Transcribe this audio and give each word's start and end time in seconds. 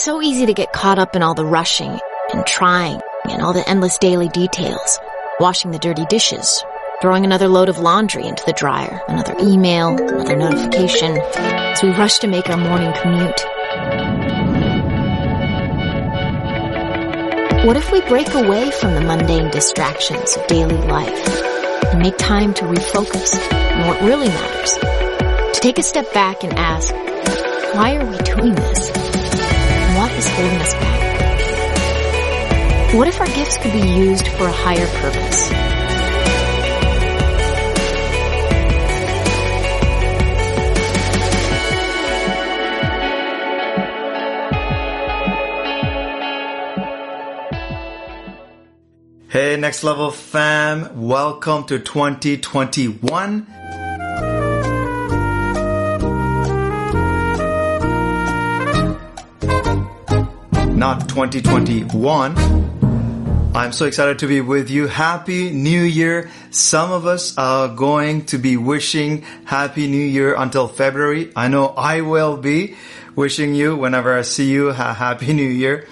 It's 0.00 0.06
so 0.06 0.22
easy 0.22 0.46
to 0.46 0.54
get 0.54 0.72
caught 0.72 0.98
up 0.98 1.14
in 1.14 1.22
all 1.22 1.34
the 1.34 1.44
rushing 1.44 2.00
and 2.32 2.46
trying 2.46 3.02
and 3.28 3.42
all 3.42 3.52
the 3.52 3.68
endless 3.68 3.98
daily 3.98 4.30
details. 4.30 4.98
Washing 5.38 5.72
the 5.72 5.78
dirty 5.78 6.06
dishes, 6.06 6.64
throwing 7.02 7.26
another 7.26 7.48
load 7.48 7.68
of 7.68 7.76
laundry 7.76 8.26
into 8.26 8.42
the 8.46 8.54
dryer, 8.54 9.02
another 9.08 9.34
email, 9.42 9.88
another 9.88 10.36
notification, 10.36 11.18
as 11.18 11.82
we 11.82 11.90
rush 11.90 12.18
to 12.20 12.28
make 12.28 12.48
our 12.48 12.56
morning 12.56 12.94
commute. 12.94 13.42
What 17.66 17.76
if 17.76 17.92
we 17.92 18.00
break 18.08 18.32
away 18.32 18.70
from 18.70 18.94
the 18.94 19.02
mundane 19.02 19.50
distractions 19.50 20.34
of 20.34 20.46
daily 20.46 20.78
life 20.78 21.42
and 21.92 21.98
make 22.00 22.16
time 22.16 22.54
to 22.54 22.64
refocus 22.64 23.38
on 23.52 23.86
what 23.86 24.00
really 24.00 24.28
matters? 24.28 24.78
To 25.56 25.60
take 25.60 25.78
a 25.78 25.82
step 25.82 26.10
back 26.14 26.42
and 26.42 26.54
ask, 26.54 26.90
why 27.74 27.96
are 27.96 28.06
we 28.06 28.16
doing 28.16 28.54
this? 28.54 28.99
Is 30.20 30.28
holding 30.28 30.60
us 30.60 30.74
back? 30.74 31.00
What 32.94 33.08
if 33.08 33.18
our 33.20 33.26
gifts 33.28 33.56
could 33.56 33.72
be 33.72 33.80
used 33.80 34.28
for 34.28 34.48
a 34.48 34.52
higher 34.52 34.86
purpose? 35.00 35.48
Hey, 49.30 49.56
next 49.56 49.82
level 49.82 50.10
fam. 50.10 51.00
Welcome 51.00 51.64
to 51.64 51.78
2021. 51.78 53.59
Not 60.80 61.10
2021. 61.10 62.38
I'm 63.54 63.70
so 63.70 63.84
excited 63.84 64.18
to 64.20 64.26
be 64.26 64.40
with 64.40 64.70
you. 64.70 64.86
Happy 64.86 65.50
New 65.50 65.82
Year. 65.82 66.30
Some 66.50 66.90
of 66.90 67.04
us 67.04 67.36
are 67.36 67.68
going 67.68 68.24
to 68.32 68.38
be 68.38 68.56
wishing 68.56 69.20
Happy 69.44 69.88
New 69.88 70.02
Year 70.02 70.34
until 70.34 70.68
February. 70.68 71.32
I 71.36 71.48
know 71.48 71.66
I 71.66 72.00
will 72.00 72.38
be 72.38 72.78
wishing 73.14 73.54
you 73.54 73.76
whenever 73.76 74.16
I 74.16 74.22
see 74.22 74.50
you 74.50 74.70
a 74.70 74.72
Happy 74.72 75.34
New 75.40 75.50
Year. 75.50 75.86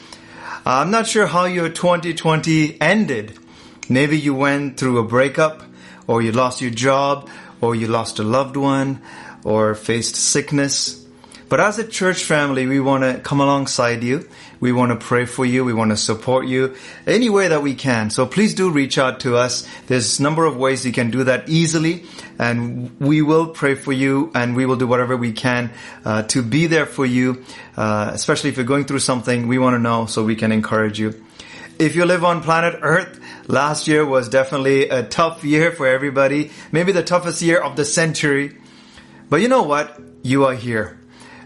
I'm 0.65 0.91
not 0.91 1.07
sure 1.07 1.27
how 1.27 1.45
your 1.45 1.69
2020 1.69 2.81
ended. 2.81 3.39
Maybe 3.91 4.19
you 4.19 4.35
went 4.35 4.79
through 4.79 5.01
a 5.01 5.05
breakup, 5.05 5.65
or 6.07 6.23
you 6.23 6.33
lost 6.33 6.63
your 6.63 6.71
job, 6.71 7.29
or 7.61 7.75
you 7.75 7.89
lost 7.89 8.21
a 8.21 8.25
loved 8.25 8.57
one, 8.57 9.03
or 9.45 9.75
faced 9.75 10.17
sickness. 10.17 11.05
But 11.49 11.61
as 11.61 11.79
a 11.79 11.87
church 11.87 12.25
family, 12.25 12.67
we 12.67 12.79
want 12.79 13.05
to 13.05 13.21
come 13.21 13.41
alongside 13.41 14.03
you. 14.03 14.29
We 14.61 14.73
want 14.73 14.99
to 14.99 15.07
pray 15.07 15.25
for 15.25 15.45
you. 15.45 15.65
We 15.65 15.73
want 15.73 15.91
to 15.91 15.97
support 15.97 16.47
you 16.47 16.75
any 17.07 17.31
way 17.31 17.49
that 17.49 17.63
we 17.63 17.75
can. 17.75 18.11
So 18.11 18.27
please 18.27 18.55
do 18.55 18.71
reach 18.71 18.99
out 18.99 19.21
to 19.21 19.37
us. 19.37 19.67
There's 19.87 20.19
a 20.19 20.23
number 20.23 20.45
of 20.45 20.57
ways 20.57 20.85
you 20.85 20.93
can 20.93 21.11
do 21.11 21.25
that 21.25 21.49
easily 21.49 22.05
and 22.39 22.99
we 23.01 23.23
will 23.23 23.49
pray 23.49 23.75
for 23.75 23.93
you 23.93 24.31
and 24.35 24.57
we 24.57 24.67
will 24.67 24.77
do 24.77 24.87
whatever 24.87 25.17
we 25.17 25.33
can 25.33 25.71
uh, 26.05 26.23
to 26.25 26.43
be 26.43 26.67
there 26.67 26.87
for 26.87 27.07
you. 27.07 27.45
Uh, 27.77 28.11
especially 28.13 28.51
if 28.51 28.57
you're 28.57 28.67
going 28.67 28.85
through 28.85 28.99
something, 28.99 29.49
we 29.49 29.59
want 29.59 29.75
to 29.75 29.79
know 29.79 30.07
so 30.07 30.25
we 30.25 30.37
can 30.37 30.53
encourage 30.53 30.99
you. 30.99 31.25
If 31.79 31.95
you 31.95 32.05
live 32.05 32.25
on 32.25 32.43
planet 32.43 32.81
Earth, 32.83 33.21
last 33.47 33.87
year 33.87 34.05
was 34.05 34.29
definitely 34.29 34.89
a 34.89 35.05
tough 35.05 35.45
year 35.45 35.71
for 35.71 35.87
everybody. 35.87 36.51
Maybe 36.73 36.91
the 36.91 37.05
toughest 37.05 37.41
year 37.41 37.61
of 37.61 37.77
the 37.77 37.85
century. 37.85 38.57
But 39.31 39.43
you 39.43 39.49
know 39.49 39.63
what? 39.63 40.01
You 40.23 40.47
are 40.47 40.55
here. 40.55 40.98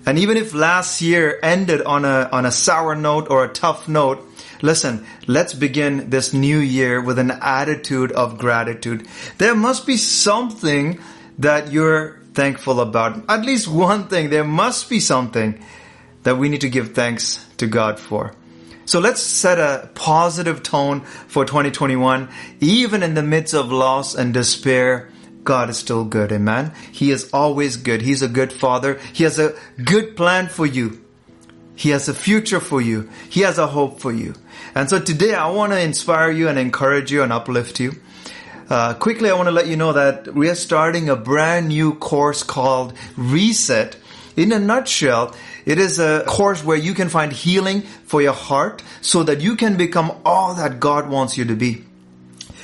And 0.05 0.19
even 0.19 0.37
if 0.37 0.53
last 0.53 1.01
year 1.01 1.39
ended 1.43 1.83
on 1.83 2.05
a, 2.05 2.29
on 2.33 2.45
a 2.45 2.51
sour 2.51 2.95
note 2.95 3.29
or 3.31 3.45
a 3.45 3.49
tough 3.49 3.89
note, 3.89 4.27
listen, 4.61 5.07
let's 5.27 5.55
begin 5.55 6.11
this 6.11 6.33
new 6.33 6.59
year 6.59 7.01
with 7.01 7.19
an 7.19 7.31
attitude 7.31 8.13
of 8.13 8.39
gratitude. 8.39 9.07
There 9.39 9.55
must 9.55 9.87
be 9.87 9.97
something 9.97 11.01
that 11.39 11.71
you're 11.71 12.19
thankful 12.35 12.81
about. 12.81 13.23
At 13.29 13.45
least 13.45 13.69
one 13.69 14.09
thing. 14.09 14.31
There 14.31 14.45
must 14.45 14.91
be 14.91 15.01
something 15.01 15.63
that 16.23 16.37
we 16.37 16.49
need 16.49 16.63
to 16.63 16.69
give 16.69 16.95
thanks 16.95 17.45
to 17.59 17.67
God 17.67 17.99
for. 17.99 18.35
So 18.85 18.99
let's 18.99 19.23
set 19.23 19.59
a 19.59 19.89
positive 19.95 20.63
tone 20.63 21.03
for 21.03 21.45
2021, 21.45 22.29
even 22.61 23.03
in 23.03 23.15
the 23.15 23.23
midst 23.23 23.55
of 23.55 23.71
loss 23.71 24.15
and 24.15 24.35
despair. 24.35 25.12
God 25.45 25.71
is 25.71 25.77
still 25.77 26.05
good. 26.05 26.33
Amen. 26.33 26.73
He 26.93 27.11
is 27.11 27.31
always 27.33 27.77
good. 27.77 28.03
He's 28.03 28.23
a 28.23 28.29
good 28.29 28.53
father. 28.53 29.01
He 29.13 29.25
has 29.25 29.39
a 29.39 29.55
good 29.83 30.17
plan 30.17 30.49
for 30.49 30.67
you. 30.67 31.03
He 31.75 31.91
has 31.91 32.09
a 32.09 32.15
future 32.15 32.61
for 32.61 32.81
you. 32.81 33.09
He 33.29 33.41
has 33.41 33.59
a 33.59 33.67
hope 33.67 34.01
for 34.01 34.13
you. 34.13 34.35
And 34.75 34.89
so 34.89 35.01
today 35.01 35.35
I 35.35 35.51
want 35.51 35.73
to 35.73 35.81
inspire 35.81 36.31
you 36.31 36.49
and 36.49 36.59
encourage 36.59 37.11
you 37.11 37.23
and 37.23 37.33
uplift 37.33 37.81
you. 37.81 37.95
Uh, 38.71 38.95
quickly, 38.95 39.29
I 39.29 39.35
want 39.35 39.49
to 39.49 39.53
let 39.53 39.67
you 39.67 39.77
know 39.77 39.93
that 39.93 40.33
we 40.33 40.49
are 40.49 40.55
starting 40.55 41.09
a 41.09 41.17
brand 41.17 41.69
new 41.69 41.95
course 41.95 42.43
called 42.43 42.95
Reset. 43.17 43.97
In 44.35 44.51
a 44.53 44.59
nutshell, 44.59 45.35
it 45.67 45.79
is 45.79 45.99
a 45.99 46.25
course 46.27 46.65
where 46.65 46.77
you 46.77 46.95
can 46.95 47.11
find 47.11 47.33
healing 47.33 47.83
for 47.83 48.23
your 48.23 48.33
heart 48.33 48.83
so 49.03 49.25
that 49.25 49.41
you 49.43 49.57
can 49.57 49.77
become 49.77 50.13
all 50.25 50.55
that 50.55 50.81
God 50.81 51.11
wants 51.11 51.37
you 51.37 51.45
to 51.47 51.55
be. 51.55 51.85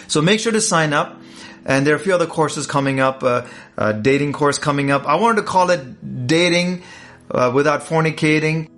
So 0.07 0.23
make 0.23 0.41
sure 0.41 0.53
to 0.53 0.63
sign 0.63 0.95
up. 0.95 1.18
And 1.69 1.87
there 1.87 1.94
are 1.94 1.99
a 1.99 2.00
few 2.00 2.15
other 2.15 2.26
courses 2.26 2.67
coming 2.67 2.99
up, 2.99 3.23
uh, 3.23 3.47
a 3.76 3.93
dating 3.93 4.32
course 4.32 4.59
coming 4.59 4.91
up. 4.91 5.06
I 5.06 5.17
wanted 5.17 5.43
to 5.43 5.47
call 5.47 5.70
it 5.70 6.26
dating 6.26 6.82
uh, 7.31 7.53
without 7.55 7.82
fornicating. 7.82 8.69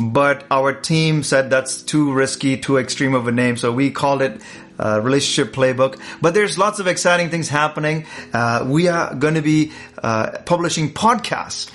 But 0.00 0.44
our 0.50 0.72
team 0.72 1.22
said 1.22 1.50
that's 1.50 1.82
too 1.82 2.14
risky, 2.14 2.56
too 2.56 2.78
extreme 2.78 3.14
of 3.14 3.28
a 3.28 3.32
name, 3.32 3.58
so 3.58 3.70
we 3.70 3.90
called 3.90 4.22
it 4.22 4.40
uh, 4.78 4.98
relationship 5.02 5.54
playbook. 5.54 6.00
But 6.22 6.32
there's 6.32 6.56
lots 6.56 6.78
of 6.80 6.86
exciting 6.86 7.28
things 7.28 7.50
happening. 7.50 8.06
Uh, 8.32 8.64
we 8.66 8.88
are 8.88 9.14
going 9.14 9.34
to 9.34 9.42
be 9.42 9.72
uh, 10.02 10.38
publishing 10.46 10.94
podcasts 10.94 11.70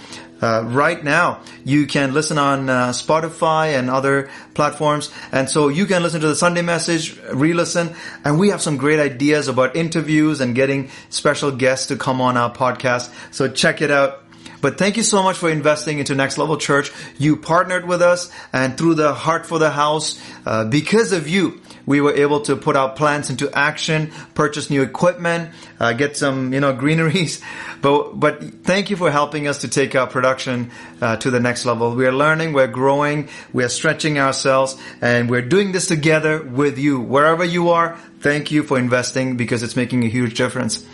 uh, 0.46 0.62
right 0.62 1.04
now. 1.04 1.42
You 1.64 1.88
can 1.88 2.14
listen 2.14 2.38
on 2.38 2.70
uh, 2.70 2.90
Spotify 2.90 3.78
and 3.78 3.90
other 3.90 4.30
platforms. 4.54 5.12
And 5.32 5.50
so 5.50 5.70
you 5.70 5.88
can 5.88 6.04
listen 6.04 6.22
to 6.22 6.28
the 6.28 6.36
Sunday 6.36 6.62
message, 6.62 7.20
re-listen. 7.34 7.96
And 8.24 8.40
we 8.40 8.50
have 8.50 8.62
some 8.62 8.78
great 8.78 9.00
ideas 9.00 9.48
about 9.48 9.76
interviews 9.76 10.42
and 10.42 10.54
getting 10.54 10.90
special 11.10 11.52
guests 11.52 11.88
to 11.88 11.96
come 11.96 12.22
on 12.22 12.38
our 12.38 12.54
podcast. 12.54 13.12
So 13.32 13.50
check 13.50 13.82
it 13.82 13.90
out. 13.90 14.22
But 14.62 14.78
thank 14.78 14.98
you 14.98 15.04
so 15.04 15.24
much 15.24 15.38
for 15.38 15.50
investing 15.50 16.00
into 16.00 16.16
Next 16.16 16.38
Level 16.38 16.58
Church. 16.58 16.92
You 17.18 17.38
partnered 17.38 17.86
with 17.88 18.02
us 18.02 18.32
and 18.54 18.78
through 18.78 18.96
the 18.96 19.14
Heart 19.14 19.46
for 19.46 19.60
the 19.60 19.70
House, 19.70 20.20
uh, 20.46 20.66
because 20.66 21.12
of 21.12 21.28
you, 21.28 21.62
we 21.86 22.02
were 22.02 22.14
able 22.14 22.42
to 22.42 22.56
put 22.56 22.76
our 22.76 22.90
plans 22.90 23.30
into 23.30 23.52
action, 23.52 24.12
purchase 24.34 24.70
new 24.70 24.82
equipment, 24.82 25.52
uh, 25.80 25.94
get 25.94 26.18
some, 26.18 26.54
you 26.54 26.60
know, 26.60 26.74
greeneries. 26.86 27.42
But, 27.82 28.20
but 28.20 28.42
thank 28.64 28.90
you 28.90 28.96
for 28.96 29.12
helping 29.12 29.48
us 29.48 29.60
to 29.60 29.68
take 29.68 29.96
our 29.96 30.08
production 30.08 30.72
uh, 31.02 31.18
to 31.18 31.30
the 31.30 31.40
next 31.40 31.66
level. 31.66 31.94
We 31.96 32.06
are 32.08 32.12
learning, 32.12 32.54
we're 32.54 32.68
growing, 32.68 33.30
we 33.54 33.64
are 33.64 33.70
stretching 33.70 34.18
ourselves, 34.18 34.78
and 35.02 35.30
we're 35.30 35.42
doing 35.42 35.72
this 35.72 35.88
together 35.88 36.42
with 36.42 36.78
you. 36.78 37.00
Wherever 37.00 37.44
you 37.44 37.70
are, 37.70 37.98
thank 38.20 38.52
you 38.52 38.64
for 38.64 38.80
investing 38.80 39.38
because 39.38 39.64
it's 39.64 39.76
making 39.76 40.04
a 40.04 40.10
huge 40.10 40.36
difference. 40.36 40.86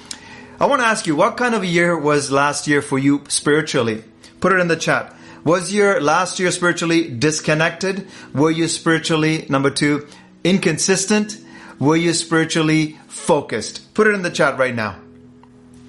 I 0.59 0.65
want 0.65 0.81
to 0.81 0.87
ask 0.87 1.07
you, 1.07 1.15
what 1.15 1.37
kind 1.37 1.55
of 1.55 1.63
a 1.63 1.67
year 1.67 1.97
was 1.97 2.29
last 2.29 2.67
year 2.67 2.81
for 2.81 2.99
you 2.99 3.23
spiritually? 3.29 4.03
Put 4.41 4.53
it 4.53 4.59
in 4.59 4.67
the 4.67 4.75
chat. 4.75 5.15
Was 5.43 5.73
your 5.73 5.99
last 5.99 6.39
year 6.39 6.51
spiritually 6.51 7.09
disconnected? 7.09 8.07
Were 8.31 8.51
you 8.51 8.67
spiritually, 8.67 9.47
number 9.49 9.71
two, 9.71 10.07
inconsistent? 10.43 11.37
Were 11.79 11.95
you 11.95 12.13
spiritually 12.13 12.99
focused? 13.07 13.93
Put 13.93 14.07
it 14.07 14.13
in 14.13 14.21
the 14.21 14.29
chat 14.29 14.57
right 14.57 14.75
now. 14.75 14.97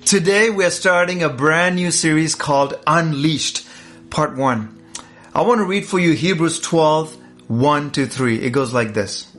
Today 0.04 0.50
we're 0.50 0.70
starting 0.70 1.22
a 1.22 1.28
brand 1.28 1.76
new 1.76 1.90
series 1.90 2.34
called 2.34 2.74
Unleashed, 2.86 3.66
part 4.10 4.36
one. 4.36 4.78
I 5.34 5.42
want 5.42 5.58
to 5.60 5.64
read 5.64 5.86
for 5.86 5.98
you 5.98 6.12
Hebrews 6.12 6.60
12, 6.60 7.16
1 7.48 7.90
to 7.92 8.06
3. 8.06 8.40
It 8.40 8.50
goes 8.50 8.74
like 8.74 8.94
this. 8.94 9.30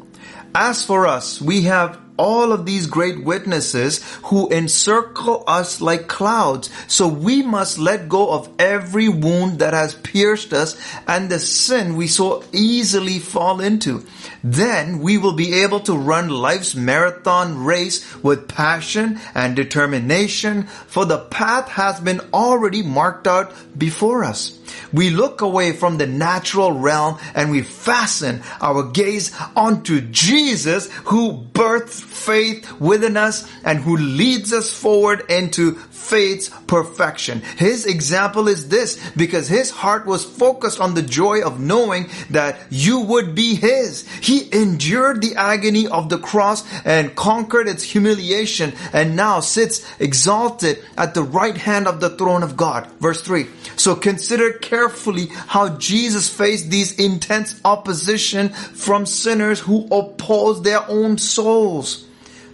As 0.56 0.86
for 0.86 1.06
us, 1.08 1.42
we 1.42 1.64
have 1.64 2.00
all 2.18 2.52
of 2.52 2.66
these 2.66 2.88
great 2.88 3.24
witnesses 3.24 4.04
who 4.24 4.50
encircle 4.50 5.44
us 5.48 5.82
like 5.82 6.08
clouds. 6.08 6.70
So 6.88 7.08
we 7.08 7.42
must 7.42 7.80
let 7.80 8.10
go 8.10 8.32
of 8.32 8.50
every 8.60 9.10
wound 9.10 9.60
that 9.60 9.74
has 9.74 9.96
pierced 9.96 10.54
us 10.54 10.78
and 11.08 11.30
the 11.30 11.40
sin 11.40 11.96
we 11.96 12.08
so 12.08 12.44
easily 12.52 13.20
fall 13.20 13.62
into. 13.62 14.06
Then 14.44 15.00
we 15.00 15.18
will 15.18 15.34
be 15.34 15.62
able 15.62 15.80
to 15.82 15.98
run 15.98 16.30
life's 16.30 16.76
marathon 16.76 17.64
race 17.64 18.04
with 18.22 18.48
passion 18.48 19.20
and 19.34 19.56
determination 19.56 20.64
for 20.88 21.06
the 21.06 21.20
path 21.20 21.70
has 21.70 22.00
been 22.00 22.22
already 22.34 22.84
marked 22.84 23.28
out 23.28 23.54
before 23.78 24.24
us. 24.24 24.60
We 24.92 25.10
look 25.10 25.42
away 25.42 25.72
from 25.72 25.98
the 25.98 26.08
natural 26.08 26.72
realm 26.72 27.18
and 27.34 27.52
we 27.52 27.62
fasten 27.62 28.44
our 28.62 28.84
gaze 28.84 29.32
onto 29.56 30.02
Jesus 30.02 30.92
who 31.06 31.46
birthed 31.54 32.03
faith 32.04 32.72
within 32.80 33.18
us 33.18 33.50
and 33.64 33.80
who 33.80 33.98
leads 33.98 34.54
us 34.54 34.72
forward 34.72 35.24
into 35.30 35.76
faith's 36.04 36.50
perfection. 36.68 37.42
His 37.58 37.86
example 37.86 38.48
is 38.48 38.70
this 38.70 39.00
because 39.16 39.48
his 39.48 39.70
heart 39.70 40.06
was 40.06 40.26
focused 40.26 40.80
on 40.80 40.94
the 40.94 41.02
joy 41.02 41.42
of 41.42 41.60
knowing 41.60 42.10
that 42.30 42.60
you 42.70 43.00
would 43.00 43.34
be 43.36 43.56
his. 43.56 44.08
He 44.22 44.54
endured 44.54 45.22
the 45.22 45.36
agony 45.36 45.88
of 45.88 46.10
the 46.10 46.18
cross 46.18 46.64
and 46.86 47.16
conquered 47.16 47.68
its 47.68 47.84
humiliation 47.84 48.74
and 48.92 49.16
now 49.16 49.40
sits 49.40 49.84
exalted 50.00 50.84
at 50.98 51.14
the 51.14 51.24
right 51.24 51.58
hand 51.58 51.88
of 51.88 52.00
the 52.00 52.10
throne 52.10 52.44
of 52.44 52.58
God. 52.58 52.88
Verse 53.00 53.22
3. 53.22 53.48
So 53.76 53.96
consider 53.96 54.54
carefully 54.54 55.28
how 55.28 55.78
Jesus 55.78 56.30
faced 56.30 56.70
these 56.70 57.00
intense 57.00 57.60
opposition 57.64 58.50
from 58.50 59.06
sinners 59.06 59.60
who 59.62 59.88
oppose 59.92 60.62
their 60.62 60.90
own 60.90 61.18
souls 61.18 61.93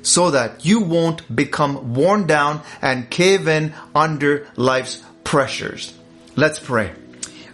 so 0.02 0.32
that 0.32 0.66
you 0.66 0.82
won't 0.82 1.36
become 1.36 1.94
worn 1.94 2.28
down 2.28 2.62
and 2.82 3.10
cave 3.10 3.48
in 3.48 3.74
under 3.94 4.48
life's 4.56 5.04
pressures. 5.24 5.94
Let's 6.36 6.60
pray. 6.60 6.92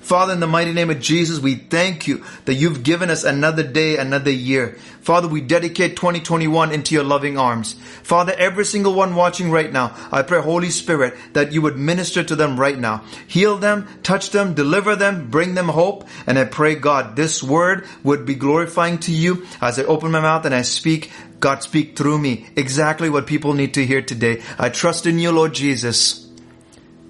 Father, 0.06 0.34
in 0.34 0.40
the 0.40 0.46
mighty 0.46 0.72
name 0.72 0.92
of 0.92 1.00
Jesus, 1.00 1.40
we 1.40 1.56
thank 1.56 2.06
you 2.06 2.24
that 2.46 2.54
you've 2.54 2.84
given 2.84 3.10
us 3.10 3.24
another 3.24 3.64
day, 3.64 3.98
another 3.98 4.30
year. 4.30 4.78
Father, 5.02 5.28
we 5.28 5.42
dedicate 5.42 5.96
2021 5.96 6.72
into 6.72 6.94
your 6.94 7.04
loving 7.04 7.40
arms. 7.40 7.74
Father, 8.04 8.32
every 8.38 8.66
single 8.66 8.94
one 8.94 9.16
watching 9.16 9.50
right 9.50 9.74
now, 9.74 9.96
I 10.12 10.22
pray, 10.22 10.40
Holy 10.44 10.70
Spirit, 10.70 11.16
that 11.34 11.54
you 11.54 11.64
would 11.64 11.80
minister 11.80 12.24
to 12.24 12.36
them 12.36 12.60
right 12.60 12.78
now. 12.78 13.04
Heal 13.26 13.58
them, 13.58 13.88
touch 14.04 14.30
them, 14.30 14.54
deliver 14.54 14.96
them, 14.96 15.32
bring 15.32 15.56
them 15.56 15.70
hope. 15.70 16.08
And 16.28 16.38
I 16.38 16.46
pray, 16.46 16.76
God, 16.76 17.16
this 17.16 17.42
word 17.42 17.88
would 18.04 18.28
be 18.28 18.36
glorifying 18.36 19.00
to 19.00 19.12
you 19.12 19.48
as 19.60 19.80
I 19.80 19.86
open 19.86 20.12
my 20.12 20.20
mouth 20.20 20.46
and 20.46 20.54
I 20.54 20.62
speak. 20.62 21.12
God, 21.40 21.64
speak 21.64 21.98
through 21.98 22.20
me 22.20 22.46
exactly 22.56 23.10
what 23.10 23.26
people 23.26 23.54
need 23.54 23.74
to 23.74 23.84
hear 23.84 24.04
today. 24.04 24.44
I 24.60 24.70
trust 24.70 25.08
in 25.08 25.18
you, 25.18 25.32
Lord 25.32 25.56
Jesus. 25.56 26.25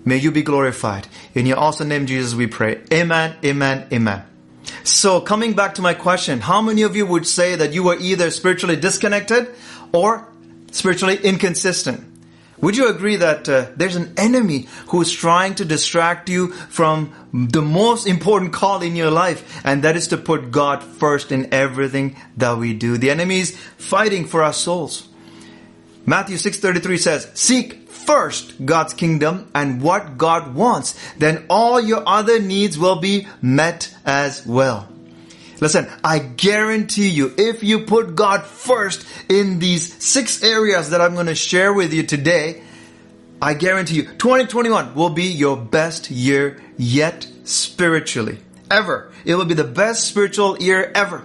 May 0.05 0.17
you 0.17 0.31
be 0.31 0.43
glorified. 0.43 1.07
In 1.33 1.47
your 1.47 1.57
awesome 1.57 1.87
name, 1.87 2.05
Jesus, 2.05 2.35
we 2.35 2.45
pray. 2.45 2.81
Amen, 2.93 3.35
amen, 3.43 3.87
amen. 3.91 4.23
So 4.83 5.19
coming 5.19 5.53
back 5.53 5.75
to 5.75 5.81
my 5.81 5.95
question, 5.95 6.39
how 6.39 6.61
many 6.61 6.83
of 6.83 6.95
you 6.95 7.07
would 7.07 7.25
say 7.25 7.55
that 7.55 7.73
you 7.73 7.83
were 7.83 7.97
either 7.97 8.29
spiritually 8.29 8.75
disconnected 8.75 9.53
or 9.91 10.27
spiritually 10.71 11.17
inconsistent? 11.17 12.03
Would 12.61 12.77
you 12.77 12.87
agree 12.87 13.17
that 13.17 13.49
uh, 13.49 13.67
there's 13.75 13.95
an 13.95 14.13
enemy 14.15 14.67
who 14.87 15.01
is 15.01 15.11
trying 15.11 15.55
to 15.55 15.65
distract 15.65 16.29
you 16.29 16.53
from 16.53 17.13
the 17.33 17.61
most 17.61 18.07
important 18.07 18.53
call 18.53 18.81
in 18.81 18.95
your 18.95 19.11
life, 19.11 19.61
and 19.65 19.83
that 19.83 19.95
is 19.95 20.07
to 20.09 20.17
put 20.17 20.51
God 20.51 20.83
first 20.83 21.31
in 21.31 21.53
everything 21.53 22.15
that 22.37 22.57
we 22.57 22.73
do. 22.73 22.97
The 22.97 23.11
enemy 23.11 23.39
is 23.39 23.57
fighting 23.77 24.25
for 24.25 24.41
our 24.41 24.53
souls. 24.53 25.07
Matthew 26.05 26.37
6:33 26.37 26.97
says, 26.97 27.27
"Seek 27.33 27.84
first 28.05 28.65
God's 28.65 28.93
kingdom 28.93 29.49
and 29.53 29.81
what 29.81 30.17
God 30.17 30.55
wants, 30.55 30.95
then 31.17 31.45
all 31.49 31.79
your 31.79 32.03
other 32.07 32.39
needs 32.39 32.77
will 32.77 32.97
be 32.97 33.27
met 33.41 33.93
as 34.05 34.45
well. 34.45 34.87
Listen, 35.61 35.87
I 36.03 36.19
guarantee 36.19 37.09
you, 37.09 37.33
if 37.37 37.63
you 37.63 37.81
put 37.81 38.15
God 38.15 38.43
first 38.43 39.07
in 39.29 39.59
these 39.59 40.03
six 40.03 40.43
areas 40.43 40.89
that 40.89 41.01
I'm 41.01 41.13
going 41.13 41.27
to 41.27 41.35
share 41.35 41.73
with 41.73 41.93
you 41.93 42.03
today, 42.03 42.61
I 43.41 43.53
guarantee 43.53 43.95
you, 43.95 44.03
2021 44.03 44.95
will 44.95 45.09
be 45.09 45.25
your 45.25 45.55
best 45.55 46.11
year 46.11 46.61
yet 46.77 47.27
spiritually. 47.45 48.39
Ever. 48.69 49.11
It 49.23 49.35
will 49.35 49.45
be 49.45 49.53
the 49.53 49.63
best 49.63 50.05
spiritual 50.05 50.61
year 50.61 50.91
ever. 50.93 51.23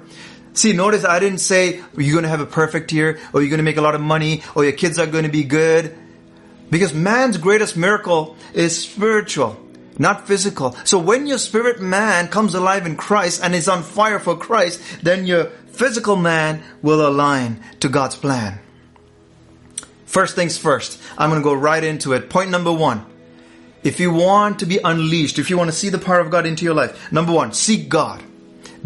See, 0.53 0.73
notice 0.73 1.05
I 1.05 1.19
didn't 1.21 1.39
say 1.39 1.81
you're 1.97 2.13
going 2.13 2.25
to 2.25 2.29
have 2.29 2.41
a 2.41 2.47
perfect 2.47 2.93
year, 2.93 3.19
or 3.33 3.41
you're 3.41 3.51
going 3.51 3.59
to 3.59 3.65
make 3.65 3.79
a 3.79 3.83
lot 3.83 3.95
of 3.95 4.01
money, 4.01 4.43
or 4.55 4.65
your 4.65 4.73
kids 4.73 4.99
are 4.99 5.07
going 5.07 5.25
to 5.25 5.31
be 5.31 5.45
good. 5.45 5.97
Because 6.71 6.95
man's 6.95 7.37
greatest 7.37 7.77
miracle 7.77 8.37
is 8.55 8.81
spiritual, 8.81 9.61
not 9.99 10.27
physical. 10.27 10.77
So 10.85 10.99
when 10.99 11.27
your 11.27 11.39
spirit 11.39 11.81
man 11.81 12.29
comes 12.29 12.55
alive 12.55 12.87
in 12.87 12.97
Christ 12.97 13.41
and 13.43 13.55
is 13.55 13.69
on 13.69 13.83
fire 13.83 14.19
for 14.19 14.37
Christ, 14.37 14.81
then 15.03 15.27
your 15.27 15.47
physical 15.73 16.17
man 16.17 16.63
will 16.81 17.07
align 17.07 17.63
to 17.81 17.89
God's 17.89 18.17
plan. 18.17 18.61
First 20.07 20.35
things 20.35 20.59
first, 20.59 21.01
I'm 21.19 21.31
going 21.31 21.41
to 21.41 21.45
go 21.45 21.55
right 21.55 21.83
into 21.83 22.13
it. 22.13 22.31
Point 22.31 22.51
number 22.51 22.73
one. 22.73 23.07
If 23.83 23.99
you 23.99 24.13
want 24.13 24.59
to 24.59 24.67
be 24.67 24.79
unleashed, 24.85 25.39
if 25.39 25.49
you 25.49 25.57
want 25.57 25.71
to 25.71 25.77
see 25.77 25.89
the 25.89 25.99
power 25.99 26.21
of 26.21 26.31
God 26.31 26.45
into 26.45 26.65
your 26.65 26.75
life, 26.75 27.11
number 27.11 27.33
one, 27.33 27.53
seek 27.53 27.89
God 27.89 28.23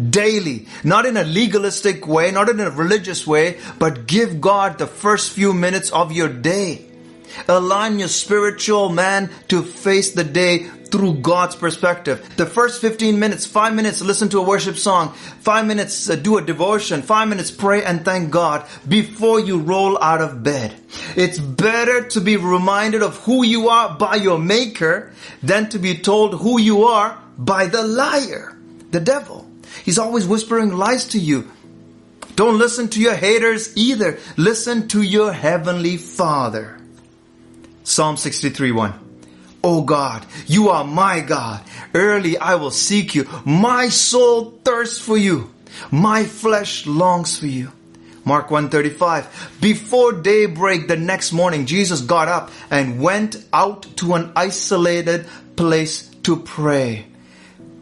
daily, 0.09 0.67
not 0.83 1.05
in 1.05 1.17
a 1.17 1.23
legalistic 1.23 2.07
way, 2.07 2.31
not 2.31 2.49
in 2.49 2.59
a 2.59 2.69
religious 2.69 3.25
way, 3.25 3.59
but 3.79 4.07
give 4.07 4.41
God 4.41 4.77
the 4.77 4.87
first 4.87 5.31
few 5.31 5.53
minutes 5.53 5.89
of 5.91 6.11
your 6.11 6.29
day. 6.29 6.85
Align 7.47 7.99
your 7.99 8.07
spiritual 8.07 8.89
man 8.89 9.29
to 9.47 9.63
face 9.63 10.13
the 10.13 10.23
day 10.23 10.69
through 10.95 11.15
God's 11.15 11.55
perspective. 11.55 12.37
The 12.37 12.45
first 12.45 12.79
15 12.79 13.19
minutes, 13.19 13.45
5 13.45 13.73
minutes 13.75 14.01
listen 14.01 14.29
to 14.29 14.39
a 14.39 14.43
worship 14.43 14.77
song, 14.77 15.13
5 15.13 15.65
minutes 15.65 16.09
uh, 16.09 16.15
do 16.15 16.37
a 16.37 16.41
devotion, 16.41 17.01
5 17.01 17.27
minutes 17.27 17.51
pray 17.51 17.83
and 17.83 18.05
thank 18.05 18.31
God 18.31 18.65
before 18.87 19.39
you 19.39 19.59
roll 19.59 20.01
out 20.01 20.21
of 20.21 20.43
bed. 20.43 20.73
It's 21.15 21.39
better 21.39 22.07
to 22.09 22.21
be 22.21 22.37
reminded 22.37 23.01
of 23.01 23.17
who 23.23 23.43
you 23.43 23.69
are 23.69 23.97
by 23.97 24.15
your 24.15 24.39
maker 24.39 25.11
than 25.43 25.69
to 25.69 25.79
be 25.79 25.97
told 25.97 26.35
who 26.35 26.59
you 26.59 26.85
are 26.85 27.21
by 27.37 27.65
the 27.65 27.83
liar, 27.83 28.55
the 28.91 29.01
devil. 29.01 29.49
He's 29.83 29.99
always 29.99 30.25
whispering 30.25 30.71
lies 30.71 31.09
to 31.09 31.19
you. 31.19 31.51
Don't 32.35 32.57
listen 32.57 32.89
to 32.89 33.01
your 33.01 33.15
haters 33.15 33.75
either. 33.77 34.19
Listen 34.37 34.87
to 34.89 35.01
your 35.01 35.31
heavenly 35.31 35.97
father. 35.97 36.79
Psalm 37.85 38.17
63 38.17 38.71
1. 38.71 38.99
O 39.63 39.83
God, 39.83 40.25
you 40.47 40.69
are 40.69 40.83
my 40.83 41.19
God. 41.19 41.61
Early 41.93 42.35
I 42.37 42.55
will 42.55 42.71
seek 42.71 43.13
you. 43.13 43.29
My 43.45 43.89
soul 43.89 44.59
thirsts 44.65 44.99
for 44.99 45.17
you. 45.17 45.53
My 45.91 46.25
flesh 46.25 46.87
longs 46.87 47.37
for 47.37 47.45
you. 47.45 47.71
Mark 48.25 48.49
135. 48.49 49.57
Before 49.61 50.11
daybreak 50.13 50.87
the 50.87 50.97
next 50.97 51.31
morning, 51.31 51.67
Jesus 51.67 52.01
got 52.01 52.27
up 52.27 52.49
and 52.71 52.99
went 52.99 53.37
out 53.53 53.83
to 53.97 54.15
an 54.15 54.31
isolated 54.35 55.27
place 55.55 56.09
to 56.23 56.37
pray. 56.37 57.05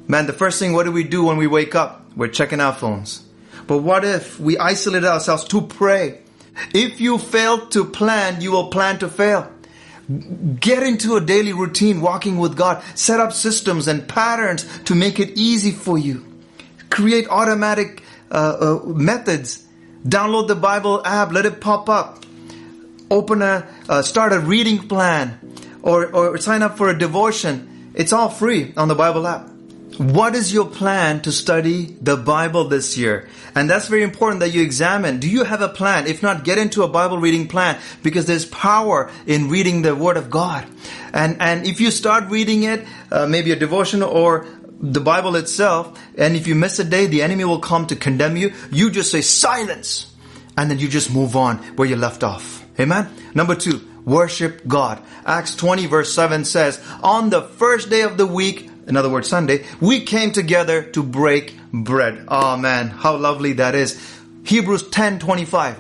Man, 0.10 0.28
the 0.28 0.34
first 0.34 0.60
thing, 0.60 0.74
what 0.74 0.84
do 0.84 0.92
we 0.92 1.06
do 1.06 1.24
when 1.24 1.38
we 1.38 1.48
wake 1.48 1.76
up? 1.76 2.06
We're 2.18 2.28
checking 2.28 2.60
our 2.60 2.74
phones. 2.74 3.24
But 3.68 3.78
what 3.78 4.04
if 4.04 4.38
we 4.38 4.58
isolated 4.58 5.08
ourselves 5.08 5.46
to 5.46 5.62
pray? 5.62 6.20
If 6.74 7.00
you 7.00 7.18
fail 7.18 7.68
to 7.68 7.86
plan, 7.86 8.42
you 8.42 8.52
will 8.52 8.68
plan 8.68 9.00
to 9.00 9.08
fail. 9.08 9.53
Get 10.60 10.84
into 10.84 11.16
a 11.16 11.22
daily 11.22 11.54
routine 11.54 12.02
walking 12.02 12.38
with 12.38 12.58
God. 12.58 12.84
Set 12.96 13.20
up 13.20 13.32
systems 13.32 13.88
and 13.88 14.08
patterns 14.08 14.66
to 14.86 14.96
make 14.96 15.20
it 15.20 15.38
easy 15.38 15.72
for 15.72 15.98
you. 15.98 16.26
Create 16.90 17.28
automatic 17.30 18.04
uh, 18.30 18.80
uh, 18.84 18.86
methods. 18.88 19.66
Download 20.06 20.48
the 20.48 20.56
Bible 20.56 21.02
app. 21.06 21.32
Let 21.32 21.46
it 21.46 21.62
pop 21.62 21.88
up. 21.88 22.26
Open 23.10 23.42
a, 23.42 23.68
uh, 23.88 24.02
start 24.02 24.34
a 24.34 24.40
reading 24.40 24.88
plan 24.88 25.40
or, 25.82 26.08
or 26.14 26.38
sign 26.38 26.64
up 26.64 26.78
for 26.78 26.90
a 26.90 26.98
devotion. 26.98 27.92
It's 27.94 28.12
all 28.12 28.30
free 28.30 28.74
on 28.76 28.88
the 28.88 28.96
Bible 28.96 29.26
app. 29.26 29.53
What 29.98 30.34
is 30.34 30.52
your 30.52 30.66
plan 30.66 31.22
to 31.22 31.32
study 31.32 31.86
the 32.02 32.18
Bible 32.18 32.66
this 32.66 32.98
year? 32.98 33.30
And 33.54 33.70
that's 33.70 33.88
very 33.88 34.02
important 34.02 34.40
that 34.40 34.50
you 34.50 34.64
examine. 34.64 35.20
Do 35.20 35.30
you 35.30 35.44
have 35.44 35.62
a 35.62 35.70
plan? 35.70 36.08
If 36.08 36.24
not, 36.24 36.44
get 36.44 36.58
into 36.58 36.82
a 36.84 36.88
Bible 36.88 37.20
reading 37.20 37.48
plan 37.48 37.80
because 38.02 38.26
there's 38.26 38.46
power 38.46 39.12
in 39.28 39.50
reading 39.50 39.84
the 39.84 39.96
Word 39.96 40.18
of 40.18 40.30
God. 40.30 40.66
And, 41.14 41.38
and 41.40 41.68
if 41.68 41.80
you 41.80 41.92
start 41.92 42.30
reading 42.30 42.64
it, 42.64 42.86
uh, 43.12 43.28
maybe 43.28 43.52
a 43.52 43.56
devotion 43.56 44.02
or 44.02 44.48
the 44.80 45.00
Bible 45.00 45.36
itself, 45.36 45.98
and 46.18 46.36
if 46.36 46.48
you 46.48 46.56
miss 46.56 46.80
a 46.80 46.84
day, 46.84 47.06
the 47.06 47.22
enemy 47.22 47.46
will 47.46 47.60
come 47.60 47.86
to 47.88 47.96
condemn 47.96 48.36
you. 48.36 48.54
You 48.72 48.90
just 48.90 49.12
say 49.12 49.22
silence. 49.22 50.12
And 50.58 50.70
then 50.70 50.80
you 50.80 50.88
just 50.88 51.14
move 51.14 51.36
on 51.36 51.58
where 51.76 51.88
you 51.88 51.96
left 51.96 52.24
off. 52.24 52.66
Amen? 52.80 53.10
Number 53.36 53.56
two, 53.56 53.82
worship 54.06 54.68
God. 54.68 55.02
Acts 55.26 55.56
20 55.56 55.86
verse 55.86 56.14
7 56.14 56.46
says, 56.46 56.84
on 57.02 57.30
the 57.30 57.42
first 57.42 57.90
day 57.90 58.02
of 58.02 58.18
the 58.18 58.28
week, 58.28 58.70
in 58.88 58.98
other 58.98 59.10
words, 59.10 59.30
Sunday, 59.30 59.66
we 59.80 60.02
came 60.02 60.32
together 60.32 60.84
to 60.92 61.04
break 61.04 61.58
bread. 61.72 62.26
Oh 62.28 62.58
man, 62.58 62.90
how 62.90 63.16
lovely 63.16 63.54
that 63.54 63.76
is. 63.76 64.00
Hebrews 64.44 64.84
10:25. 64.84 65.76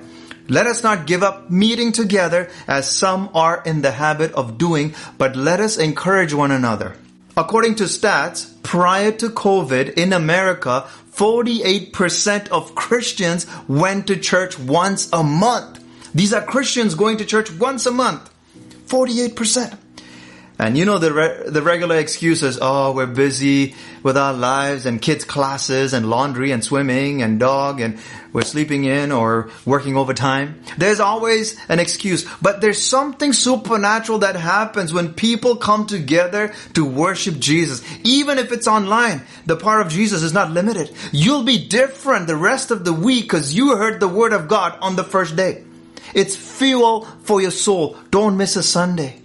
Let 0.50 0.68
us 0.68 0.84
not 0.84 1.08
give 1.08 1.24
up 1.24 1.50
meeting 1.50 1.94
together 1.94 2.50
as 2.68 2.90
some 2.90 3.30
are 3.34 3.62
in 3.66 3.82
the 3.82 3.92
habit 3.92 4.34
of 4.34 4.58
doing, 4.58 4.94
but 5.18 5.36
let 5.36 5.60
us 5.60 5.78
encourage 5.78 6.34
one 6.34 6.52
another. 6.52 6.96
According 7.36 7.76
to 7.76 7.86
stats, 7.86 8.52
prior 8.62 9.12
to 9.12 9.30
COVID 9.30 9.94
in 9.94 10.14
America, 10.14 10.86
48% 11.16 12.50
of 12.50 12.76
Christians 12.76 13.48
went 13.68 14.08
to 14.08 14.18
church 14.18 14.60
once 14.60 15.10
a 15.14 15.24
month. 15.24 15.80
These 16.14 16.34
are 16.34 16.42
Christians 16.42 16.96
going 16.96 17.18
to 17.18 17.26
church 17.26 17.52
once 17.52 17.86
a 17.86 17.92
month. 17.92 18.30
48%. 18.88 19.78
And 20.64 20.78
you 20.78 20.86
know 20.86 20.98
the 20.98 21.12
re- 21.12 21.44
the 21.46 21.62
regular 21.62 21.98
excuses, 21.98 22.58
oh, 22.62 22.94
we're 22.94 23.06
busy 23.06 23.76
with 24.02 24.16
our 24.16 24.34
lives 24.34 24.86
and 24.86 25.02
kids 25.02 25.26
classes 25.26 25.92
and 25.92 26.10
laundry 26.10 26.52
and 26.52 26.64
swimming 26.64 27.22
and 27.22 27.38
dog 27.38 27.82
and 27.82 28.00
we're 28.32 28.44
sleeping 28.44 28.86
in 28.86 29.12
or 29.12 29.50
working 29.66 29.98
overtime. 29.98 30.64
There's 30.78 31.02
always 31.02 31.60
an 31.68 31.80
excuse, 31.80 32.26
but 32.42 32.62
there's 32.62 32.82
something 32.82 33.34
supernatural 33.34 34.20
that 34.20 34.38
happens 34.38 34.94
when 34.94 35.14
people 35.14 35.58
come 35.58 35.86
together 35.86 36.54
to 36.76 36.86
worship 36.86 37.40
Jesus. 37.40 37.84
Even 38.06 38.38
if 38.40 38.54
it's 38.54 38.68
online, 38.68 39.24
the 39.46 39.58
power 39.58 39.82
of 39.82 39.90
Jesus 39.90 40.24
is 40.24 40.32
not 40.32 40.52
limited. 40.52 40.96
You'll 41.12 41.44
be 41.44 41.68
different 41.68 42.28
the 42.28 42.38
rest 42.38 42.72
of 42.72 42.86
the 42.86 42.94
week 42.94 43.26
because 43.26 43.54
you 43.54 43.76
heard 43.76 44.00
the 44.00 44.08
word 44.08 44.32
of 44.32 44.48
God 44.48 44.78
on 44.80 44.96
the 44.96 45.04
first 45.04 45.36
day. 45.36 45.66
It's 46.14 46.38
fuel 46.38 47.02
for 47.24 47.42
your 47.42 47.52
soul. 47.52 47.98
Don't 48.12 48.38
miss 48.38 48.56
a 48.56 48.64
Sunday. 48.64 49.23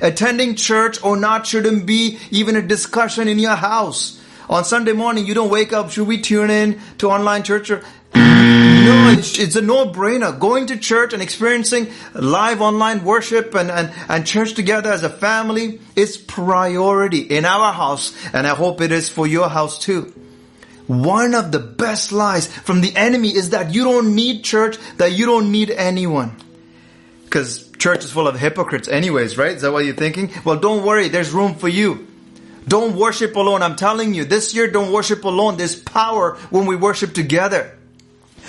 Attending 0.00 0.54
church 0.54 1.02
or 1.02 1.16
not 1.16 1.46
shouldn't 1.46 1.86
be 1.86 2.18
even 2.30 2.56
a 2.56 2.62
discussion 2.62 3.28
in 3.28 3.38
your 3.38 3.56
house. 3.56 4.20
On 4.48 4.64
Sunday 4.64 4.92
morning, 4.92 5.26
you 5.26 5.34
don't 5.34 5.50
wake 5.50 5.72
up, 5.72 5.90
should 5.90 6.08
we 6.08 6.20
tune 6.20 6.50
in 6.50 6.80
to 6.98 7.10
online 7.10 7.42
church? 7.42 7.70
Or, 7.70 7.82
no, 8.14 9.14
it's, 9.16 9.38
it's 9.38 9.54
a 9.54 9.60
no-brainer. 9.60 10.36
Going 10.38 10.66
to 10.66 10.76
church 10.76 11.12
and 11.12 11.22
experiencing 11.22 11.92
live 12.14 12.60
online 12.60 13.04
worship 13.04 13.54
and, 13.54 13.70
and, 13.70 13.92
and 14.08 14.26
church 14.26 14.54
together 14.54 14.90
as 14.90 15.04
a 15.04 15.10
family 15.10 15.80
is 15.94 16.16
priority 16.16 17.20
in 17.20 17.44
our 17.44 17.72
house. 17.72 18.12
And 18.32 18.46
I 18.46 18.54
hope 18.56 18.80
it 18.80 18.90
is 18.90 19.08
for 19.08 19.26
your 19.26 19.48
house 19.48 19.78
too. 19.78 20.12
One 20.88 21.36
of 21.36 21.52
the 21.52 21.60
best 21.60 22.10
lies 22.10 22.48
from 22.48 22.80
the 22.80 22.96
enemy 22.96 23.28
is 23.28 23.50
that 23.50 23.72
you 23.72 23.84
don't 23.84 24.16
need 24.16 24.42
church, 24.42 24.76
that 24.96 25.12
you 25.12 25.26
don't 25.26 25.52
need 25.52 25.70
anyone. 25.70 26.34
Because 27.30 27.70
church 27.78 28.02
is 28.02 28.10
full 28.10 28.26
of 28.26 28.40
hypocrites 28.40 28.88
anyways, 28.88 29.38
right? 29.38 29.52
Is 29.52 29.62
that 29.62 29.70
what 29.70 29.84
you're 29.84 29.94
thinking? 29.94 30.32
Well, 30.44 30.58
don't 30.58 30.84
worry. 30.84 31.08
There's 31.08 31.30
room 31.30 31.54
for 31.54 31.68
you. 31.68 32.08
Don't 32.66 32.96
worship 32.96 33.36
alone. 33.36 33.62
I'm 33.62 33.76
telling 33.76 34.14
you, 34.14 34.24
this 34.24 34.52
year 34.52 34.68
don't 34.68 34.92
worship 34.92 35.22
alone. 35.22 35.56
There's 35.56 35.80
power 35.80 36.36
when 36.50 36.66
we 36.66 36.74
worship 36.74 37.14
together. 37.14 37.78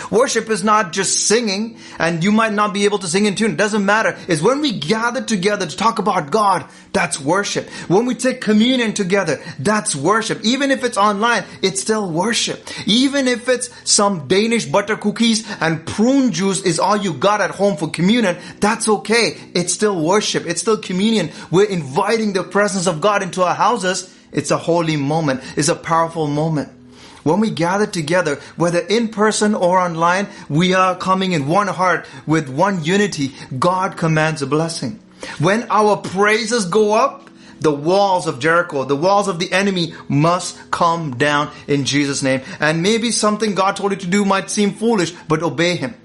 Worship 0.10 0.50
is 0.50 0.64
not 0.64 0.94
just 0.94 1.28
singing, 1.28 1.78
and 2.00 2.24
you 2.24 2.32
might 2.32 2.54
not 2.54 2.74
be 2.74 2.86
able 2.86 3.00
to 3.00 3.08
sing 3.08 3.26
in 3.26 3.36
tune. 3.36 3.52
It 3.52 3.58
doesn't 3.58 3.86
matter. 3.86 4.18
It's 4.28 4.42
when 4.42 4.62
we 4.62 4.80
gather 4.80 5.22
together 5.22 5.68
to 5.68 5.78
talk 5.78 6.00
about 6.00 6.32
God, 6.32 6.66
that's 6.94 7.20
worship. 7.20 7.70
When 7.88 8.06
we 8.06 8.16
take 8.16 8.42
communion 8.42 8.94
together, 8.94 9.42
that's 9.60 9.96
worship. 9.96 10.44
Even 10.44 10.72
if 10.72 10.84
it's 10.84 10.98
online, 10.98 11.44
it's 11.62 11.82
still 11.82 12.10
worship. 12.10 12.68
Even 12.88 13.28
if 13.28 13.48
it's 13.48 13.70
some 13.90 14.28
Danish 14.28 14.66
butter 14.66 14.98
cookies 14.98 15.46
and 15.62 15.86
prune 15.86 16.32
juice 16.32 16.62
is 16.64 16.80
all 16.80 16.98
you 16.98 17.14
got 17.14 17.42
at 17.42 17.52
home 17.52 17.78
for 17.78 17.90
communion, 17.90 18.38
that's 18.60 18.90
okay. 18.90 19.38
It's 19.54 19.74
still 19.74 20.04
worship. 20.04 20.46
It's 20.46 20.62
still 20.62 20.78
communion. 20.78 21.32
We're 21.50 21.70
inviting 21.70 22.34
the 22.34 22.44
presence 22.44 22.88
of 22.88 23.02
God 23.02 23.24
into 23.24 23.44
our 23.44 23.56
houses. 23.56 24.16
It's 24.32 24.52
a 24.52 24.58
holy 24.58 24.96
moment. 24.98 25.42
It's 25.58 25.68
a 25.68 25.76
powerful 25.76 26.28
moment. 26.28 26.81
When 27.24 27.40
we 27.40 27.52
gather 27.52 27.86
together, 27.86 28.40
whether 28.56 28.80
in 28.80 29.10
person 29.10 29.54
or 29.54 29.80
online, 29.80 30.28
we 30.50 30.74
are 30.74 30.96
coming 30.96 31.34
in 31.34 31.48
one 31.48 31.68
heart 31.68 32.06
with 32.26 32.50
one 32.50 32.84
unity. 32.84 33.34
God 33.58 33.98
commands 33.98 34.42
a 34.42 34.48
blessing. 34.48 35.00
When 35.40 35.68
our 35.70 35.98
praises 35.98 36.66
go 36.66 36.94
up, 36.94 37.30
the 37.60 37.72
walls 37.72 38.26
of 38.26 38.40
Jericho, 38.40 38.86
the 38.86 38.96
walls 38.96 39.28
of 39.28 39.38
the 39.38 39.52
enemy 39.52 39.94
must 40.08 40.72
come 40.72 41.16
down 41.18 41.52
in 41.68 41.86
Jesus' 41.86 42.24
name. 42.24 42.42
And 42.60 42.82
maybe 42.82 43.12
something 43.12 43.54
God 43.54 43.76
told 43.76 43.92
you 43.92 43.98
to 44.00 44.08
do 44.08 44.26
might 44.26 44.50
seem 44.50 44.72
foolish, 44.72 45.12
but 45.28 45.44
obey 45.44 45.76
Him. 45.76 45.96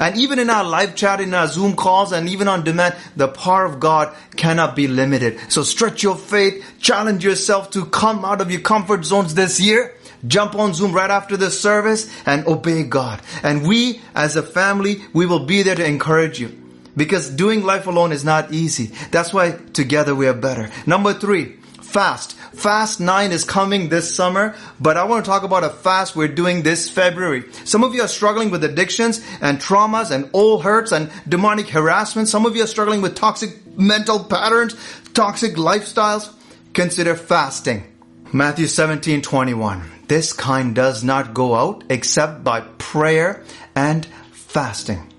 And 0.00 0.18
even 0.18 0.40
in 0.40 0.50
our 0.50 0.64
live 0.64 0.96
chat, 0.96 1.20
in 1.20 1.32
our 1.34 1.46
Zoom 1.46 1.76
calls, 1.76 2.10
and 2.10 2.28
even 2.28 2.48
on 2.48 2.64
demand, 2.64 2.96
the 3.14 3.28
power 3.28 3.64
of 3.64 3.78
God 3.78 4.12
cannot 4.34 4.74
be 4.74 4.88
limited. 4.88 5.38
So 5.48 5.62
stretch 5.62 6.02
your 6.02 6.16
faith, 6.16 6.64
challenge 6.80 7.24
yourself 7.24 7.70
to 7.70 7.84
come 7.86 8.24
out 8.24 8.40
of 8.40 8.50
your 8.50 8.60
comfort 8.60 9.04
zones 9.04 9.34
this 9.34 9.60
year 9.60 9.94
jump 10.26 10.54
on 10.54 10.74
Zoom 10.74 10.92
right 10.92 11.10
after 11.10 11.36
the 11.36 11.50
service 11.50 12.10
and 12.26 12.46
obey 12.46 12.82
God. 12.82 13.20
And 13.42 13.66
we, 13.66 14.00
as 14.14 14.36
a 14.36 14.42
family, 14.42 15.02
we 15.12 15.26
will 15.26 15.46
be 15.46 15.62
there 15.62 15.74
to 15.74 15.84
encourage 15.84 16.40
you. 16.40 16.60
Because 16.96 17.28
doing 17.28 17.64
life 17.64 17.86
alone 17.86 18.12
is 18.12 18.24
not 18.24 18.52
easy. 18.52 18.86
That's 19.10 19.32
why 19.32 19.52
together 19.72 20.14
we 20.14 20.28
are 20.28 20.34
better. 20.34 20.70
Number 20.86 21.12
three, 21.12 21.56
fast. 21.82 22.34
Fast 22.54 23.00
9 23.00 23.32
is 23.32 23.44
coming 23.44 23.88
this 23.88 24.14
summer, 24.14 24.54
but 24.80 24.96
I 24.96 25.04
want 25.04 25.24
to 25.24 25.28
talk 25.28 25.42
about 25.42 25.64
a 25.64 25.70
fast 25.70 26.14
we're 26.14 26.28
doing 26.28 26.62
this 26.62 26.88
February. 26.88 27.44
Some 27.64 27.82
of 27.82 27.94
you 27.94 28.02
are 28.02 28.08
struggling 28.08 28.50
with 28.50 28.62
addictions 28.62 29.20
and 29.40 29.58
traumas 29.58 30.12
and 30.12 30.30
old 30.32 30.62
hurts 30.62 30.92
and 30.92 31.10
demonic 31.28 31.68
harassment. 31.68 32.28
Some 32.28 32.46
of 32.46 32.54
you 32.54 32.62
are 32.62 32.68
struggling 32.68 33.02
with 33.02 33.16
toxic 33.16 33.76
mental 33.76 34.22
patterns, 34.22 34.76
toxic 35.14 35.54
lifestyles. 35.54 36.32
Consider 36.74 37.16
fasting. 37.16 37.84
Matthew 38.32 38.66
17, 38.66 39.22
21. 39.22 39.93
This 40.08 40.32
kind 40.32 40.74
does 40.74 41.02
not 41.02 41.34
go 41.34 41.54
out 41.54 41.84
except 41.88 42.44
by 42.44 42.60
prayer 42.78 43.42
and 43.74 44.06
fasting. 44.32 45.12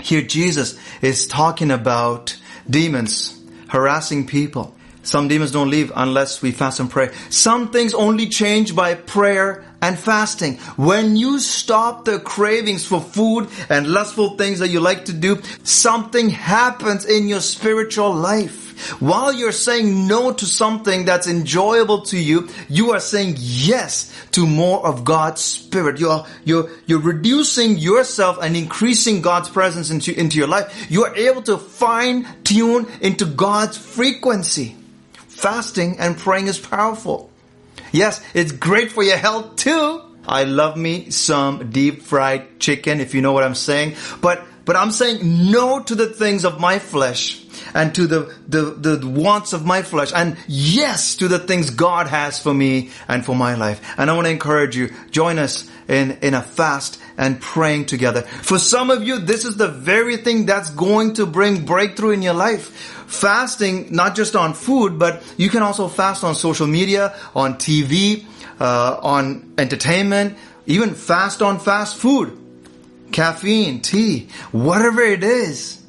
Here 0.00 0.22
Jesus 0.22 0.78
is 1.02 1.26
talking 1.26 1.70
about 1.70 2.36
demons 2.68 3.40
harassing 3.68 4.26
people. 4.26 4.74
Some 5.02 5.28
demons 5.28 5.52
don't 5.52 5.70
leave 5.70 5.90
unless 5.94 6.42
we 6.42 6.52
fast 6.52 6.80
and 6.80 6.90
pray. 6.90 7.10
Some 7.30 7.70
things 7.70 7.94
only 7.94 8.28
change 8.28 8.74
by 8.74 8.94
prayer 8.94 9.64
and 9.80 9.98
fasting. 9.98 10.58
When 10.76 11.16
you 11.16 11.38
stop 11.38 12.04
the 12.04 12.18
cravings 12.18 12.84
for 12.84 13.00
food 13.00 13.48
and 13.70 13.86
lustful 13.86 14.36
things 14.36 14.58
that 14.58 14.68
you 14.68 14.80
like 14.80 15.06
to 15.06 15.12
do, 15.12 15.40
something 15.62 16.28
happens 16.28 17.06
in 17.06 17.26
your 17.26 17.40
spiritual 17.40 18.12
life. 18.14 18.67
While 19.00 19.32
you're 19.32 19.52
saying 19.52 20.06
no 20.06 20.32
to 20.32 20.46
something 20.46 21.04
that's 21.04 21.26
enjoyable 21.26 22.02
to 22.02 22.18
you, 22.18 22.48
you 22.68 22.92
are 22.92 23.00
saying 23.00 23.34
yes 23.38 24.12
to 24.32 24.46
more 24.46 24.86
of 24.86 25.04
God's 25.04 25.40
Spirit. 25.40 25.98
You're, 26.00 26.26
you're, 26.44 26.70
you're 26.86 27.00
reducing 27.00 27.78
yourself 27.78 28.38
and 28.42 28.56
increasing 28.56 29.22
God's 29.22 29.48
presence 29.48 29.90
into, 29.90 30.18
into 30.18 30.38
your 30.38 30.48
life. 30.48 30.90
You're 30.90 31.14
able 31.14 31.42
to 31.42 31.58
fine 31.58 32.26
tune 32.44 32.86
into 33.00 33.24
God's 33.24 33.76
frequency. 33.76 34.76
Fasting 35.12 35.98
and 35.98 36.18
praying 36.18 36.48
is 36.48 36.58
powerful. 36.58 37.30
Yes, 37.92 38.22
it's 38.34 38.52
great 38.52 38.92
for 38.92 39.02
your 39.02 39.16
health 39.16 39.56
too. 39.56 40.02
I 40.26 40.44
love 40.44 40.76
me 40.76 41.10
some 41.10 41.70
deep 41.70 42.02
fried 42.02 42.60
chicken, 42.60 43.00
if 43.00 43.14
you 43.14 43.22
know 43.22 43.32
what 43.32 43.44
I'm 43.44 43.54
saying. 43.54 43.96
But, 44.20 44.44
but 44.64 44.76
I'm 44.76 44.90
saying 44.90 45.50
no 45.50 45.82
to 45.82 45.94
the 45.94 46.06
things 46.06 46.44
of 46.44 46.60
my 46.60 46.78
flesh 46.78 47.42
and 47.74 47.94
to 47.94 48.06
the, 48.06 48.34
the, 48.46 48.62
the 48.96 49.06
wants 49.06 49.52
of 49.52 49.64
my 49.64 49.82
flesh 49.82 50.12
and 50.14 50.36
yes 50.46 51.16
to 51.16 51.28
the 51.28 51.38
things 51.38 51.70
God 51.70 52.06
has 52.06 52.40
for 52.40 52.54
me 52.54 52.90
and 53.08 53.24
for 53.24 53.34
my 53.34 53.54
life. 53.54 53.80
And 53.96 54.10
I 54.10 54.14
want 54.14 54.26
to 54.26 54.30
encourage 54.30 54.76
you, 54.76 54.90
join 55.10 55.38
us 55.38 55.70
in, 55.88 56.18
in 56.22 56.34
a 56.34 56.42
fast 56.42 57.00
and 57.16 57.40
praying 57.40 57.86
together. 57.86 58.22
For 58.22 58.58
some 58.58 58.90
of 58.90 59.02
you, 59.02 59.18
this 59.18 59.44
is 59.44 59.56
the 59.56 59.68
very 59.68 60.16
thing 60.16 60.46
that's 60.46 60.70
going 60.70 61.14
to 61.14 61.26
bring 61.26 61.64
breakthrough 61.64 62.10
in 62.10 62.22
your 62.22 62.34
life. 62.34 62.68
Fasting, 63.08 63.94
not 63.94 64.14
just 64.14 64.36
on 64.36 64.54
food, 64.54 64.98
but 64.98 65.22
you 65.36 65.48
can 65.48 65.62
also 65.62 65.88
fast 65.88 66.22
on 66.24 66.34
social 66.34 66.66
media, 66.66 67.16
on 67.34 67.54
TV, 67.54 68.26
uh, 68.60 69.00
on 69.02 69.52
entertainment, 69.58 70.36
even 70.66 70.94
fast 70.94 71.42
on 71.42 71.58
fast 71.58 71.96
food, 71.96 72.38
caffeine, 73.10 73.80
tea, 73.80 74.28
whatever 74.52 75.00
it 75.00 75.24
is. 75.24 75.82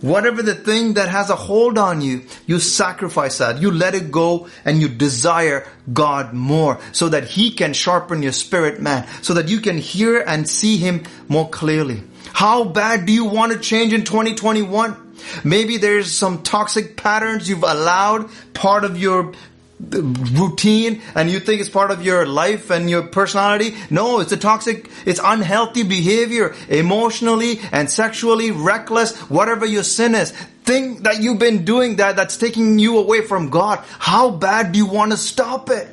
Whatever 0.00 0.42
the 0.42 0.54
thing 0.54 0.94
that 0.94 1.08
has 1.08 1.28
a 1.28 1.34
hold 1.34 1.76
on 1.76 2.00
you, 2.00 2.24
you 2.46 2.60
sacrifice 2.60 3.38
that. 3.38 3.60
You 3.60 3.72
let 3.72 3.96
it 3.96 4.12
go 4.12 4.48
and 4.64 4.80
you 4.80 4.88
desire 4.88 5.66
God 5.92 6.32
more 6.32 6.78
so 6.92 7.08
that 7.08 7.24
He 7.24 7.50
can 7.50 7.72
sharpen 7.72 8.22
your 8.22 8.32
spirit 8.32 8.80
man, 8.80 9.08
so 9.22 9.34
that 9.34 9.48
you 9.48 9.60
can 9.60 9.78
hear 9.78 10.20
and 10.20 10.48
see 10.48 10.76
Him 10.76 11.04
more 11.28 11.48
clearly. 11.48 12.02
How 12.32 12.64
bad 12.64 13.06
do 13.06 13.12
you 13.12 13.24
want 13.24 13.52
to 13.52 13.58
change 13.58 13.92
in 13.92 14.04
2021? 14.04 15.08
Maybe 15.42 15.76
there's 15.76 16.12
some 16.12 16.42
toxic 16.42 16.96
patterns 16.96 17.48
you've 17.48 17.64
allowed 17.64 18.30
part 18.54 18.84
of 18.84 18.98
your 18.98 19.32
routine 19.80 21.00
and 21.14 21.30
you 21.30 21.38
think 21.38 21.60
it's 21.60 21.70
part 21.70 21.90
of 21.90 22.04
your 22.04 22.26
life 22.26 22.70
and 22.70 22.90
your 22.90 23.02
personality. 23.02 23.76
No, 23.90 24.20
it's 24.20 24.32
a 24.32 24.36
toxic, 24.36 24.90
it's 25.06 25.20
unhealthy 25.22 25.84
behavior, 25.84 26.54
emotionally 26.68 27.60
and 27.72 27.90
sexually 27.90 28.50
reckless, 28.50 29.16
whatever 29.30 29.66
your 29.66 29.84
sin 29.84 30.14
is. 30.14 30.32
Think 30.64 31.04
that 31.04 31.22
you've 31.22 31.38
been 31.38 31.64
doing 31.64 31.96
that, 31.96 32.16
that's 32.16 32.36
taking 32.36 32.78
you 32.78 32.98
away 32.98 33.22
from 33.22 33.50
God. 33.50 33.78
How 33.98 34.30
bad 34.30 34.72
do 34.72 34.78
you 34.78 34.86
want 34.86 35.12
to 35.12 35.16
stop 35.16 35.70
it? 35.70 35.88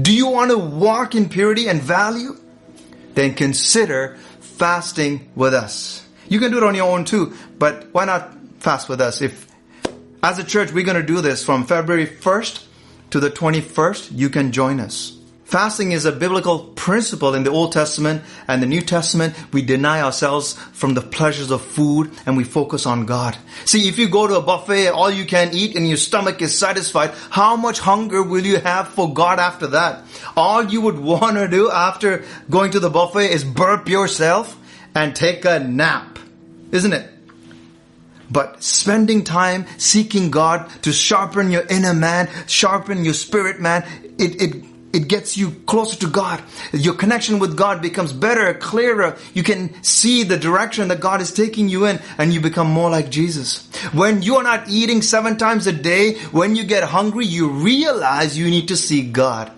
Do 0.00 0.14
you 0.14 0.28
want 0.28 0.50
to 0.50 0.58
walk 0.58 1.14
in 1.14 1.28
purity 1.28 1.68
and 1.68 1.82
value? 1.82 2.36
Then 3.14 3.34
consider 3.34 4.16
fasting 4.40 5.30
with 5.34 5.54
us. 5.54 6.06
You 6.28 6.40
can 6.40 6.50
do 6.50 6.58
it 6.58 6.64
on 6.64 6.74
your 6.74 6.90
own 6.90 7.04
too, 7.04 7.34
but 7.58 7.88
why 7.92 8.04
not 8.04 8.32
fast 8.60 8.88
with 8.88 9.00
us? 9.00 9.20
If, 9.20 9.46
as 10.22 10.38
a 10.38 10.44
church, 10.44 10.72
we're 10.72 10.84
going 10.84 11.00
to 11.00 11.06
do 11.06 11.20
this 11.20 11.44
from 11.44 11.66
February 11.66 12.06
1st 12.06 12.64
to 13.14 13.20
the 13.20 13.30
21st, 13.30 14.10
you 14.10 14.28
can 14.28 14.50
join 14.50 14.80
us. 14.80 15.16
Fasting 15.44 15.92
is 15.92 16.04
a 16.04 16.10
biblical 16.10 16.58
principle 16.74 17.32
in 17.36 17.44
the 17.44 17.50
Old 17.50 17.70
Testament 17.70 18.24
and 18.48 18.60
the 18.60 18.66
New 18.66 18.80
Testament. 18.80 19.36
We 19.52 19.62
deny 19.62 20.02
ourselves 20.02 20.54
from 20.72 20.94
the 20.94 21.00
pleasures 21.00 21.52
of 21.52 21.62
food 21.62 22.10
and 22.26 22.36
we 22.36 22.42
focus 22.42 22.86
on 22.86 23.06
God. 23.06 23.38
See, 23.66 23.88
if 23.88 24.00
you 24.00 24.08
go 24.08 24.26
to 24.26 24.38
a 24.38 24.42
buffet, 24.42 24.88
all 24.88 25.12
you 25.12 25.26
can 25.26 25.54
eat 25.54 25.76
and 25.76 25.86
your 25.86 25.96
stomach 25.96 26.42
is 26.42 26.58
satisfied, 26.58 27.12
how 27.30 27.54
much 27.54 27.78
hunger 27.78 28.20
will 28.20 28.44
you 28.44 28.58
have 28.58 28.88
for 28.88 29.14
God 29.14 29.38
after 29.38 29.68
that? 29.68 30.02
All 30.36 30.64
you 30.64 30.80
would 30.80 30.98
want 31.12 31.36
to 31.36 31.46
do 31.46 31.70
after 31.70 32.24
going 32.50 32.72
to 32.72 32.80
the 32.80 32.90
buffet 32.90 33.30
is 33.30 33.44
burp 33.44 33.88
yourself 33.88 34.58
and 34.92 35.14
take 35.14 35.44
a 35.44 35.60
nap. 35.60 36.18
Isn't 36.72 36.92
it? 36.92 37.13
But 38.30 38.62
spending 38.62 39.24
time 39.24 39.66
seeking 39.78 40.30
God 40.30 40.68
to 40.82 40.92
sharpen 40.92 41.50
your 41.50 41.66
inner 41.68 41.94
man, 41.94 42.28
sharpen 42.46 43.04
your 43.04 43.14
spirit 43.14 43.60
man, 43.60 43.84
it, 44.18 44.40
it 44.40 44.64
it 44.94 45.08
gets 45.08 45.36
you 45.36 45.50
closer 45.66 45.98
to 45.98 46.06
God. 46.06 46.40
Your 46.72 46.94
connection 46.94 47.40
with 47.40 47.56
God 47.56 47.82
becomes 47.82 48.12
better, 48.12 48.54
clearer. 48.54 49.16
You 49.34 49.42
can 49.42 49.82
see 49.82 50.22
the 50.22 50.36
direction 50.36 50.86
that 50.86 51.00
God 51.00 51.20
is 51.20 51.32
taking 51.32 51.68
you 51.68 51.86
in 51.86 52.00
and 52.16 52.32
you 52.32 52.40
become 52.40 52.68
more 52.68 52.90
like 52.90 53.10
Jesus. 53.10 53.68
When 53.92 54.22
you're 54.22 54.44
not 54.44 54.68
eating 54.68 55.02
seven 55.02 55.36
times 55.36 55.66
a 55.66 55.72
day, 55.72 56.14
when 56.30 56.54
you 56.54 56.62
get 56.62 56.84
hungry, 56.84 57.26
you 57.26 57.48
realize 57.48 58.38
you 58.38 58.48
need 58.48 58.68
to 58.68 58.76
seek 58.76 59.12
God. 59.12 59.50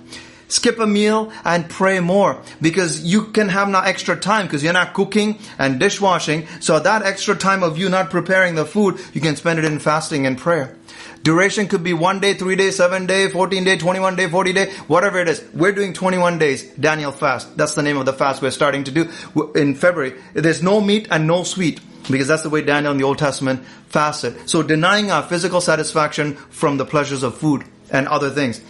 Skip 0.49 0.79
a 0.79 0.87
meal 0.87 1.33
and 1.45 1.69
pray 1.69 2.01
more 2.01 2.41
because 2.61 3.03
you 3.03 3.25
can 3.27 3.49
have 3.49 3.69
now 3.69 3.83
extra 3.83 4.17
time 4.17 4.47
because 4.47 4.63
you're 4.63 4.73
not 4.73 4.95
cooking 4.95 5.39
and 5.59 5.81
dishwashing. 5.81 6.47
So 6.61 6.79
that 6.79 7.03
extra 7.03 7.35
time 7.35 7.63
of 7.63 7.79
you 7.79 7.89
not 7.89 8.11
preparing 8.11 8.55
the 8.55 8.65
food, 8.65 9.01
you 9.13 9.21
can 9.21 9.37
spend 9.37 9.59
it 9.59 9.65
in 9.65 9.79
fasting 9.79 10.27
and 10.27 10.39
prayer. 10.39 10.77
Duration 11.23 11.67
could 11.67 11.83
be 11.83 11.93
one 11.93 12.21
day, 12.21 12.35
three 12.35 12.55
days, 12.55 12.77
seven 12.77 13.07
day, 13.07 13.29
14 13.29 13.65
day, 13.65 13.77
21 13.77 14.15
day, 14.15 14.29
40 14.29 14.53
day, 14.53 14.71
whatever 14.87 15.19
it 15.19 15.29
is. 15.29 15.43
We're 15.53 15.73
doing 15.73 15.93
21 15.93 16.39
days 16.39 16.63
Daniel 16.75 17.11
fast. 17.11 17.57
That's 17.57 17.75
the 17.75 17.83
name 17.83 17.97
of 17.97 18.07
the 18.07 18.13
fast 18.13 18.41
we're 18.41 18.53
starting 18.53 18.85
to 18.85 18.93
do 18.93 19.11
in 19.57 19.75
February. 19.75 20.15
There's 20.35 20.63
no 20.63 20.81
meat 20.81 21.09
and 21.11 21.27
no 21.27 21.43
sweet 21.43 21.81
because 22.09 22.29
that's 22.29 22.43
the 22.43 22.51
way 22.51 22.63
Daniel 22.63 22.93
in 22.93 22.99
the 22.99 23.05
Old 23.05 23.19
Testament 23.19 23.65
fasted. 23.89 24.49
So 24.49 24.63
denying 24.63 25.11
our 25.11 25.25
physical 25.25 25.61
satisfaction 25.61 26.37
from 26.37 26.77
the 26.77 26.85
pleasures 26.85 27.25
of 27.25 27.37
food 27.37 27.65
and 27.91 28.07
other 28.07 28.31
things. 28.31 28.61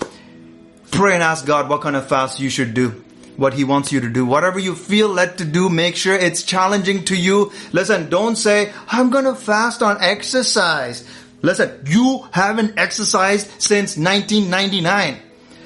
Pray 0.90 1.14
and 1.14 1.22
ask 1.22 1.46
God 1.46 1.68
what 1.68 1.82
kind 1.82 1.96
of 1.96 2.08
fast 2.08 2.40
you 2.40 2.50
should 2.50 2.74
do 2.74 3.02
what 3.36 3.52
he 3.52 3.64
wants 3.64 3.92
you 3.92 4.00
to 4.00 4.08
do. 4.08 4.24
Whatever 4.24 4.58
you 4.58 4.74
feel 4.74 5.08
led 5.08 5.38
to 5.38 5.44
do, 5.44 5.68
make 5.68 5.94
sure 5.94 6.14
it's 6.14 6.42
challenging 6.42 7.04
to 7.04 7.16
you. 7.16 7.52
Listen, 7.72 8.08
don't 8.08 8.36
say, 8.36 8.72
I'm 8.88 9.10
gonna 9.10 9.34
fast 9.34 9.82
on 9.82 9.98
exercise. 10.00 11.06
Listen, 11.42 11.84
you 11.86 12.26
haven't 12.32 12.78
exercised 12.78 13.46
since 13.60 13.96
1999. 13.96 15.18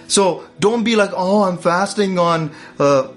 So 0.09 0.45
don't 0.59 0.83
be 0.83 0.97
like, 0.97 1.11
oh, 1.15 1.45
I'm 1.45 1.59
fasting 1.59 2.19
on, 2.19 2.51
uh, 2.79 3.09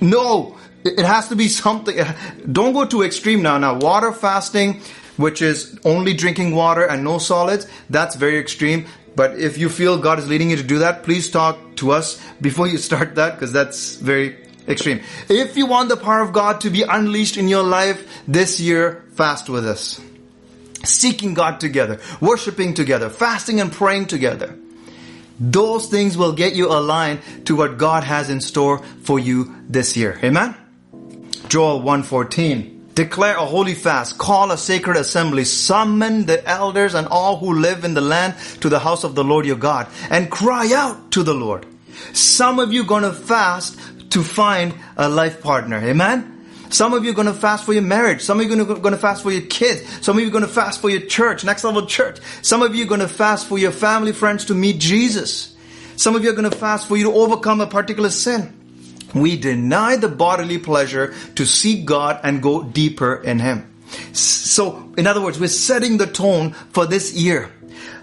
no, 0.00 0.56
it 0.84 1.04
has 1.04 1.28
to 1.28 1.36
be 1.36 1.48
something. 1.48 1.98
Don't 2.52 2.72
go 2.72 2.84
too 2.84 3.02
extreme 3.02 3.42
now. 3.42 3.58
Now, 3.58 3.74
water 3.74 4.12
fasting, 4.12 4.80
which 5.16 5.42
is 5.42 5.76
only 5.84 6.14
drinking 6.14 6.54
water 6.54 6.86
and 6.86 7.02
no 7.02 7.18
solids, 7.18 7.66
that's 7.90 8.14
very 8.14 8.38
extreme. 8.38 8.86
But 9.16 9.38
if 9.38 9.56
you 9.58 9.68
feel 9.68 9.98
God 9.98 10.18
is 10.18 10.28
leading 10.28 10.50
you 10.50 10.56
to 10.56 10.62
do 10.62 10.78
that, 10.80 11.02
please 11.02 11.30
talk 11.30 11.76
to 11.76 11.90
us 11.90 12.20
before 12.40 12.68
you 12.68 12.76
start 12.76 13.14
that 13.14 13.34
because 13.34 13.50
that's 13.50 13.96
very 13.96 14.36
extreme. 14.68 15.00
If 15.28 15.56
you 15.56 15.66
want 15.66 15.88
the 15.88 15.96
power 15.96 16.20
of 16.20 16.32
God 16.32 16.60
to 16.60 16.70
be 16.70 16.82
unleashed 16.82 17.36
in 17.38 17.48
your 17.48 17.62
life 17.62 18.06
this 18.28 18.60
year, 18.60 19.04
fast 19.14 19.48
with 19.48 19.66
us 19.66 20.00
seeking 20.84 21.34
God 21.34 21.60
together, 21.60 22.00
worshiping 22.20 22.74
together, 22.74 23.10
fasting 23.10 23.60
and 23.60 23.72
praying 23.72 24.06
together. 24.06 24.56
Those 25.38 25.88
things 25.88 26.16
will 26.16 26.32
get 26.32 26.54
you 26.54 26.68
aligned 26.68 27.20
to 27.46 27.56
what 27.56 27.76
God 27.76 28.04
has 28.04 28.30
in 28.30 28.40
store 28.40 28.78
for 29.02 29.18
you 29.18 29.54
this 29.68 29.96
year. 29.96 30.18
Amen? 30.22 30.54
Joel 31.48 31.82
114. 31.82 32.75
Declare 32.96 33.36
a 33.36 33.44
holy 33.44 33.74
fast, 33.74 34.16
call 34.16 34.50
a 34.50 34.56
sacred 34.56 34.96
assembly, 34.96 35.44
summon 35.44 36.24
the 36.24 36.42
elders 36.48 36.94
and 36.94 37.06
all 37.06 37.36
who 37.36 37.52
live 37.52 37.84
in 37.84 37.92
the 37.92 38.00
land 38.00 38.34
to 38.62 38.70
the 38.70 38.78
house 38.78 39.04
of 39.04 39.14
the 39.14 39.22
Lord 39.22 39.44
your 39.44 39.56
God, 39.56 39.86
and 40.08 40.30
cry 40.30 40.72
out 40.72 41.10
to 41.12 41.22
the 41.22 41.34
Lord. 41.34 41.66
Some 42.14 42.58
of 42.58 42.72
you 42.72 42.84
gonna 42.84 43.12
fast 43.12 43.78
to 44.12 44.24
find 44.24 44.74
a 44.96 45.10
life 45.10 45.42
partner. 45.42 45.76
Amen? 45.76 46.32
Some 46.70 46.94
of 46.94 47.04
you 47.04 47.10
are 47.10 47.14
going 47.14 47.28
to 47.28 47.34
fast 47.34 47.64
for 47.64 47.72
your 47.72 47.82
marriage. 47.82 48.22
Some 48.22 48.40
of 48.40 48.50
you 48.50 48.60
are 48.60 48.64
going 48.64 48.94
to 48.94 48.98
fast 48.98 49.22
for 49.22 49.30
your 49.30 49.42
kids. 49.42 49.82
Some 50.04 50.16
of 50.16 50.22
you 50.22 50.28
are 50.28 50.32
going 50.32 50.44
to 50.44 50.50
fast 50.50 50.80
for 50.80 50.90
your 50.90 51.02
church, 51.02 51.44
next 51.44 51.62
level 51.62 51.86
church. 51.86 52.18
Some 52.42 52.62
of 52.62 52.74
you 52.74 52.84
are 52.84 52.88
going 52.88 53.00
to 53.00 53.08
fast 53.08 53.46
for 53.46 53.56
your 53.56 53.70
family, 53.70 54.12
friends 54.12 54.46
to 54.46 54.54
meet 54.54 54.80
Jesus. 54.80 55.54
Some 55.96 56.16
of 56.16 56.24
you 56.24 56.30
are 56.30 56.34
going 56.34 56.50
to 56.50 56.56
fast 56.56 56.88
for 56.88 56.96
you 56.96 57.04
to 57.04 57.12
overcome 57.12 57.60
a 57.60 57.66
particular 57.66 58.10
sin. 58.10 58.55
We 59.14 59.36
deny 59.36 59.96
the 59.96 60.08
bodily 60.08 60.58
pleasure 60.58 61.14
to 61.34 61.46
seek 61.46 61.84
God 61.86 62.20
and 62.22 62.42
go 62.42 62.62
deeper 62.62 63.14
in 63.14 63.38
Him. 63.38 63.72
So, 64.12 64.92
in 64.96 65.06
other 65.06 65.20
words, 65.20 65.38
we're 65.38 65.48
setting 65.48 65.98
the 65.98 66.06
tone 66.06 66.52
for 66.52 66.86
this 66.86 67.14
year. 67.14 67.50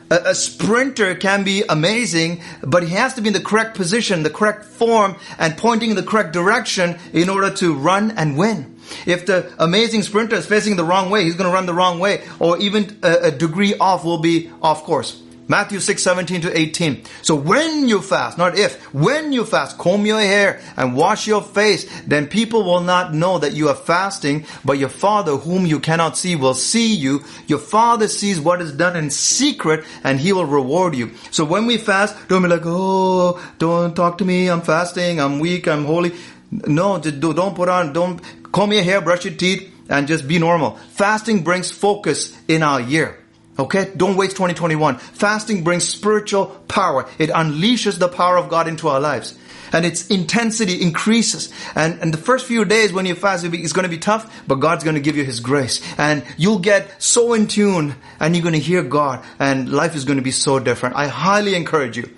A, 0.10 0.30
a, 0.30 0.36
sprinter 0.36 1.16
can 1.16 1.44
be 1.44 1.64
amazing, 1.68 2.42
but 2.62 2.84
he 2.84 2.90
has 2.90 3.16
to 3.16 3.22
be 3.22 3.30
in 3.30 3.34
the 3.34 3.42
correct 3.42 3.76
position, 3.76 4.24
the 4.24 4.30
correct 4.30 4.66
form, 4.66 5.16
and 5.40 5.58
pointing 5.58 5.90
in 5.90 5.96
the 5.96 6.04
correct 6.04 6.34
direction 6.34 7.00
in 7.14 7.30
order 7.30 7.50
to 7.56 7.74
run 7.74 8.12
and 8.12 8.38
win. 8.38 8.78
If 9.06 9.26
the 9.26 9.52
amazing 9.58 10.04
sprinter 10.04 10.36
is 10.36 10.46
facing 10.46 10.76
the 10.76 10.84
wrong 10.84 11.10
way, 11.10 11.24
he's 11.24 11.36
going 11.36 11.50
to 11.50 11.54
run 11.54 11.66
the 11.66 11.74
wrong 11.74 12.00
way, 12.00 12.24
or 12.40 12.60
even 12.60 13.00
a, 13.02 13.28
a 13.28 13.32
degree 13.32 13.76
off 13.76 14.06
will 14.06 14.20
be 14.20 14.52
off 14.62 14.84
course. 14.84 15.23
Matthew 15.48 15.80
6, 15.80 16.02
17 16.02 16.42
to 16.42 16.58
18. 16.58 17.04
So 17.22 17.36
when 17.36 17.88
you 17.88 18.02
fast, 18.02 18.38
not 18.38 18.58
if, 18.58 18.82
when 18.94 19.34
you 19.34 19.46
fast, 19.46 19.78
comb 19.78 20.06
your 20.06 20.20
hair 20.20 20.62
and 20.78 20.96
wash 20.96 21.28
your 21.28 21.42
face, 21.42 21.90
then 22.04 22.28
people 22.28 22.64
will 22.64 22.80
not 22.80 23.14
know 23.14 23.40
that 23.40 23.54
you 23.54 23.70
are 23.70 23.76
fasting, 23.76 24.46
but 24.64 24.78
your 24.78 24.90
father 24.90 25.36
whom 25.36 25.66
you 25.66 25.80
cannot 25.80 26.18
see 26.18 26.36
will 26.36 26.54
see 26.54 26.96
you. 26.96 27.24
Your 27.48 27.60
father 27.60 28.08
sees 28.08 28.40
what 28.40 28.62
is 28.62 28.72
done 28.72 28.96
in 28.96 29.10
secret 29.10 29.86
and 30.04 30.20
he 30.20 30.32
will 30.32 30.46
reward 30.46 30.96
you. 30.96 31.12
So 31.32 31.44
when 31.44 31.66
we 31.66 31.78
fast, 31.78 32.16
don't 32.30 32.42
be 32.42 32.48
like, 32.48 32.64
oh, 32.66 33.44
don't 33.60 33.96
talk 33.96 34.18
to 34.20 34.26
me, 34.26 34.48
I'm 34.48 34.62
fasting, 34.62 35.20
I'm 35.20 35.40
weak, 35.40 35.68
I'm 35.68 35.86
holy. 35.86 36.14
No, 36.52 37.00
don't 37.00 37.56
put 37.56 37.68
on, 37.68 37.94
don't 37.94 38.22
comb 38.52 38.72
your 38.72 38.84
hair, 38.84 39.02
brush 39.02 39.26
your 39.26 39.34
teeth, 39.34 39.70
and 39.90 40.08
just 40.08 40.28
be 40.28 40.40
normal. 40.40 40.76
Fasting 40.92 41.44
brings 41.44 41.72
focus 41.72 42.38
in 42.48 42.64
our 42.64 42.80
year. 42.80 43.23
Okay? 43.58 43.92
Don't 43.96 44.18
waste 44.18 44.32
2021. 44.32 44.98
Fasting 44.98 45.64
brings 45.64 45.88
spiritual 45.88 46.48
power. 46.68 47.08
It 47.20 47.30
unleashes 47.30 48.00
the 48.00 48.08
power 48.08 48.38
of 48.38 48.50
God 48.50 48.68
into 48.68 48.88
our 48.88 49.00
lives. 49.00 49.38
And 49.72 49.86
its 49.86 50.08
intensity 50.08 50.82
increases. 50.82 51.52
And, 51.76 52.00
and 52.00 52.14
the 52.14 52.18
first 52.18 52.46
few 52.46 52.64
days 52.64 52.94
when 52.94 53.08
you 53.08 53.16
fast, 53.16 53.44
it's 53.44 53.74
going 53.74 53.84
to 53.84 53.90
be 53.90 53.98
tough, 53.98 54.44
but 54.48 54.56
God's 54.56 54.84
going 54.84 54.96
to 54.96 55.02
give 55.02 55.18
you 55.18 55.24
His 55.24 55.40
grace. 55.40 55.82
And 55.98 56.24
you'll 56.38 56.60
get 56.60 57.02
so 57.02 57.34
in 57.34 57.48
tune 57.48 57.96
and 58.20 58.36
you're 58.36 58.44
going 58.44 58.54
to 58.54 58.60
hear 58.60 58.84
God 58.84 59.26
and 59.40 59.72
life 59.72 59.96
is 59.96 60.06
going 60.06 60.18
to 60.18 60.24
be 60.24 60.32
so 60.32 60.60
different. 60.60 60.96
I 60.96 61.08
highly 61.08 61.56
encourage 61.56 61.98
you. 61.98 62.10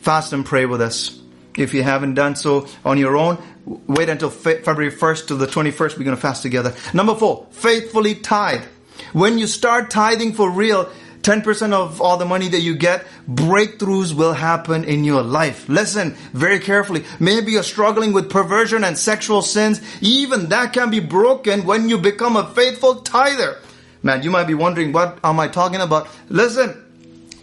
Fast 0.00 0.32
and 0.32 0.44
pray 0.44 0.66
with 0.66 0.82
us. 0.82 1.18
If 1.56 1.72
you 1.72 1.82
haven't 1.82 2.14
done 2.14 2.34
so 2.36 2.66
on 2.84 2.98
your 2.98 3.16
own, 3.16 3.42
wait 3.64 4.08
until 4.08 4.28
February 4.28 4.90
1st 4.90 5.28
to 5.28 5.36
the 5.36 5.46
21st. 5.46 5.96
We're 5.96 6.04
going 6.04 6.16
to 6.16 6.20
fast 6.20 6.42
together. 6.42 6.74
Number 6.92 7.14
four, 7.14 7.46
faithfully 7.52 8.16
tithe. 8.16 8.64
When 9.12 9.38
you 9.38 9.46
start 9.46 9.90
tithing 9.90 10.34
for 10.34 10.50
real, 10.50 10.90
10% 11.22 11.72
of 11.72 12.02
all 12.02 12.18
the 12.18 12.26
money 12.26 12.48
that 12.48 12.60
you 12.60 12.76
get, 12.76 13.06
breakthroughs 13.28 14.12
will 14.12 14.34
happen 14.34 14.84
in 14.84 15.04
your 15.04 15.22
life. 15.22 15.68
Listen 15.68 16.12
very 16.34 16.60
carefully. 16.60 17.04
Maybe 17.18 17.52
you're 17.52 17.62
struggling 17.62 18.12
with 18.12 18.28
perversion 18.28 18.84
and 18.84 18.98
sexual 18.98 19.40
sins. 19.40 19.80
Even 20.02 20.50
that 20.50 20.74
can 20.74 20.90
be 20.90 21.00
broken 21.00 21.64
when 21.64 21.88
you 21.88 21.96
become 21.96 22.36
a 22.36 22.46
faithful 22.48 22.96
tither. 22.96 23.58
Man, 24.02 24.22
you 24.22 24.30
might 24.30 24.46
be 24.46 24.54
wondering, 24.54 24.92
what 24.92 25.18
am 25.24 25.40
I 25.40 25.48
talking 25.48 25.80
about? 25.80 26.08
Listen, 26.28 26.83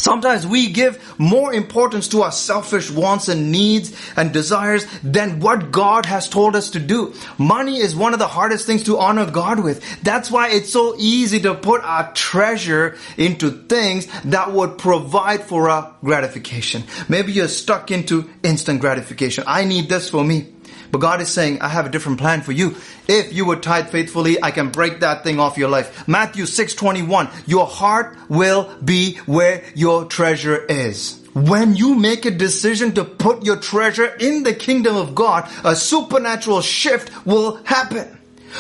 Sometimes 0.02 0.48
we 0.48 0.68
give 0.72 0.98
more 1.20 1.54
importance 1.54 2.08
to 2.08 2.24
our 2.24 2.32
selfish 2.32 2.90
wants 2.90 3.28
and 3.28 3.52
needs 3.52 3.96
and 4.16 4.34
desires 4.34 4.88
than 5.04 5.40
what 5.40 5.72
God 5.72 6.08
has 6.08 6.28
told 6.28 6.56
us 6.56 6.72
to 6.72 6.80
do. 6.80 7.14
Money 7.38 7.78
is 7.78 7.96
one 7.96 8.14
of 8.14 8.20
the 8.20 8.28
hardest 8.28 8.66
things 8.66 8.84
to 8.86 8.98
honor 8.98 9.30
God 9.30 9.60
with. 9.60 10.02
That's 10.02 10.32
why 10.32 10.50
it's 10.50 10.72
so 10.72 10.96
easy 10.98 11.40
to 11.42 11.54
put 11.54 11.82
our 11.84 12.12
treasure 12.14 12.98
into 13.16 13.52
things 13.52 14.08
that 14.24 14.52
would 14.52 14.80
provide 14.80 15.44
for 15.44 15.70
our 15.70 15.96
gratification. 16.04 16.84
Maybe 17.08 17.34
you're 17.34 17.48
stuck 17.48 17.92
into 17.92 18.28
instant 18.42 18.82
gratification. 18.82 19.44
I 19.46 19.66
need 19.66 19.88
this 19.88 20.10
for 20.10 20.24
me. 20.24 20.51
But 20.92 21.00
God 21.00 21.22
is 21.22 21.30
saying, 21.30 21.62
I 21.62 21.70
have 21.70 21.86
a 21.86 21.90
different 21.90 22.20
plan 22.20 22.42
for 22.42 22.52
you. 22.52 22.76
If 23.08 23.34
you 23.34 23.46
would 23.46 23.64
tithe 23.64 23.90
faithfully, 23.90 24.42
I 24.44 24.52
can 24.52 24.70
break 24.70 25.00
that 25.00 25.24
thing 25.24 25.40
off 25.40 25.58
your 25.58 25.70
life. 25.70 26.08
Matthew 26.08 26.46
6:21. 26.46 27.30
Your 27.48 27.66
heart 27.66 28.18
will 28.28 28.70
be 28.84 29.16
where 29.26 29.64
your 29.74 30.06
treasure 30.06 30.66
is. 30.66 31.18
When 31.34 31.76
you 31.76 31.96
make 31.96 32.26
a 32.26 32.32
decision 32.32 32.92
to 32.94 33.06
put 33.06 33.46
your 33.46 33.56
treasure 33.56 34.06
in 34.20 34.44
the 34.44 34.54
kingdom 34.54 34.98
of 34.98 35.16
God, 35.16 35.50
a 35.64 35.76
supernatural 35.78 36.62
shift 36.62 37.26
will 37.26 37.62
happen. 37.64 38.18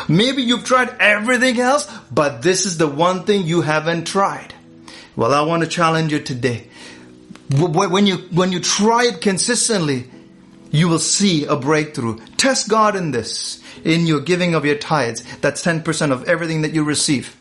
Maybe 0.08 0.41
you've 0.41 0.63
tried 0.63 0.96
everything 1.02 1.60
else, 1.60 1.86
but 2.12 2.41
this 2.41 2.65
is 2.65 2.78
the 2.78 2.88
one 2.88 3.26
thing 3.26 3.46
you 3.46 3.62
haven't 3.62 4.06
tried. 4.06 4.54
Well, 5.17 5.34
I 5.34 5.41
want 5.41 5.63
to 5.63 5.70
challenge 5.70 6.13
you 6.13 6.20
today. 6.20 6.67
When 7.50 8.08
you, 8.08 8.17
when 8.32 8.54
you 8.54 8.62
try 8.62 9.04
it 9.08 9.20
consistently, 9.20 10.10
you 10.72 10.88
will 10.88 11.00
see 11.00 11.46
a 11.46 11.56
breakthrough. 11.56 12.18
Test 12.38 12.70
God 12.70 12.96
in 12.96 13.12
this, 13.12 13.62
in 13.84 14.08
your 14.08 14.22
giving 14.22 14.56
of 14.56 14.66
your 14.66 14.78
tithes. 14.78 15.24
That's 15.42 15.64
10% 15.64 16.12
of 16.12 16.28
everything 16.28 16.62
that 16.62 16.74
you 16.74 16.84
receive. 16.84 17.38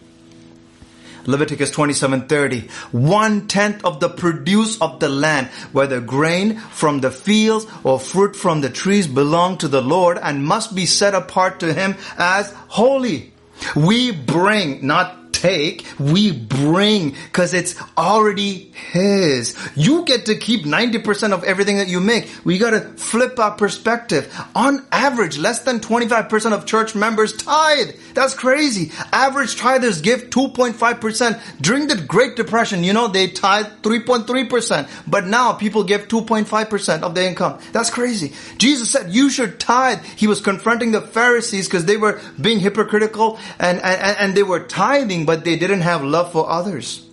Leviticus 1.27 1.71
27:30 1.71 2.71
one 2.93 3.47
tenth 3.47 3.85
of 3.85 4.01
the 4.01 4.09
produce 4.09 4.81
of 4.81 5.01
the 5.01 5.09
land 5.09 5.49
whether 5.71 6.01
grain 6.01 6.57
from 6.57 7.01
the 7.01 7.11
fields 7.11 7.67
or 7.85 8.01
fruit 8.01 8.35
from 8.35 8.63
the 8.63 8.71
trees 8.71 9.07
belong 9.07 9.59
to 9.59 9.69
the 9.69 9.83
Lord 9.83 10.19
and 10.23 10.47
must 10.47 10.75
be 10.75 10.87
set 10.87 11.15
apart 11.15 11.61
to 11.61 11.75
him 11.75 11.95
as 12.17 12.55
holy 12.69 13.35
we 13.77 14.13
bring 14.13 14.87
not 14.87 15.20
take, 15.33 15.87
we 15.99 16.33
bring 16.33 17.11
because 17.11 17.55
it's 17.55 17.75
already 17.97 18.73
His. 18.93 19.57
You 19.75 20.05
get 20.05 20.27
to 20.27 20.37
keep 20.37 20.65
90% 20.65 21.33
of 21.33 21.45
everything 21.45 21.79
that 21.79 21.89
you 21.89 22.01
make. 22.01 22.29
We 22.45 22.59
got 22.59 22.71
to 22.71 22.81
flip 22.81 23.39
our 23.39 23.53
perspective. 23.53 24.33
On 24.55 24.87
average, 24.93 25.39
less 25.39 25.61
than 25.61 25.81
25% 25.81 26.53
of 26.53 26.67
church 26.67 26.95
members 26.95 27.37
tithe. 27.37 27.91
That's 28.15 28.35
crazy. 28.35 28.93
Average 29.13 29.57
tithers 29.57 30.03
give 30.03 30.31
2.5%. 30.31 31.41
During 31.61 31.89
the 31.89 31.97
Great 31.97 32.37
Depression, 32.37 32.85
you 32.85 32.93
know, 32.93 33.09
they 33.09 33.29
tithe 33.29 33.67
3.3%. 33.83 34.89
But 35.07 35.27
now 35.27 35.53
people 35.53 35.85
give 35.85 36.09
2.5% 36.09 37.03
of 37.03 37.15
their 37.15 37.29
income. 37.29 37.59
That's 37.73 37.91
crazy. 37.91 38.33
Jesus 38.59 38.91
said 38.91 39.11
you 39.11 39.31
should 39.31 39.61
tithe. 39.61 40.05
He 40.17 40.27
was 40.27 40.41
confronting 40.41 40.93
the 40.93 41.01
Pharisees 41.01 41.69
because 41.69 41.85
they 41.85 41.97
were 41.97 42.21
being 42.41 42.61
hypocritical 42.61 43.39
and, 43.59 43.79
and, 43.81 44.17
and 44.19 44.35
they 44.35 44.43
were 44.43 44.61
tithing 44.61 45.20
but 45.25 45.45
they 45.45 45.57
didn't 45.57 45.83
have 45.83 46.03
love 46.03 46.33
for 46.33 46.49
others. 46.49 47.07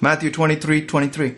Matthew 0.00 0.30
23, 0.30 0.86
23. 0.86 1.34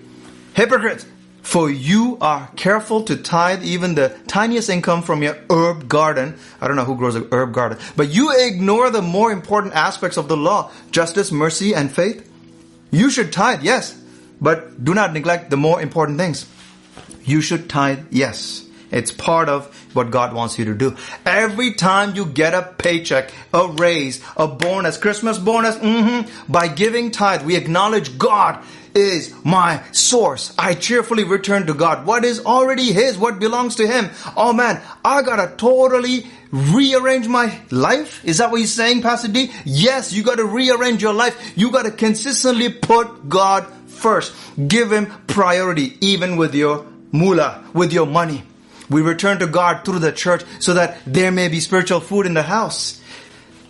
Hypocrites, 0.54 1.06
for 1.42 1.70
you 1.70 2.18
are 2.20 2.50
careful 2.56 3.04
to 3.04 3.16
tithe 3.16 3.62
even 3.62 3.94
the 3.94 4.14
tiniest 4.26 4.68
income 4.68 5.02
from 5.02 5.22
your 5.22 5.38
herb 5.48 5.88
garden. 5.88 6.36
I 6.60 6.68
don't 6.68 6.76
know 6.76 6.84
who 6.84 6.96
grows 6.96 7.14
an 7.14 7.26
herb 7.32 7.54
garden, 7.54 7.78
but 7.96 8.10
you 8.10 8.34
ignore 8.36 8.90
the 8.90 9.00
more 9.00 9.32
important 9.32 9.74
aspects 9.74 10.18
of 10.18 10.28
the 10.28 10.36
law, 10.36 10.70
justice, 10.90 11.32
mercy, 11.32 11.74
and 11.74 11.90
faith. 11.90 12.30
You 12.90 13.08
should 13.08 13.32
tithe, 13.32 13.62
yes, 13.62 13.98
but 14.40 14.84
do 14.84 14.92
not 14.92 15.12
neglect 15.12 15.48
the 15.48 15.56
more 15.56 15.80
important 15.80 16.18
things. 16.18 16.46
You 17.24 17.40
should 17.40 17.70
tithe, 17.70 18.06
yes. 18.10 18.67
It's 18.90 19.10
part 19.10 19.48
of 19.48 19.66
what 19.94 20.10
God 20.10 20.32
wants 20.32 20.58
you 20.58 20.64
to 20.66 20.74
do. 20.74 20.96
Every 21.26 21.74
time 21.74 22.14
you 22.14 22.24
get 22.24 22.54
a 22.54 22.62
paycheck, 22.78 23.32
a 23.52 23.68
raise, 23.68 24.22
a 24.36 24.46
bonus, 24.46 24.96
Christmas 24.96 25.38
bonus, 25.38 25.76
mm-hmm, 25.76 26.52
by 26.52 26.68
giving 26.68 27.10
tithe, 27.10 27.44
we 27.44 27.56
acknowledge 27.56 28.18
God 28.18 28.64
is 28.94 29.34
my 29.44 29.82
source. 29.92 30.54
I 30.58 30.74
cheerfully 30.74 31.24
return 31.24 31.66
to 31.66 31.74
God. 31.74 32.06
What 32.06 32.24
is 32.24 32.44
already 32.44 32.92
His, 32.92 33.18
what 33.18 33.38
belongs 33.38 33.76
to 33.76 33.86
Him. 33.86 34.10
Oh 34.36 34.52
man, 34.52 34.80
I 35.04 35.22
gotta 35.22 35.54
totally 35.56 36.26
rearrange 36.50 37.28
my 37.28 37.60
life? 37.70 38.24
Is 38.24 38.38
that 38.38 38.50
what 38.50 38.60
he's 38.60 38.72
saying, 38.72 39.02
Pastor 39.02 39.28
D? 39.28 39.52
Yes, 39.64 40.12
you 40.12 40.22
gotta 40.22 40.44
rearrange 40.44 41.02
your 41.02 41.14
life. 41.14 41.52
You 41.56 41.70
gotta 41.70 41.90
consistently 41.90 42.70
put 42.70 43.28
God 43.28 43.66
first. 43.86 44.34
Give 44.68 44.92
Him 44.92 45.06
priority, 45.26 45.96
even 46.00 46.36
with 46.36 46.54
your 46.54 46.86
moolah, 47.12 47.64
with 47.74 47.92
your 47.92 48.06
money. 48.06 48.42
We 48.88 49.02
return 49.02 49.38
to 49.40 49.46
God 49.46 49.84
through 49.84 49.98
the 50.00 50.12
church 50.12 50.42
so 50.60 50.74
that 50.74 50.98
there 51.06 51.30
may 51.30 51.48
be 51.48 51.60
spiritual 51.60 52.00
food 52.00 52.26
in 52.26 52.34
the 52.34 52.42
house. 52.42 53.00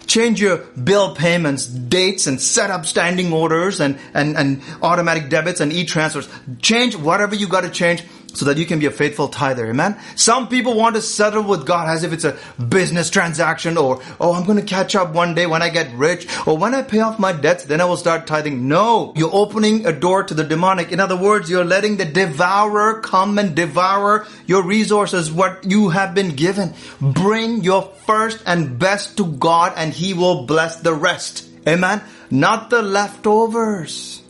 Change 0.07 0.41
your 0.41 0.59
bill 0.59 1.15
payments, 1.15 1.67
dates, 1.67 2.27
and 2.27 2.41
set 2.41 2.71
up 2.71 2.87
standing 2.87 3.31
orders 3.31 3.79
and, 3.79 3.99
and, 4.15 4.39
and 4.39 4.63
automatic 4.81 5.29
debits 5.29 5.61
and 5.61 5.71
e-transfers. 5.71 6.29
Change 6.63 6.97
whatever 6.97 7.35
you 7.35 7.47
got 7.47 7.61
to 7.63 7.71
change 7.71 8.03
so 8.35 8.45
that 8.45 8.59
you 8.59 8.67
can 8.67 8.79
be 8.79 8.87
a 8.87 8.91
faithful 8.91 9.29
tither. 9.29 9.69
Amen. 9.69 9.99
Some 10.15 10.49
people 10.49 10.75
want 10.75 10.97
to 10.97 11.03
settle 11.03 11.43
with 11.43 11.67
God 11.67 11.89
as 11.89 12.05
if 12.05 12.13
it's 12.13 12.25
a 12.25 12.37
business 12.63 13.11
transaction 13.11 13.77
or, 13.77 14.03
oh, 14.21 14.35
I'm 14.35 14.45
going 14.45 14.59
to 14.59 14.65
catch 14.65 14.95
up 14.95 15.13
one 15.13 15.35
day 15.35 15.47
when 15.47 15.63
I 15.63 15.71
get 15.71 15.93
rich 15.95 16.29
or 16.47 16.57
when 16.57 16.75
I 16.75 16.83
pay 16.83 17.01
off 17.01 17.19
my 17.19 17.33
debts, 17.33 17.65
then 17.65 17.81
I 17.81 17.87
will 17.87 17.97
start 17.97 18.27
tithing. 18.27 18.69
No, 18.69 19.13
you're 19.17 19.35
opening 19.35 19.87
a 19.87 19.93
door 19.93 20.23
to 20.25 20.35
the 20.35 20.45
demonic. 20.45 20.93
In 20.93 21.01
other 21.01 21.17
words, 21.17 21.51
you're 21.51 21.65
letting 21.65 21.97
the 21.97 22.05
devourer 22.05 23.01
come 23.01 23.39
and 23.39 23.57
devour 23.57 24.27
your 24.47 24.63
resources, 24.63 25.33
what 25.33 25.65
you 25.65 25.89
have 25.89 26.15
been 26.15 26.37
given. 26.37 26.75
Bring 27.01 27.65
your 27.65 27.83
first 28.07 28.43
and 28.47 28.79
best 28.79 29.17
to 29.17 29.27
God 29.27 29.73
and 29.77 29.93
he 29.93 30.15
will 30.15 30.47
bless 30.47 30.81
the 30.81 30.95
rest. 30.95 31.49
Amen. 31.67 32.03
Not 32.31 32.71
the 32.71 32.83
leftovers. 32.83 34.23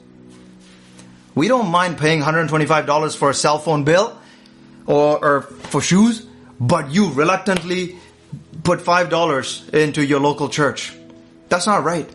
We 1.38 1.46
don't 1.46 1.68
mind 1.68 1.98
paying 1.98 2.20
$125 2.20 3.16
for 3.16 3.31
a 3.31 3.35
cell 3.35 3.61
phone 3.61 3.85
bill 3.85 4.18
or, 4.87 5.24
or 5.24 5.42
for 5.42 5.81
shoes, 5.81 6.27
but 6.59 6.90
you 6.90 7.12
reluctantly 7.12 7.96
put 8.64 8.81
$5 8.81 9.72
into 9.72 10.05
your 10.05 10.18
local 10.18 10.48
church. 10.48 10.92
That's 11.48 11.64
not 11.64 11.85
right. 11.85 12.11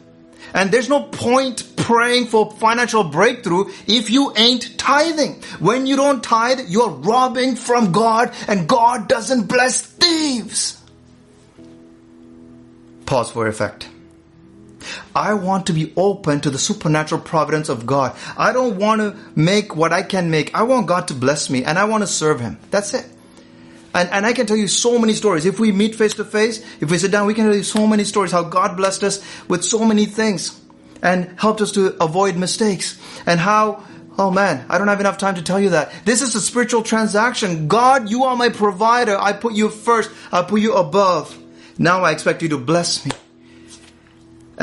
And 0.53 0.71
there's 0.71 0.89
no 0.89 1.03
point 1.03 1.77
praying 1.77 2.25
for 2.27 2.51
financial 2.51 3.05
breakthrough 3.05 3.71
if 3.88 4.09
you 4.09 4.33
ain't 4.36 4.77
tithing. 4.77 5.41
When 5.59 5.88
you 5.88 5.95
don't 5.95 6.21
tithe, 6.21 6.59
you're 6.67 6.89
robbing 6.89 7.55
from 7.55 7.93
God 7.93 8.33
and 8.49 8.67
God 8.67 9.07
doesn't 9.07 9.47
bless 9.47 9.79
thieves. 9.83 10.81
Pause 13.05 13.31
for 13.31 13.47
effect. 13.47 13.88
I 15.15 15.33
want 15.33 15.67
to 15.67 15.73
be 15.73 15.93
open 15.95 16.41
to 16.41 16.49
the 16.49 16.57
supernatural 16.57 17.21
providence 17.21 17.69
of 17.69 17.85
God. 17.85 18.15
I 18.37 18.53
don't 18.53 18.77
want 18.77 19.01
to 19.01 19.17
make 19.35 19.75
what 19.75 19.93
I 19.93 20.03
can 20.03 20.29
make. 20.29 20.53
I 20.55 20.63
want 20.63 20.87
God 20.87 21.07
to 21.09 21.13
bless 21.13 21.49
me 21.49 21.63
and 21.63 21.77
I 21.77 21.85
want 21.85 22.03
to 22.03 22.07
serve 22.07 22.39
Him. 22.39 22.59
That's 22.71 22.93
it. 22.93 23.05
And, 23.95 24.09
and 24.09 24.25
I 24.25 24.33
can 24.33 24.47
tell 24.47 24.57
you 24.57 24.67
so 24.67 24.97
many 24.97 25.13
stories. 25.13 25.45
If 25.45 25.59
we 25.59 25.71
meet 25.71 25.95
face 25.95 26.15
to 26.15 26.25
face, 26.25 26.65
if 26.81 26.89
we 26.89 26.97
sit 26.97 27.11
down, 27.11 27.27
we 27.27 27.33
can 27.33 27.45
tell 27.45 27.55
you 27.55 27.63
so 27.63 27.85
many 27.85 28.03
stories 28.03 28.31
how 28.31 28.43
God 28.43 28.75
blessed 28.75 29.03
us 29.03 29.23
with 29.47 29.63
so 29.63 29.85
many 29.85 30.05
things 30.05 30.59
and 31.01 31.39
helped 31.39 31.61
us 31.61 31.71
to 31.73 31.95
avoid 32.03 32.35
mistakes 32.35 32.99
and 33.25 33.39
how 33.39 33.83
Oh 34.15 34.29
man, 34.29 34.63
I 34.69 34.77
don't 34.77 34.89
have 34.89 34.99
enough 34.99 35.17
time 35.17 35.35
to 35.35 35.41
tell 35.41 35.59
you 35.59 35.71
that. 35.71 35.91
This 36.05 36.21
is 36.21 36.35
a 36.35 36.41
spiritual 36.41 36.83
transaction. 36.83 37.67
God, 37.67 38.11
you 38.11 38.25
are 38.25 38.35
my 38.35 38.49
provider. 38.49 39.17
I 39.19 39.33
put 39.33 39.53
you 39.53 39.69
first. 39.69 40.11
I 40.31 40.43
put 40.43 40.61
you 40.61 40.75
above. 40.75 41.35
Now 41.79 42.03
I 42.03 42.11
expect 42.11 42.43
you 42.43 42.49
to 42.49 42.59
bless 42.59 43.03
me. 43.05 43.11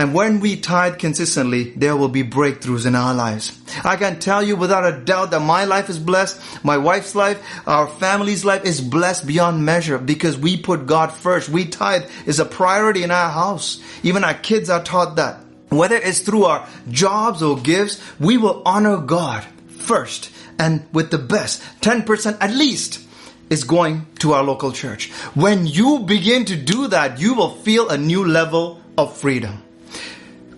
And 0.01 0.15
when 0.15 0.41
we 0.41 0.57
tithe 0.57 0.97
consistently, 0.97 1.75
there 1.77 1.95
will 1.95 2.09
be 2.09 2.23
breakthroughs 2.25 2.87
in 2.87 2.95
our 2.95 3.13
lives. 3.13 3.53
I 3.85 3.97
can 3.97 4.19
tell 4.19 4.43
you 4.43 4.57
without 4.57 4.91
a 4.91 4.99
doubt 4.99 5.33
that 5.33 5.41
my 5.41 5.65
life 5.65 5.91
is 5.91 5.99
blessed, 5.99 6.41
my 6.65 6.79
wife's 6.79 7.15
life, 7.15 7.39
our 7.69 7.87
family's 7.87 8.43
life 8.43 8.65
is 8.65 8.81
blessed 8.81 9.27
beyond 9.27 9.63
measure 9.63 9.99
because 9.99 10.39
we 10.39 10.57
put 10.57 10.87
God 10.87 11.13
first. 11.13 11.51
We 11.51 11.67
tithe 11.67 12.09
is 12.25 12.41
a 12.41 12.47
priority 12.47 13.03
in 13.03 13.11
our 13.11 13.29
house. 13.29 13.79
Even 14.03 14.25
our 14.25 14.33
kids 14.33 14.71
are 14.71 14.83
taught 14.83 15.17
that. 15.17 15.45
Whether 15.69 15.97
it's 15.97 16.21
through 16.21 16.45
our 16.45 16.67
jobs 16.91 17.43
or 17.43 17.59
gifts, 17.59 18.01
we 18.19 18.39
will 18.39 18.63
honor 18.65 18.97
God 19.03 19.45
first 19.69 20.31
and 20.59 20.83
with 20.95 21.11
the 21.11 21.19
best. 21.19 21.61
10% 21.83 22.39
at 22.41 22.55
least 22.55 23.07
is 23.51 23.65
going 23.65 24.07
to 24.21 24.33
our 24.33 24.45
local 24.45 24.73
church. 24.73 25.11
When 25.35 25.67
you 25.67 25.99
begin 25.99 26.47
to 26.47 26.57
do 26.57 26.89
that, 26.89 27.21
you 27.21 27.35
will 27.35 27.51
feel 27.51 27.91
a 27.91 27.99
new 27.99 28.25
level 28.25 28.81
of 28.97 29.15
freedom 29.19 29.63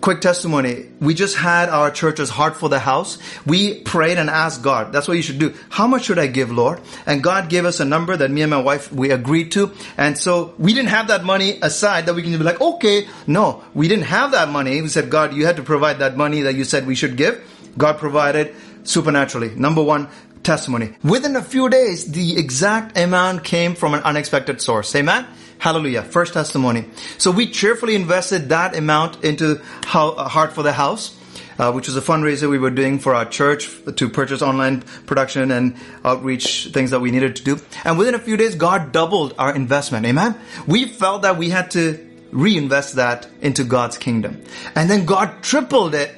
quick 0.03 0.19
testimony. 0.19 0.85
We 0.99 1.13
just 1.13 1.37
had 1.37 1.69
our 1.69 1.89
church's 1.89 2.29
heart 2.29 2.57
for 2.57 2.67
the 2.67 2.77
house. 2.77 3.17
We 3.45 3.79
prayed 3.79 4.17
and 4.17 4.29
asked 4.29 4.61
God. 4.61 4.91
That's 4.91 5.07
what 5.07 5.15
you 5.15 5.23
should 5.23 5.39
do. 5.39 5.53
How 5.69 5.87
much 5.87 6.03
should 6.03 6.19
I 6.19 6.27
give, 6.27 6.51
Lord? 6.51 6.81
And 7.05 7.23
God 7.23 7.47
gave 7.47 7.63
us 7.63 7.79
a 7.79 7.85
number 7.85 8.17
that 8.17 8.29
me 8.29 8.41
and 8.41 8.51
my 8.51 8.61
wife, 8.61 8.91
we 8.91 9.11
agreed 9.11 9.53
to. 9.53 9.71
And 9.95 10.17
so 10.17 10.55
we 10.59 10.73
didn't 10.73 10.89
have 10.89 11.07
that 11.07 11.23
money 11.23 11.57
aside 11.61 12.07
that 12.07 12.15
we 12.15 12.21
can 12.21 12.33
be 12.33 12.37
like, 12.39 12.59
okay, 12.59 13.07
no, 13.27 13.63
we 13.73 13.87
didn't 13.87 14.07
have 14.07 14.31
that 14.31 14.49
money. 14.49 14.81
We 14.81 14.89
said, 14.89 15.09
God, 15.09 15.33
you 15.33 15.45
had 15.45 15.55
to 15.55 15.63
provide 15.63 15.99
that 15.99 16.17
money 16.17 16.41
that 16.41 16.55
you 16.55 16.65
said 16.65 16.85
we 16.85 16.95
should 16.95 17.15
give. 17.15 17.41
God 17.77 17.97
provided 17.97 18.53
supernaturally. 18.83 19.55
Number 19.55 19.81
one, 19.81 20.09
testimony. 20.43 20.97
Within 21.01 21.37
a 21.37 21.41
few 21.41 21.69
days, 21.69 22.11
the 22.11 22.37
exact 22.37 22.97
amount 22.97 23.45
came 23.45 23.73
from 23.73 23.93
an 23.93 24.03
unexpected 24.03 24.61
source. 24.61 24.93
Amen? 24.97 25.25
Hallelujah. 25.63 26.03
First 26.03 26.33
testimony. 26.33 26.89
So 27.17 27.31
we 27.31 27.49
cheerfully 27.49 27.95
invested 27.95 28.49
that 28.49 28.75
amount 28.75 29.23
into 29.23 29.61
uh, 29.93 30.27
Heart 30.27 30.51
for 30.51 30.61
the 30.61 30.73
House. 30.73 31.17
Uh, 31.57 31.71
which 31.71 31.85
was 31.87 31.95
a 31.95 32.01
fundraiser 32.01 32.49
we 32.49 32.57
were 32.57 32.71
doing 32.71 32.97
for 32.97 33.13
our 33.13 33.25
church 33.25 33.69
to 33.95 34.09
purchase 34.09 34.41
online 34.41 34.81
production 35.05 35.51
and 35.51 35.75
outreach 36.03 36.69
things 36.73 36.89
that 36.89 36.99
we 36.99 37.11
needed 37.11 37.35
to 37.35 37.43
do. 37.43 37.59
And 37.85 37.99
within 37.99 38.15
a 38.15 38.19
few 38.19 38.37
days, 38.37 38.55
God 38.55 38.91
doubled 38.91 39.35
our 39.37 39.55
investment. 39.55 40.07
Amen. 40.07 40.35
We 40.65 40.85
felt 40.85 41.21
that 41.21 41.37
we 41.37 41.51
had 41.51 41.69
to 41.71 41.99
reinvest 42.31 42.95
that 42.95 43.29
into 43.39 43.63
God's 43.63 43.99
kingdom. 43.99 44.41
And 44.73 44.89
then 44.89 45.05
God 45.05 45.43
tripled 45.43 45.93
it 45.93 46.15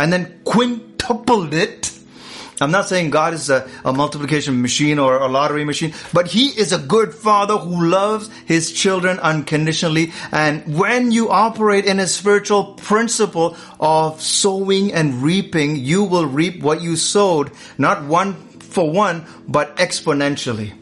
and 0.00 0.12
then 0.12 0.40
quintupled 0.42 1.54
it 1.54 1.96
I'm 2.62 2.70
not 2.70 2.88
saying 2.88 3.10
God 3.10 3.34
is 3.34 3.50
a, 3.50 3.68
a, 3.84 3.92
multiplication 3.92 4.62
machine 4.62 4.98
or 4.98 5.16
a 5.16 5.28
lottery 5.28 5.64
machine, 5.64 5.94
but 6.12 6.28
He 6.28 6.48
is 6.48 6.72
a 6.72 6.78
good 6.78 7.14
Father 7.14 7.56
who 7.56 7.86
loves 7.86 8.30
His 8.46 8.72
children 8.72 9.18
unconditionally. 9.18 10.12
And 10.30 10.78
when 10.78 11.12
you 11.12 11.30
operate 11.30 11.84
in 11.84 11.98
a 11.98 12.06
spiritual 12.06 12.74
principle 12.74 13.56
of 13.80 14.22
sowing 14.22 14.92
and 14.92 15.22
reaping, 15.22 15.76
you 15.76 16.04
will 16.04 16.26
reap 16.26 16.62
what 16.62 16.80
you 16.80 16.96
sowed, 16.96 17.50
not 17.78 18.04
one 18.04 18.34
for 18.58 18.90
one, 18.90 19.26
but 19.46 19.76
exponentially. 19.76 20.72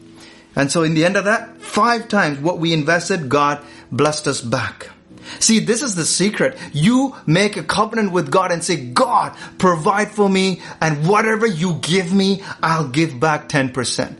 And 0.55 0.71
so 0.71 0.83
in 0.83 0.93
the 0.93 1.05
end 1.05 1.17
of 1.17 1.25
that, 1.25 1.57
five 1.61 2.07
times 2.07 2.39
what 2.39 2.59
we 2.59 2.73
invested, 2.73 3.29
God 3.29 3.63
blessed 3.91 4.27
us 4.27 4.41
back. 4.41 4.89
See, 5.39 5.59
this 5.59 5.81
is 5.81 5.95
the 5.95 6.05
secret. 6.05 6.57
You 6.73 7.15
make 7.25 7.57
a 7.57 7.63
covenant 7.63 8.11
with 8.11 8.31
God 8.31 8.51
and 8.51 8.63
say, 8.63 8.77
God, 8.77 9.35
provide 9.57 10.11
for 10.11 10.29
me 10.29 10.61
and 10.79 11.07
whatever 11.07 11.45
you 11.45 11.75
give 11.75 12.13
me, 12.13 12.43
I'll 12.61 12.87
give 12.87 13.19
back 13.19 13.49
10%. 13.49 14.15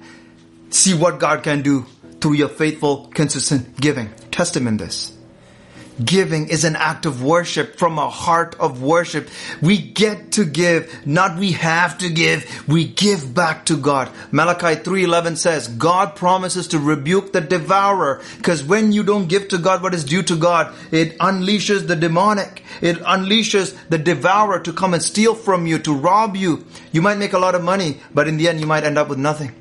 See 0.69 0.93
what 0.93 1.19
God 1.19 1.43
can 1.43 1.61
do 1.61 1.85
through 2.21 2.33
your 2.33 2.49
faithful, 2.49 3.07
consistent 3.13 3.79
giving. 3.79 4.09
Testament 4.31 4.79
this. 4.79 5.17
Giving 6.03 6.47
is 6.47 6.63
an 6.63 6.75
act 6.75 7.05
of 7.05 7.21
worship 7.21 7.77
from 7.77 7.99
a 7.99 8.09
heart 8.09 8.55
of 8.59 8.81
worship. 8.81 9.29
We 9.61 9.77
get 9.77 10.31
to 10.33 10.45
give, 10.45 11.05
not 11.05 11.37
we 11.37 11.51
have 11.51 11.97
to 11.99 12.09
give. 12.09 12.67
We 12.67 12.85
give 12.85 13.33
back 13.35 13.65
to 13.65 13.77
God. 13.77 14.09
Malachi 14.31 14.81
3:11 14.81 15.37
says, 15.37 15.67
God 15.67 16.15
promises 16.15 16.67
to 16.69 16.79
rebuke 16.79 17.33
the 17.33 17.41
devourer 17.41 18.21
because 18.37 18.63
when 18.63 18.91
you 18.91 19.03
don't 19.03 19.27
give 19.27 19.49
to 19.49 19.57
God 19.57 19.83
what 19.83 19.93
is 19.93 20.05
due 20.05 20.23
to 20.23 20.35
God, 20.35 20.73
it 20.91 21.17
unleashes 21.19 21.87
the 21.87 21.95
demonic. 21.95 22.63
It 22.81 22.97
unleashes 22.99 23.75
the 23.89 23.97
devourer 23.97 24.59
to 24.61 24.73
come 24.73 24.93
and 24.93 25.03
steal 25.03 25.35
from 25.35 25.67
you, 25.67 25.77
to 25.79 25.93
rob 25.93 26.35
you. 26.35 26.65
You 26.91 27.01
might 27.01 27.17
make 27.17 27.33
a 27.33 27.39
lot 27.39 27.55
of 27.55 27.63
money, 27.63 27.99
but 28.13 28.27
in 28.27 28.37
the 28.37 28.47
end 28.47 28.59
you 28.59 28.65
might 28.65 28.83
end 28.83 28.97
up 28.97 29.09
with 29.09 29.19
nothing 29.19 29.60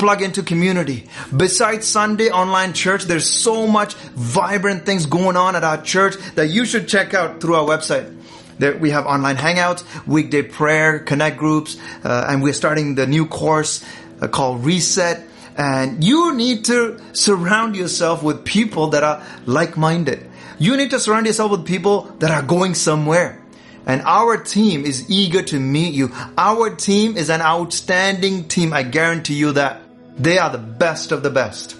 plug 0.00 0.22
into 0.22 0.42
community. 0.42 1.06
Besides 1.36 1.86
Sunday 1.86 2.30
online 2.30 2.72
church, 2.72 3.04
there's 3.04 3.28
so 3.28 3.66
much 3.66 3.92
vibrant 4.16 4.86
things 4.86 5.04
going 5.04 5.36
on 5.36 5.54
at 5.54 5.62
our 5.62 5.80
church 5.82 6.16
that 6.36 6.48
you 6.48 6.64
should 6.64 6.88
check 6.88 7.12
out 7.12 7.42
through 7.42 7.54
our 7.54 7.68
website. 7.68 8.16
There, 8.58 8.74
we 8.78 8.90
have 8.90 9.04
online 9.04 9.36
hangouts, 9.36 9.84
weekday 10.06 10.40
prayer, 10.40 11.00
connect 11.00 11.36
groups, 11.36 11.76
uh, 12.02 12.24
and 12.28 12.42
we're 12.42 12.54
starting 12.54 12.94
the 12.94 13.06
new 13.06 13.26
course 13.26 13.84
uh, 14.22 14.28
called 14.28 14.64
Reset. 14.64 15.26
And 15.58 16.02
you 16.02 16.34
need 16.34 16.64
to 16.64 16.98
surround 17.12 17.76
yourself 17.76 18.22
with 18.22 18.46
people 18.46 18.88
that 18.88 19.04
are 19.04 19.22
like-minded. 19.44 20.26
You 20.58 20.78
need 20.78 20.90
to 20.92 20.98
surround 20.98 21.26
yourself 21.26 21.50
with 21.50 21.66
people 21.66 22.04
that 22.20 22.30
are 22.30 22.42
going 22.42 22.72
somewhere. 22.74 23.42
And 23.84 24.00
our 24.02 24.38
team 24.38 24.86
is 24.86 25.10
eager 25.10 25.42
to 25.42 25.60
meet 25.60 25.92
you. 25.92 26.10
Our 26.38 26.74
team 26.74 27.18
is 27.18 27.28
an 27.28 27.42
outstanding 27.42 28.48
team. 28.48 28.72
I 28.72 28.82
guarantee 28.82 29.34
you 29.34 29.52
that. 29.52 29.89
They 30.20 30.38
are 30.38 30.50
the 30.50 30.58
best 30.58 31.12
of 31.12 31.22
the 31.22 31.30
best. 31.30 31.76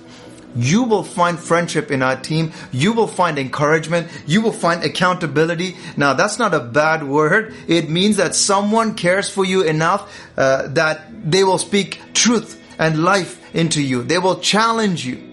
You 0.57 0.83
will 0.85 1.05
find 1.05 1.39
friendship 1.39 1.91
in 1.91 2.03
our 2.03 2.17
team. 2.17 2.53
You 2.73 2.93
will 2.93 3.07
find 3.07 3.39
encouragement. 3.39 4.09
You 4.27 4.41
will 4.41 4.53
find 4.53 4.83
accountability. 4.83 5.77
Now, 5.97 6.15
that's 6.15 6.39
not 6.39 6.55
a 6.55 6.61
bad 6.61 7.05
word. 7.05 7.55
It 7.69 7.89
means 7.89 8.17
that 8.17 8.35
someone 8.35 8.95
cares 8.95 9.29
for 9.29 9.45
you 9.45 9.63
enough 9.63 10.13
uh, 10.37 10.69
that 10.69 11.31
they 11.31 11.45
will 11.45 11.59
speak 11.59 12.01
truth 12.15 12.61
and 12.79 13.05
life 13.05 13.55
into 13.55 13.83
you. 13.83 14.03
They 14.03 14.19
will 14.19 14.41
challenge 14.41 15.07
you 15.07 15.30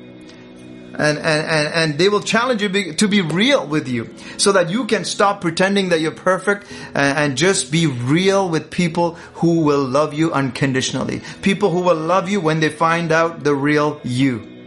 and, 0.98 1.18
and, 1.20 1.74
and, 1.74 1.98
they 2.00 2.10
will 2.10 2.22
challenge 2.22 2.62
you 2.62 2.94
to 2.94 3.08
be 3.08 3.22
real 3.22 3.66
with 3.66 3.88
you 3.88 4.10
so 4.38 4.52
that 4.54 4.72
you 4.72 4.86
can 4.86 5.06
stop 5.06 5.42
pretending 5.42 5.90
that 5.90 6.02
you're 6.02 6.12
perfect 6.12 6.66
and, 6.96 7.18
and 7.18 7.38
just 7.38 7.72
be 7.72 7.86
real 7.86 8.50
with 8.50 8.72
people 8.72 9.14
who 9.36 9.62
will 9.62 9.86
love 9.86 10.14
you 10.14 10.34
unconditionally. 10.34 11.22
People 11.44 11.70
who 11.70 11.82
will 11.82 11.96
love 11.96 12.30
you 12.30 12.42
when 12.42 12.60
they 12.60 12.70
find 12.70 13.12
out 13.12 13.44
the 13.44 13.54
real 13.54 14.02
you. 14.04 14.58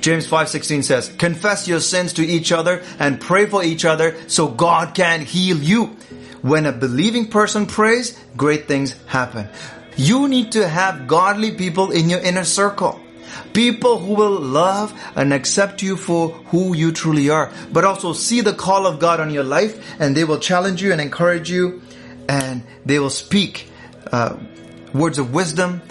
James 0.00 0.26
5:16 0.26 0.82
says, 0.82 1.10
"Confess 1.18 1.68
your 1.68 1.80
sins 1.80 2.12
to 2.14 2.26
each 2.26 2.52
other 2.52 2.82
and 2.98 3.20
pray 3.20 3.46
for 3.46 3.62
each 3.64 3.84
other 3.84 4.16
so 4.26 4.48
God 4.48 4.94
can 4.94 5.20
heal 5.20 5.58
you." 5.58 5.96
When 6.42 6.66
a 6.66 6.72
believing 6.72 7.26
person 7.26 7.66
prays, 7.66 8.14
great 8.36 8.66
things 8.66 8.96
happen. 9.06 9.48
You 9.96 10.26
need 10.26 10.52
to 10.52 10.68
have 10.68 11.06
godly 11.06 11.52
people 11.52 11.92
in 11.92 12.10
your 12.10 12.18
inner 12.18 12.44
circle. 12.44 12.98
People 13.52 13.98
who 13.98 14.14
will 14.14 14.38
love 14.40 14.92
and 15.16 15.32
accept 15.32 15.82
you 15.82 15.96
for 15.96 16.30
who 16.50 16.74
you 16.74 16.92
truly 16.92 17.30
are, 17.30 17.52
but 17.72 17.84
also 17.84 18.12
see 18.12 18.40
the 18.40 18.52
call 18.52 18.86
of 18.86 18.98
God 18.98 19.20
on 19.20 19.30
your 19.30 19.44
life 19.44 20.00
and 20.00 20.16
they 20.16 20.24
will 20.24 20.38
challenge 20.38 20.82
you 20.82 20.92
and 20.92 21.00
encourage 21.00 21.50
you 21.50 21.82
and 22.28 22.62
they 22.84 22.98
will 22.98 23.10
speak 23.10 23.68
uh, 24.10 24.36
words 24.92 25.18
of 25.18 25.34
wisdom. 25.34 25.82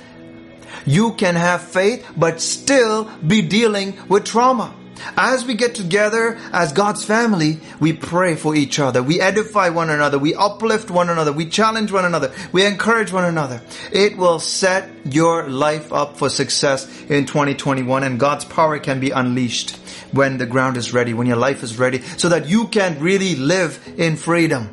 You 0.85 1.13
can 1.13 1.35
have 1.35 1.61
faith, 1.61 2.05
but 2.17 2.41
still 2.41 3.05
be 3.25 3.41
dealing 3.41 3.97
with 4.07 4.25
trauma. 4.25 4.73
As 5.17 5.45
we 5.45 5.53
get 5.53 5.75
together 5.75 6.37
as 6.51 6.73
God's 6.73 7.03
family, 7.03 7.59
we 7.79 7.93
pray 7.93 8.35
for 8.35 8.55
each 8.55 8.79
other. 8.79 9.03
We 9.03 9.21
edify 9.21 9.69
one 9.69 9.89
another. 9.89 10.19
We 10.19 10.35
uplift 10.35 10.89
one 10.91 11.09
another. 11.09 11.31
We 11.31 11.47
challenge 11.47 11.91
one 11.91 12.05
another. 12.05 12.33
We 12.51 12.65
encourage 12.65 13.11
one 13.11 13.25
another. 13.25 13.61
It 13.91 14.17
will 14.17 14.39
set 14.39 14.89
your 15.05 15.47
life 15.49 15.91
up 15.91 16.17
for 16.17 16.29
success 16.29 16.87
in 17.09 17.25
2021 17.25 18.03
and 18.03 18.19
God's 18.19 18.45
power 18.45 18.79
can 18.79 18.99
be 18.99 19.11
unleashed 19.11 19.77
when 20.11 20.37
the 20.37 20.45
ground 20.45 20.77
is 20.77 20.93
ready, 20.93 21.13
when 21.13 21.27
your 21.27 21.37
life 21.37 21.63
is 21.63 21.77
ready, 21.77 22.01
so 22.17 22.29
that 22.29 22.47
you 22.47 22.67
can 22.67 22.99
really 22.99 23.35
live 23.35 23.79
in 23.97 24.17
freedom. 24.17 24.69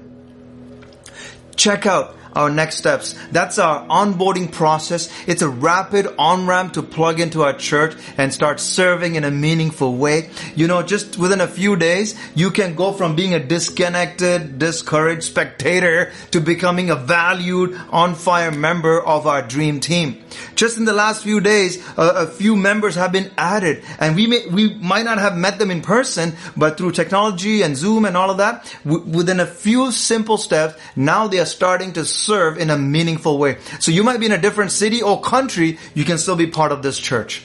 Check 1.56 1.86
out 1.86 2.16
our 2.34 2.50
next 2.50 2.76
steps. 2.76 3.14
That's 3.32 3.58
our 3.58 3.86
onboarding 3.88 4.52
process. 4.52 5.12
It's 5.26 5.42
a 5.42 5.48
rapid 5.48 6.06
on-ramp 6.18 6.74
to 6.74 6.82
plug 6.82 7.20
into 7.20 7.42
our 7.42 7.52
church 7.52 7.96
and 8.16 8.32
start 8.32 8.60
serving 8.60 9.14
in 9.14 9.24
a 9.24 9.30
meaningful 9.30 9.96
way. 9.96 10.30
You 10.54 10.68
know, 10.68 10.82
just 10.82 11.18
within 11.18 11.40
a 11.40 11.46
few 11.46 11.76
days, 11.76 12.18
you 12.34 12.50
can 12.50 12.74
go 12.74 12.92
from 12.92 13.16
being 13.16 13.34
a 13.34 13.44
disconnected, 13.44 14.58
discouraged 14.58 15.24
spectator 15.24 16.12
to 16.30 16.40
becoming 16.40 16.90
a 16.90 16.96
valued, 16.96 17.78
on-fire 17.90 18.50
member 18.50 19.00
of 19.00 19.26
our 19.26 19.42
dream 19.42 19.80
team. 19.80 20.22
Just 20.54 20.76
in 20.76 20.84
the 20.84 20.92
last 20.92 21.22
few 21.22 21.40
days, 21.40 21.84
a, 21.96 22.02
a 22.02 22.26
few 22.26 22.56
members 22.56 22.94
have 22.94 23.12
been 23.12 23.30
added 23.36 23.82
and 23.98 24.14
we 24.14 24.26
may, 24.26 24.46
we 24.46 24.74
might 24.74 25.04
not 25.04 25.18
have 25.18 25.36
met 25.36 25.58
them 25.58 25.70
in 25.70 25.82
person, 25.82 26.34
but 26.56 26.76
through 26.76 26.92
technology 26.92 27.62
and 27.62 27.76
Zoom 27.76 28.04
and 28.04 28.16
all 28.16 28.30
of 28.30 28.38
that, 28.38 28.64
w- 28.84 29.04
within 29.04 29.40
a 29.40 29.46
few 29.46 29.90
simple 29.92 30.36
steps, 30.36 30.78
now 30.96 31.26
they 31.28 31.38
are 31.38 31.46
starting 31.46 31.92
to 31.92 32.04
serve 32.28 32.58
in 32.58 32.70
a 32.70 32.78
meaningful 32.78 33.38
way. 33.38 33.56
So 33.80 33.90
you 33.90 34.04
might 34.04 34.20
be 34.20 34.26
in 34.26 34.32
a 34.32 34.38
different 34.38 34.70
city 34.70 35.02
or 35.02 35.20
country, 35.20 35.78
you 35.94 36.04
can 36.04 36.18
still 36.18 36.36
be 36.36 36.46
part 36.46 36.70
of 36.70 36.82
this 36.82 36.98
church. 36.98 37.42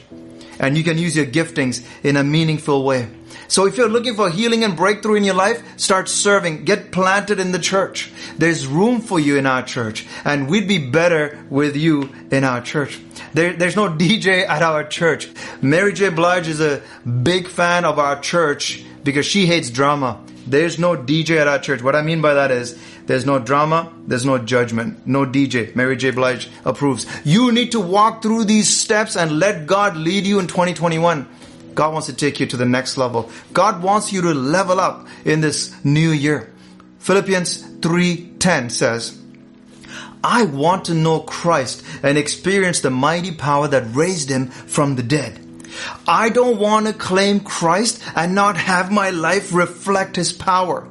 And 0.60 0.78
you 0.78 0.84
can 0.84 0.98
use 0.98 1.16
your 1.16 1.26
giftings 1.26 1.84
in 2.04 2.18
a 2.18 2.24
meaningful 2.24 2.84
way. 2.84 3.08
So 3.48 3.66
if 3.66 3.78
you're 3.78 3.90
looking 3.90 4.16
for 4.16 4.30
healing 4.30 4.64
and 4.64 4.76
breakthrough 4.76 5.16
in 5.16 5.24
your 5.24 5.36
life, 5.36 5.64
start 5.78 6.10
serving. 6.10 6.66
Get 6.66 6.92
planted 6.92 7.40
in 7.40 7.52
the 7.52 7.60
church. 7.60 8.12
There's 8.38 8.68
room 8.68 9.02
for 9.02 9.20
you 9.20 9.38
in 9.38 9.46
our 9.46 9.64
church. 9.64 10.06
And 10.26 10.50
we'd 10.50 10.68
be 10.68 10.90
better 10.90 11.46
with 11.50 11.76
you 11.76 12.10
in 12.32 12.44
our 12.44 12.62
church. 12.62 13.00
There, 13.34 13.54
there's 13.54 13.76
no 13.76 13.90
DJ 14.04 14.48
at 14.48 14.62
our 14.62 14.84
church. 14.84 15.30
Mary 15.62 15.94
J. 15.94 16.10
Blige 16.10 16.48
is 16.48 16.62
a 16.62 16.82
big 17.06 17.48
fan 17.48 17.86
of 17.86 18.00
our 18.00 18.20
church 18.20 18.84
because 19.04 19.26
she 19.26 19.46
hates 19.46 19.70
drama. 19.70 20.20
There's 20.46 20.78
no 20.78 20.96
DJ 20.96 21.38
at 21.38 21.48
our 21.48 21.60
church. 21.60 21.82
What 21.82 21.96
I 21.96 22.02
mean 22.02 22.22
by 22.22 22.34
that 22.34 22.52
is 22.52 22.78
there's 23.06 23.26
no 23.26 23.40
drama, 23.40 23.94
there's 24.08 24.26
no 24.26 24.38
judgment, 24.38 25.06
no 25.08 25.26
DJ. 25.26 25.76
Mary 25.76 25.96
J. 25.96 26.12
Blige 26.12 26.50
approves. 26.66 27.06
You 27.24 27.52
need 27.52 27.72
to 27.72 27.80
walk 27.80 28.22
through 28.22 28.46
these 28.46 28.70
steps 28.70 29.16
and 29.16 29.40
let 29.40 29.66
God 29.68 29.96
lead 29.96 30.26
you 30.26 30.40
in 30.40 30.48
2021. 30.48 31.28
God 31.74 31.94
wants 31.94 32.08
to 32.08 32.14
take 32.14 32.40
you 32.40 32.46
to 32.48 32.58
the 32.58 32.66
next 32.66 32.98
level. 32.98 33.30
God 33.52 33.82
wants 33.82 34.14
you 34.14 34.22
to 34.22 34.34
level 34.34 34.80
up 34.80 35.08
in 35.26 35.42
this 35.42 35.74
new 35.84 36.12
year. 36.12 36.52
Philippians 37.00 37.64
3:10 37.80 38.72
says, 38.72 39.20
I 40.24 40.46
want 40.46 40.86
to 40.86 40.94
know 40.94 41.20
Christ 41.20 41.84
and 42.02 42.18
experience 42.18 42.80
the 42.80 42.90
mighty 42.90 43.32
power 43.32 43.68
that 43.68 43.94
raised 43.94 44.30
him 44.30 44.48
from 44.48 44.96
the 44.96 45.04
dead. 45.04 45.43
I 46.08 46.30
don't 46.30 46.60
want 46.60 46.88
to 46.88 46.94
claim 46.94 47.40
Christ 47.40 48.02
and 48.16 48.36
not 48.36 48.58
have 48.58 48.92
my 48.92 49.10
life 49.10 49.54
reflect 49.54 50.16
his 50.16 50.34
power. 50.34 50.88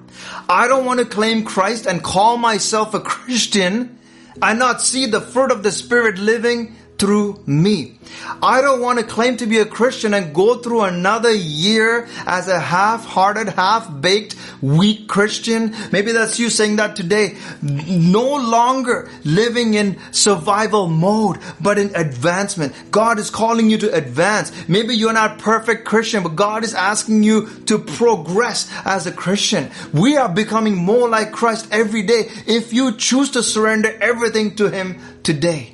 I 0.48 0.68
don't 0.68 0.84
want 0.84 1.00
to 1.00 1.06
claim 1.06 1.44
Christ 1.44 1.86
and 1.86 2.02
call 2.02 2.36
myself 2.36 2.94
a 2.94 3.00
Christian 3.00 3.98
and 4.40 4.58
not 4.58 4.80
see 4.80 5.06
the 5.06 5.20
fruit 5.20 5.50
of 5.50 5.62
the 5.62 5.72
Spirit 5.72 6.18
living 6.18 6.76
through 7.02 7.42
me. 7.46 7.98
I 8.40 8.60
don't 8.60 8.80
want 8.80 9.00
to 9.00 9.04
claim 9.04 9.36
to 9.38 9.46
be 9.46 9.58
a 9.58 9.66
Christian 9.66 10.14
and 10.14 10.32
go 10.32 10.58
through 10.58 10.82
another 10.82 11.32
year 11.32 12.06
as 12.26 12.46
a 12.46 12.60
half-hearted, 12.60 13.48
half-baked, 13.48 14.36
weak 14.62 15.08
Christian. 15.08 15.74
Maybe 15.90 16.12
that's 16.12 16.38
you 16.38 16.48
saying 16.48 16.76
that 16.76 16.94
today. 16.94 17.36
No 17.60 18.36
longer 18.36 19.10
living 19.24 19.74
in 19.74 19.98
survival 20.12 20.86
mode, 20.86 21.38
but 21.60 21.76
in 21.76 21.92
advancement. 21.96 22.72
God 22.92 23.18
is 23.18 23.30
calling 23.30 23.68
you 23.68 23.78
to 23.78 23.92
advance. 23.92 24.52
Maybe 24.68 24.94
you're 24.94 25.12
not 25.12 25.40
perfect 25.40 25.84
Christian, 25.84 26.22
but 26.22 26.36
God 26.36 26.62
is 26.62 26.72
asking 26.72 27.24
you 27.24 27.48
to 27.66 27.80
progress 27.80 28.72
as 28.84 29.08
a 29.08 29.12
Christian. 29.12 29.72
We 29.92 30.16
are 30.16 30.28
becoming 30.28 30.76
more 30.76 31.08
like 31.08 31.32
Christ 31.32 31.66
every 31.72 32.02
day 32.02 32.28
if 32.46 32.72
you 32.72 32.96
choose 32.96 33.32
to 33.32 33.42
surrender 33.42 33.90
everything 34.00 34.54
to 34.56 34.70
Him 34.70 35.00
today. 35.24 35.71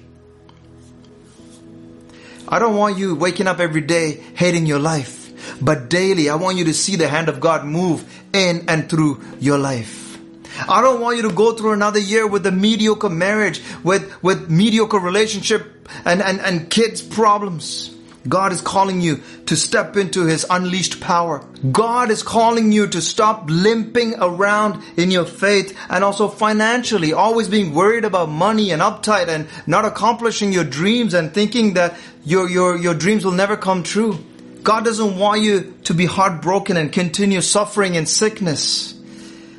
I 2.48 2.58
don't 2.58 2.76
want 2.76 2.98
you 2.98 3.14
waking 3.14 3.46
up 3.46 3.60
every 3.60 3.82
day 3.82 4.22
hating 4.34 4.66
your 4.66 4.78
life. 4.78 5.16
But 5.60 5.88
daily, 5.88 6.30
I 6.30 6.36
want 6.36 6.56
you 6.56 6.64
to 6.64 6.74
see 6.74 6.96
the 6.96 7.08
hand 7.08 7.28
of 7.28 7.40
God 7.40 7.64
move 7.64 8.04
in 8.32 8.64
and 8.68 8.88
through 8.88 9.22
your 9.38 9.58
life. 9.58 10.18
I 10.68 10.80
don't 10.80 11.00
want 11.00 11.16
you 11.16 11.22
to 11.24 11.32
go 11.32 11.52
through 11.52 11.72
another 11.72 12.00
year 12.00 12.26
with 12.26 12.46
a 12.46 12.50
mediocre 12.50 13.08
marriage, 13.08 13.62
with, 13.84 14.22
with 14.22 14.50
mediocre 14.50 14.98
relationship 14.98 15.88
and, 16.04 16.20
and, 16.20 16.40
and 16.40 16.70
kids 16.70 17.02
problems. 17.02 17.94
God 18.26 18.52
is 18.52 18.60
calling 18.60 19.00
you 19.00 19.22
to 19.46 19.56
step 19.56 19.96
into 19.96 20.24
His 20.24 20.44
unleashed 20.48 21.00
power. 21.00 21.44
God 21.70 22.10
is 22.10 22.22
calling 22.22 22.72
you 22.72 22.86
to 22.88 23.00
stop 23.00 23.44
limping 23.48 24.14
around 24.18 24.82
in 24.96 25.10
your 25.10 25.24
faith 25.24 25.76
and 25.88 26.02
also 26.02 26.28
financially, 26.28 27.12
always 27.12 27.48
being 27.48 27.74
worried 27.74 28.04
about 28.04 28.28
money 28.28 28.70
and 28.70 28.82
uptight 28.82 29.28
and 29.28 29.46
not 29.66 29.84
accomplishing 29.84 30.52
your 30.52 30.64
dreams 30.64 31.14
and 31.14 31.32
thinking 31.32 31.74
that 31.74 31.96
your, 32.24 32.48
your, 32.48 32.76
your 32.76 32.94
dreams 32.94 33.24
will 33.24 33.32
never 33.32 33.56
come 33.56 33.82
true. 33.82 34.18
God 34.62 34.84
doesn't 34.84 35.18
want 35.18 35.42
you 35.42 35.74
to 35.84 35.94
be 35.94 36.06
heartbroken 36.06 36.76
and 36.76 36.92
continue 36.92 37.40
suffering 37.40 37.94
in 37.94 38.06
sickness. 38.06 38.94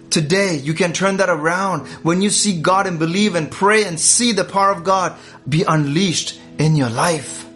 Today, 0.09 0.57
you 0.57 0.73
can 0.73 0.93
turn 0.93 1.17
that 1.17 1.29
around. 1.29 1.87
When 2.03 2.21
you 2.21 2.29
see 2.29 2.61
God 2.61 2.87
and 2.87 2.99
believe 2.99 3.35
and 3.35 3.49
pray 3.49 3.85
and 3.85 3.99
see 3.99 4.33
the 4.33 4.43
power 4.43 4.71
of 4.71 4.83
God 4.83 5.15
be 5.47 5.63
unleashed 5.63 6.39
in 6.57 6.75
your 6.75 6.89
life. 6.89 7.48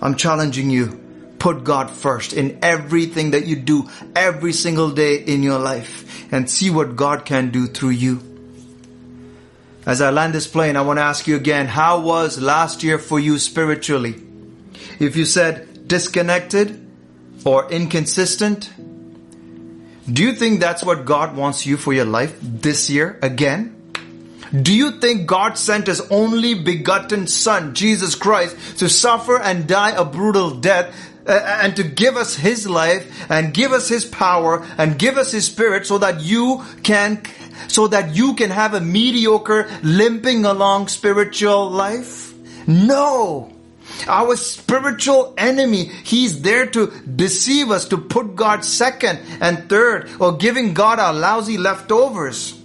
I'm 0.00 0.14
challenging 0.14 0.70
you. 0.70 1.00
Put 1.38 1.64
God 1.64 1.90
first 1.90 2.32
in 2.32 2.58
everything 2.62 3.30
that 3.30 3.46
you 3.46 3.56
do 3.56 3.88
every 4.16 4.52
single 4.52 4.90
day 4.90 5.16
in 5.16 5.42
your 5.42 5.58
life 5.58 6.32
and 6.32 6.50
see 6.50 6.68
what 6.70 6.96
God 6.96 7.24
can 7.24 7.50
do 7.50 7.66
through 7.66 7.90
you. 7.90 8.20
As 9.86 10.00
I 10.02 10.10
land 10.10 10.34
this 10.34 10.46
plane, 10.46 10.76
I 10.76 10.82
want 10.82 10.98
to 10.98 11.02
ask 11.02 11.26
you 11.26 11.36
again, 11.36 11.66
how 11.66 12.00
was 12.00 12.40
last 12.40 12.82
year 12.82 12.98
for 12.98 13.18
you 13.18 13.38
spiritually? 13.38 14.16
If 14.98 15.16
you 15.16 15.24
said 15.24 15.88
disconnected 15.88 16.86
or 17.44 17.70
inconsistent, 17.70 18.70
do 20.12 20.22
you 20.22 20.34
think 20.34 20.60
that's 20.60 20.82
what 20.82 21.04
God 21.04 21.36
wants 21.36 21.66
you 21.66 21.76
for 21.76 21.92
your 21.92 22.04
life 22.04 22.36
this 22.42 22.90
year 22.90 23.18
again? 23.22 23.77
Do 24.52 24.74
you 24.74 24.92
think 24.92 25.26
God 25.26 25.58
sent 25.58 25.86
His 25.86 26.00
only 26.10 26.54
begotten 26.54 27.26
Son, 27.26 27.74
Jesus 27.74 28.14
Christ, 28.14 28.56
to 28.78 28.88
suffer 28.88 29.38
and 29.38 29.66
die 29.66 29.90
a 29.90 30.04
brutal 30.04 30.50
death 30.50 30.94
uh, 31.26 31.32
and 31.62 31.76
to 31.76 31.82
give 31.82 32.16
us 32.16 32.34
His 32.34 32.66
life 32.68 33.30
and 33.30 33.52
give 33.52 33.72
us 33.72 33.88
His 33.88 34.04
power 34.04 34.66
and 34.78 34.98
give 34.98 35.18
us 35.18 35.32
His 35.32 35.46
Spirit 35.46 35.86
so 35.86 35.98
that 35.98 36.20
you 36.22 36.64
can, 36.82 37.22
so 37.68 37.88
that 37.88 38.14
you 38.14 38.34
can 38.34 38.50
have 38.50 38.74
a 38.74 38.80
mediocre 38.80 39.68
limping 39.82 40.44
along 40.44 40.88
spiritual 40.88 41.70
life? 41.70 42.34
No! 42.66 43.52
Our 44.06 44.36
spiritual 44.36 45.34
enemy, 45.36 45.84
he's 45.84 46.42
there 46.42 46.66
to 46.66 46.92
deceive 47.02 47.70
us, 47.70 47.88
to 47.88 47.98
put 47.98 48.36
God 48.36 48.64
second 48.64 49.20
and 49.40 49.68
third, 49.68 50.10
or 50.20 50.36
giving 50.36 50.74
God 50.74 50.98
our 50.98 51.12
lousy 51.12 51.58
leftovers. 51.58 52.57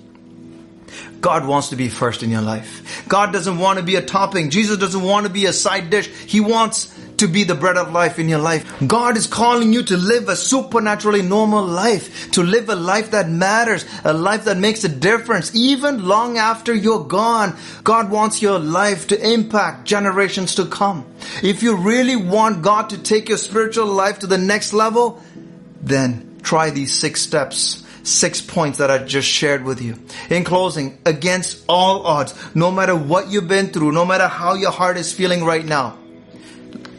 God 1.23 1.47
wants 1.47 1.69
to 1.69 1.77
be 1.77 1.87
first 1.87 2.21
in 2.21 2.29
your 2.29 2.41
life. 2.41 3.07
God 3.07 3.31
doesn't 3.31 3.57
want 3.57 3.79
to 3.79 3.83
be 3.83 3.95
a 3.95 4.01
topping. 4.01 4.49
Jesus 4.49 4.77
doesn't 4.77 5.01
want 5.01 5.25
to 5.25 5.31
be 5.31 5.45
a 5.45 5.53
side 5.53 5.89
dish. 5.89 6.07
He 6.07 6.41
wants 6.41 6.93
to 7.17 7.29
be 7.29 7.45
the 7.45 7.55
bread 7.55 7.77
of 7.77 7.93
life 7.93 8.19
in 8.19 8.27
your 8.27 8.39
life. 8.39 8.69
God 8.85 9.15
is 9.15 9.25
calling 9.25 9.71
you 9.71 9.83
to 9.83 9.95
live 9.95 10.27
a 10.27 10.35
supernaturally 10.35 11.21
normal 11.21 11.63
life, 11.65 12.29
to 12.31 12.43
live 12.43 12.67
a 12.67 12.75
life 12.75 13.11
that 13.11 13.29
matters, 13.29 13.85
a 14.03 14.11
life 14.11 14.43
that 14.45 14.57
makes 14.57 14.83
a 14.83 14.89
difference, 14.89 15.55
even 15.55 16.05
long 16.05 16.37
after 16.37 16.73
you're 16.73 17.05
gone. 17.05 17.55
God 17.85 18.11
wants 18.11 18.41
your 18.41 18.59
life 18.59 19.07
to 19.07 19.33
impact 19.33 19.85
generations 19.85 20.55
to 20.55 20.65
come. 20.65 21.05
If 21.41 21.63
you 21.63 21.77
really 21.77 22.17
want 22.17 22.63
God 22.63 22.89
to 22.89 22.97
take 22.97 23.29
your 23.29 23.37
spiritual 23.37 23.85
life 23.85 24.19
to 24.19 24.27
the 24.27 24.37
next 24.37 24.73
level, 24.73 25.23
then 25.81 26.39
try 26.43 26.69
these 26.69 26.93
six 26.93 27.21
steps 27.21 27.82
six 28.03 28.41
points 28.41 28.77
that 28.77 28.91
I 28.91 28.99
just 28.99 29.27
shared 29.27 29.63
with 29.63 29.81
you. 29.81 29.97
In 30.29 30.43
closing, 30.43 30.97
against 31.05 31.63
all 31.67 32.05
odds, 32.05 32.33
no 32.53 32.71
matter 32.71 32.95
what 32.95 33.29
you've 33.29 33.47
been 33.47 33.67
through, 33.67 33.91
no 33.91 34.05
matter 34.05 34.27
how 34.27 34.53
your 34.53 34.71
heart 34.71 34.97
is 34.97 35.11
feeling 35.11 35.43
right 35.43 35.65
now, 35.65 35.97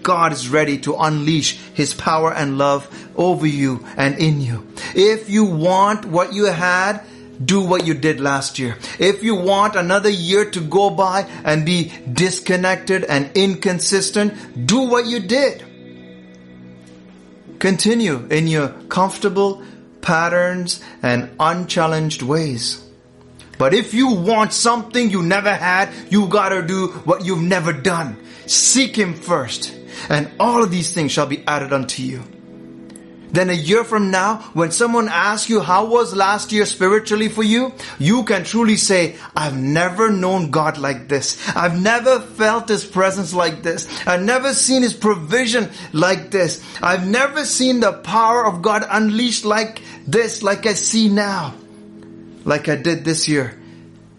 God 0.02 0.32
is 0.32 0.48
ready 0.48 0.78
to 0.80 0.96
unleash 0.96 1.56
His 1.74 1.94
power 1.94 2.32
and 2.32 2.58
love 2.58 2.88
over 3.16 3.46
you 3.46 3.84
and 3.96 4.18
in 4.18 4.40
you. 4.40 4.66
If 4.94 5.30
you 5.30 5.44
want 5.44 6.04
what 6.04 6.32
you 6.32 6.44
had, 6.44 7.02
do 7.42 7.60
what 7.62 7.86
you 7.86 7.94
did 7.94 8.20
last 8.20 8.58
year. 8.58 8.76
If 8.98 9.22
you 9.22 9.34
want 9.34 9.76
another 9.76 10.10
year 10.10 10.50
to 10.50 10.60
go 10.60 10.90
by 10.90 11.22
and 11.44 11.66
be 11.66 11.92
disconnected 12.12 13.04
and 13.04 13.30
inconsistent, 13.34 14.66
do 14.66 14.82
what 14.82 15.06
you 15.06 15.20
did. 15.20 15.64
Continue 17.58 18.26
in 18.30 18.46
your 18.46 18.68
comfortable 18.88 19.62
patterns 20.04 20.80
and 21.02 21.34
unchallenged 21.40 22.22
ways. 22.22 22.84
But 23.58 23.74
if 23.74 23.94
you 23.94 24.10
want 24.12 24.52
something 24.52 25.10
you 25.10 25.22
never 25.22 25.54
had, 25.54 25.90
you 26.10 26.28
gotta 26.28 26.62
do 26.62 26.88
what 27.04 27.24
you've 27.24 27.42
never 27.42 27.72
done. 27.72 28.16
Seek 28.46 28.96
Him 28.96 29.14
first, 29.14 29.74
and 30.08 30.30
all 30.38 30.62
of 30.62 30.70
these 30.70 30.92
things 30.92 31.12
shall 31.12 31.26
be 31.26 31.42
added 31.46 31.72
unto 31.72 32.02
you. 32.02 32.22
Then 33.34 33.50
a 33.50 33.52
year 33.52 33.82
from 33.82 34.12
now, 34.12 34.36
when 34.54 34.70
someone 34.70 35.08
asks 35.08 35.50
you 35.50 35.60
how 35.60 35.86
was 35.86 36.14
last 36.14 36.52
year 36.52 36.64
spiritually 36.66 37.28
for 37.28 37.42
you, 37.42 37.72
you 37.98 38.22
can 38.22 38.44
truly 38.44 38.76
say, 38.76 39.16
I've 39.34 39.58
never 39.58 40.08
known 40.08 40.52
God 40.52 40.78
like 40.78 41.08
this. 41.08 41.36
I've 41.48 41.76
never 41.82 42.20
felt 42.20 42.68
His 42.68 42.84
presence 42.86 43.34
like 43.34 43.64
this. 43.64 43.88
I've 44.06 44.22
never 44.22 44.54
seen 44.54 44.82
His 44.82 44.94
provision 44.94 45.68
like 45.92 46.30
this. 46.30 46.62
I've 46.80 47.08
never 47.08 47.44
seen 47.44 47.80
the 47.80 47.92
power 47.92 48.46
of 48.46 48.62
God 48.62 48.86
unleashed 48.88 49.44
like 49.44 49.82
this, 50.06 50.44
like 50.44 50.64
I 50.66 50.74
see 50.74 51.08
now. 51.08 51.54
Like 52.44 52.68
I 52.68 52.76
did 52.76 53.04
this 53.04 53.26
year. 53.26 53.58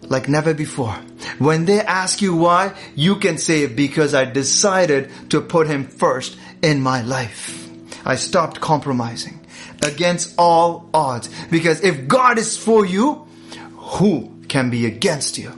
Like 0.02 0.28
never 0.28 0.52
before. 0.52 0.92
When 1.38 1.64
they 1.64 1.80
ask 1.80 2.20
you 2.20 2.36
why, 2.36 2.74
you 2.94 3.16
can 3.16 3.38
say, 3.38 3.66
because 3.66 4.14
I 4.14 4.26
decided 4.26 5.10
to 5.30 5.40
put 5.40 5.68
Him 5.68 5.84
first 5.84 6.36
in 6.60 6.82
my 6.82 7.00
life. 7.00 7.65
I 8.06 8.14
stopped 8.14 8.60
compromising 8.60 9.44
against 9.82 10.32
all 10.38 10.88
odds. 10.94 11.28
Because 11.50 11.82
if 11.82 12.06
God 12.06 12.38
is 12.38 12.56
for 12.56 12.86
you, 12.86 13.26
who 13.74 14.32
can 14.48 14.70
be 14.70 14.86
against 14.86 15.38
you? 15.38 15.52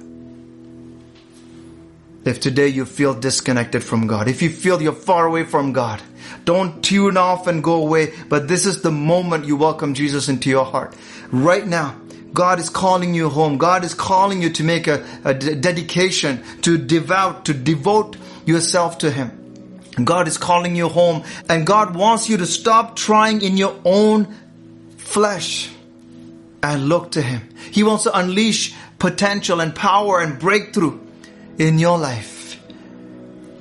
If 2.24 2.40
today 2.40 2.68
you 2.68 2.86
feel 2.86 3.14
disconnected 3.14 3.84
from 3.84 4.06
God, 4.06 4.28
if 4.28 4.40
you 4.42 4.48
feel 4.48 4.80
you're 4.80 4.92
far 4.92 5.26
away 5.26 5.44
from 5.44 5.72
God, 5.72 6.02
don't 6.44 6.82
tune 6.82 7.18
off 7.18 7.46
and 7.46 7.62
go 7.62 7.74
away. 7.74 8.14
But 8.28 8.48
this 8.48 8.64
is 8.64 8.80
the 8.80 8.90
moment 8.90 9.44
you 9.44 9.56
welcome 9.56 9.92
Jesus 9.92 10.28
into 10.28 10.48
your 10.48 10.64
heart. 10.64 10.96
Right 11.30 11.66
now, 11.66 11.96
God 12.32 12.58
is 12.58 12.70
calling 12.70 13.14
you 13.14 13.28
home. 13.28 13.58
God 13.58 13.84
is 13.84 13.92
calling 13.92 14.40
you 14.40 14.50
to 14.50 14.64
make 14.64 14.86
a, 14.86 14.98
dedication, 15.34 16.42
to 16.62 16.78
devout, 16.78 17.44
to 17.46 17.54
devote 17.54 18.16
yourself 18.46 18.98
to 18.98 19.10
Him. 19.10 19.37
God 20.06 20.28
is 20.28 20.38
calling 20.38 20.76
you 20.76 20.88
home 20.88 21.24
and 21.48 21.66
God 21.66 21.94
wants 21.94 22.28
you 22.28 22.36
to 22.38 22.46
stop 22.46 22.96
trying 22.96 23.42
in 23.42 23.56
your 23.56 23.80
own 23.84 24.34
flesh 24.96 25.70
and 26.62 26.88
look 26.88 27.12
to 27.12 27.22
Him. 27.22 27.48
He 27.70 27.82
wants 27.82 28.04
to 28.04 28.16
unleash 28.16 28.74
potential 28.98 29.60
and 29.60 29.74
power 29.74 30.20
and 30.20 30.38
breakthrough 30.38 30.98
in 31.58 31.78
your 31.78 31.98
life. 31.98 32.60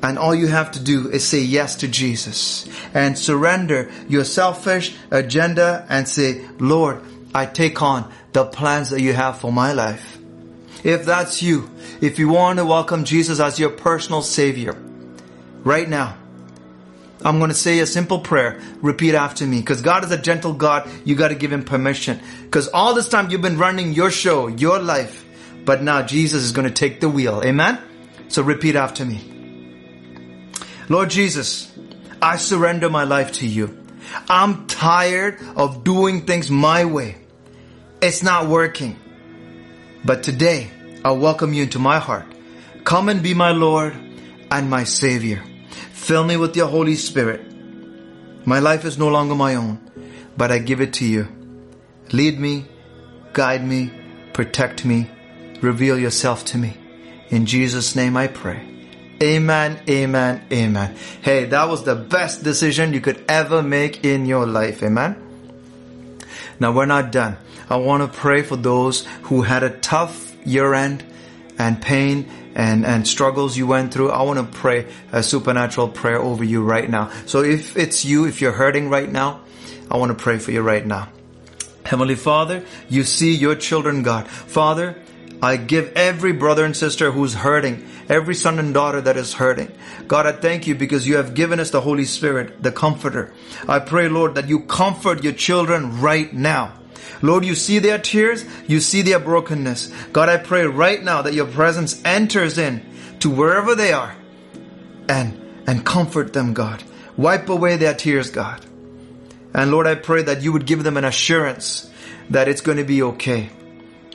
And 0.03 0.17
all 0.17 0.35
you 0.35 0.47
have 0.47 0.71
to 0.71 0.79
do 0.79 1.09
is 1.09 1.27
say 1.27 1.41
yes 1.41 1.75
to 1.77 1.87
Jesus 1.87 2.67
and 2.93 3.17
surrender 3.17 3.91
your 4.07 4.23
selfish 4.23 4.95
agenda 5.09 5.85
and 5.89 6.07
say, 6.07 6.45
Lord, 6.59 7.01
I 7.33 7.45
take 7.45 7.81
on 7.81 8.11
the 8.33 8.45
plans 8.45 8.91
that 8.91 9.01
you 9.01 9.13
have 9.13 9.39
for 9.39 9.51
my 9.51 9.73
life. 9.73 10.17
If 10.83 11.05
that's 11.05 11.41
you, 11.41 11.69
if 11.99 12.19
you 12.19 12.29
want 12.29 12.59
to 12.59 12.65
welcome 12.65 13.03
Jesus 13.03 13.39
as 13.39 13.59
your 13.59 13.71
personal 13.71 14.21
savior, 14.21 14.73
right 15.63 15.89
now, 15.89 16.15
I'm 17.23 17.39
going 17.39 17.49
to 17.49 17.55
say 17.55 17.79
a 17.79 17.85
simple 17.85 18.19
prayer. 18.19 18.59
Repeat 18.81 19.15
after 19.15 19.45
me. 19.45 19.59
Because 19.59 19.81
God 19.81 20.03
is 20.03 20.11
a 20.11 20.17
gentle 20.17 20.53
God. 20.53 20.89
You 21.03 21.15
got 21.15 21.29
to 21.29 21.35
give 21.35 21.51
Him 21.51 21.63
permission. 21.63 22.19
Because 22.43 22.67
all 22.67 22.93
this 22.93 23.09
time 23.09 23.29
you've 23.29 23.41
been 23.41 23.57
running 23.57 23.93
your 23.93 24.11
show, 24.11 24.47
your 24.47 24.79
life. 24.79 25.25
But 25.65 25.81
now 25.81 26.01
Jesus 26.03 26.43
is 26.43 26.51
going 26.51 26.67
to 26.67 26.73
take 26.73 26.99
the 26.99 27.09
wheel. 27.09 27.41
Amen? 27.43 27.79
So 28.27 28.41
repeat 28.43 28.75
after 28.75 29.05
me. 29.05 29.33
Lord 30.89 31.09
Jesus, 31.09 31.71
I 32.21 32.37
surrender 32.37 32.89
my 32.89 33.03
life 33.03 33.33
to 33.33 33.47
you. 33.47 33.85
I'm 34.29 34.67
tired 34.67 35.39
of 35.55 35.83
doing 35.83 36.25
things 36.25 36.49
my 36.49 36.85
way. 36.85 37.17
It's 38.01 38.23
not 38.23 38.47
working. 38.47 38.97
But 40.05 40.23
today, 40.23 40.71
I 41.03 41.11
welcome 41.11 41.53
you 41.53 41.63
into 41.63 41.79
my 41.79 41.99
heart. 41.99 42.25
Come 42.83 43.09
and 43.09 43.21
be 43.21 43.33
my 43.33 43.51
Lord 43.51 43.93
and 44.49 44.69
my 44.69 44.85
Savior. 44.85 45.43
Fill 46.07 46.23
me 46.23 46.37
with 46.37 46.55
your 46.55 46.67
Holy 46.67 46.95
Spirit. 46.95 47.41
My 48.45 48.59
life 48.59 48.85
is 48.85 48.97
no 48.97 49.09
longer 49.09 49.35
my 49.35 49.55
own, 49.55 49.77
but 50.37 50.53
I 50.53 50.59
give 50.59 50.79
it 50.79 50.93
to 50.93 51.05
you. 51.05 51.27
Lead 52.13 52.39
me, 52.39 52.65
guide 53.33 53.67
me, 53.67 53.91
protect 54.31 54.85
me, 54.85 55.11
reveal 55.59 55.99
yourself 55.99 56.45
to 56.45 56.57
me. 56.57 56.77
In 57.27 57.45
Jesus' 57.45 57.93
name 57.93 58.15
I 58.15 58.27
pray. 58.27 58.65
Amen, 59.21 59.81
amen, 59.89 60.45
amen. 60.49 60.95
Hey, 61.23 61.43
that 61.43 61.67
was 61.67 61.83
the 61.83 61.95
best 61.95 62.41
decision 62.41 62.93
you 62.93 63.01
could 63.01 63.25
ever 63.27 63.61
make 63.61 64.05
in 64.05 64.25
your 64.25 64.45
life. 64.45 64.81
Amen. 64.83 65.17
Now 66.57 66.71
we're 66.71 66.85
not 66.85 67.11
done. 67.11 67.35
I 67.69 67.75
want 67.75 68.09
to 68.09 68.17
pray 68.17 68.43
for 68.43 68.55
those 68.55 69.05
who 69.23 69.41
had 69.41 69.61
a 69.61 69.77
tough 69.79 70.33
year 70.45 70.73
end 70.73 71.03
and 71.59 71.81
pain 71.81 72.31
and, 72.57 72.87
and 72.87 73.07
struggles 73.07 73.55
you 73.55 73.67
went 73.67 73.93
through, 73.93 74.09
I 74.09 74.23
want 74.23 74.39
to 74.39 74.57
pray 74.57 74.87
a 75.11 75.21
supernatural 75.21 75.89
prayer 75.89 76.17
over 76.17 76.43
you 76.43 76.63
right 76.63 76.89
now. 76.89 77.11
So 77.27 77.43
if 77.43 77.77
it's 77.77 78.03
you, 78.03 78.25
if 78.25 78.41
you're 78.41 78.51
hurting 78.51 78.89
right 78.89 79.09
now, 79.09 79.41
I 79.91 79.97
want 79.97 80.09
to 80.09 80.21
pray 80.21 80.39
for 80.39 80.51
you 80.51 80.61
right 80.61 80.85
now. 80.85 81.09
Heavenly 81.85 82.15
Father, 82.15 82.65
you 82.89 83.03
see 83.03 83.35
your 83.35 83.55
children, 83.55 84.01
God. 84.01 84.27
Father, 84.27 84.99
I 85.39 85.57
give 85.57 85.93
every 85.95 86.33
brother 86.33 86.65
and 86.65 86.75
sister 86.75 87.11
who's 87.11 87.35
hurting, 87.35 87.87
every 88.09 88.33
son 88.33 88.57
and 88.57 88.73
daughter 88.73 89.01
that 89.01 89.17
is 89.17 89.35
hurting. 89.35 89.71
God, 90.07 90.25
I 90.25 90.31
thank 90.31 90.65
you 90.65 90.73
because 90.73 91.07
you 91.07 91.17
have 91.17 91.35
given 91.35 91.59
us 91.59 91.69
the 91.69 91.81
Holy 91.81 92.05
Spirit, 92.05 92.63
the 92.63 92.71
Comforter. 92.71 93.31
I 93.67 93.77
pray, 93.79 94.09
Lord, 94.09 94.33
that 94.33 94.49
you 94.49 94.61
comfort 94.61 95.23
your 95.23 95.33
children 95.33 96.01
right 96.01 96.33
now. 96.33 96.73
Lord, 97.21 97.45
you 97.45 97.55
see 97.55 97.79
their 97.79 97.97
tears, 97.97 98.45
you 98.67 98.79
see 98.79 99.01
their 99.01 99.19
brokenness. 99.19 99.87
God, 100.13 100.29
I 100.29 100.37
pray 100.37 100.65
right 100.65 101.03
now 101.03 101.21
that 101.21 101.33
your 101.33 101.47
presence 101.47 102.01
enters 102.05 102.57
in 102.57 102.85
to 103.19 103.29
wherever 103.29 103.75
they 103.75 103.93
are 103.93 104.15
and, 105.09 105.63
and 105.67 105.85
comfort 105.85 106.33
them, 106.33 106.53
God. 106.53 106.83
Wipe 107.15 107.49
away 107.49 107.77
their 107.77 107.93
tears, 107.93 108.29
God. 108.29 108.65
And 109.53 109.71
Lord, 109.71 109.87
I 109.87 109.95
pray 109.95 110.23
that 110.23 110.43
you 110.43 110.53
would 110.53 110.65
give 110.65 110.83
them 110.83 110.97
an 110.97 111.05
assurance 111.05 111.91
that 112.29 112.47
it's 112.47 112.61
going 112.61 112.77
to 112.77 112.83
be 112.83 113.01
okay 113.01 113.49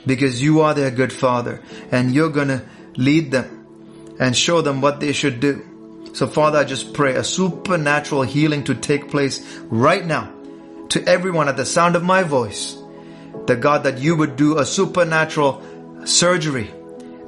because 0.05 0.41
you 0.41 0.61
are 0.61 0.73
their 0.73 0.91
good 0.91 1.11
father 1.11 1.61
and 1.91 2.13
you're 2.13 2.29
going 2.29 2.47
to 2.49 2.63
lead 2.95 3.31
them 3.31 4.15
and 4.19 4.35
show 4.35 4.61
them 4.61 4.81
what 4.81 4.99
they 4.99 5.11
should 5.11 5.39
do. 5.39 6.09
So 6.13 6.27
Father, 6.27 6.59
I 6.59 6.63
just 6.63 6.93
pray 6.93 7.15
a 7.15 7.23
supernatural 7.23 8.21
healing 8.21 8.65
to 8.65 8.75
take 8.75 9.09
place 9.09 9.43
right 9.63 10.05
now 10.05 10.31
to 10.89 11.03
everyone 11.07 11.49
at 11.49 11.57
the 11.57 11.65
sound 11.65 11.95
of 11.95 12.03
my 12.03 12.23
voice. 12.23 12.77
The 13.45 13.55
God 13.55 13.83
that 13.83 13.99
you 13.99 14.15
would 14.15 14.35
do 14.35 14.57
a 14.57 14.65
supernatural 14.65 15.61
surgery 16.05 16.71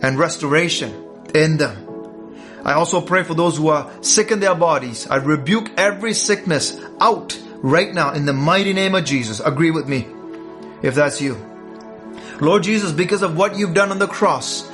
and 0.02 0.18
restoration 0.18 0.94
in 1.34 1.58
them. 1.58 1.86
I 2.64 2.74
also 2.74 3.00
pray 3.00 3.24
for 3.24 3.36
those 3.36 3.58
who 3.58 3.68
are 3.68 3.92
sick 4.02 4.32
in 4.32 4.40
their 4.40 4.56
bodies. 4.56 5.08
I 5.08 5.18
rebuke 5.18 5.70
every 5.78 6.14
sickness 6.14 6.80
out 7.00 7.40
right 7.58 7.94
now 7.94 8.14
in 8.14 8.26
the 8.26 8.34
mighty 8.34 8.74
name 8.74 8.96
of 8.96 9.06
Jesus. 9.06 9.40
Agree 9.40 9.72
with 9.72 9.88
me 9.88 10.08
if 10.82 10.96
that's 10.96 11.22
you. 11.22 11.36
Lord 12.42 12.64
Jesus, 12.64 12.92
because 12.92 13.22
of 13.22 13.38
what 13.38 13.58
you've 13.58 13.74
done 13.74 13.92
on 13.92 14.00
the 14.00 14.08
cross, 14.08 14.70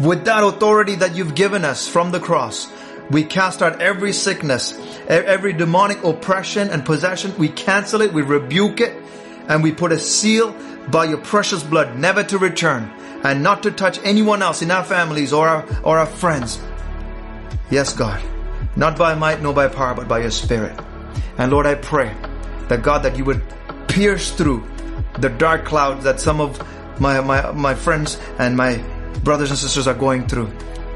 with 0.00 0.24
that 0.24 0.44
authority 0.44 0.96
that 0.96 1.16
you've 1.16 1.34
given 1.34 1.64
us 1.64 1.88
from 1.88 2.10
the 2.10 2.20
cross, 2.20 2.70
we 3.10 3.24
cast 3.24 3.62
out 3.62 3.80
every 3.80 4.12
sickness, 4.12 4.74
every 5.08 5.52
demonic 5.52 6.04
oppression 6.04 6.68
and 6.70 6.84
possession. 6.84 7.34
We 7.38 7.48
cancel 7.48 8.02
it, 8.02 8.12
we 8.12 8.22
rebuke 8.22 8.80
it, 8.80 9.02
and 9.48 9.62
we 9.62 9.72
put 9.72 9.92
a 9.92 9.98
seal 9.98 10.54
by 10.90 11.04
your 11.04 11.18
precious 11.18 11.62
blood, 11.62 11.96
never 11.96 12.24
to 12.24 12.38
return, 12.38 12.90
and 13.24 13.42
not 13.42 13.62
to 13.64 13.70
touch 13.70 13.98
anyone 14.04 14.42
else 14.42 14.62
in 14.62 14.70
our 14.70 14.84
families 14.84 15.32
or 15.32 15.48
our, 15.48 15.66
or 15.82 15.98
our 15.98 16.06
friends. 16.06 16.60
Yes, 17.70 17.92
God, 17.92 18.22
not 18.76 18.96
by 18.96 19.14
might 19.14 19.42
nor 19.42 19.52
by 19.52 19.68
power, 19.68 19.94
but 19.94 20.08
by 20.08 20.20
your 20.20 20.30
spirit. 20.30 20.78
And 21.36 21.52
Lord, 21.52 21.66
I 21.66 21.74
pray 21.74 22.14
that 22.68 22.82
God, 22.82 23.02
that 23.02 23.16
you 23.16 23.24
would 23.24 23.42
pierce 23.88 24.30
through 24.32 24.66
the 25.18 25.28
dark 25.28 25.64
clouds 25.64 26.04
that 26.04 26.20
some 26.20 26.40
of 26.40 26.58
my, 27.00 27.20
my, 27.20 27.50
my 27.52 27.74
friends 27.74 28.18
and 28.38 28.56
my 28.56 28.76
brothers 29.22 29.50
and 29.50 29.58
sisters 29.58 29.86
are 29.86 29.94
going 29.94 30.26
through. 30.26 30.50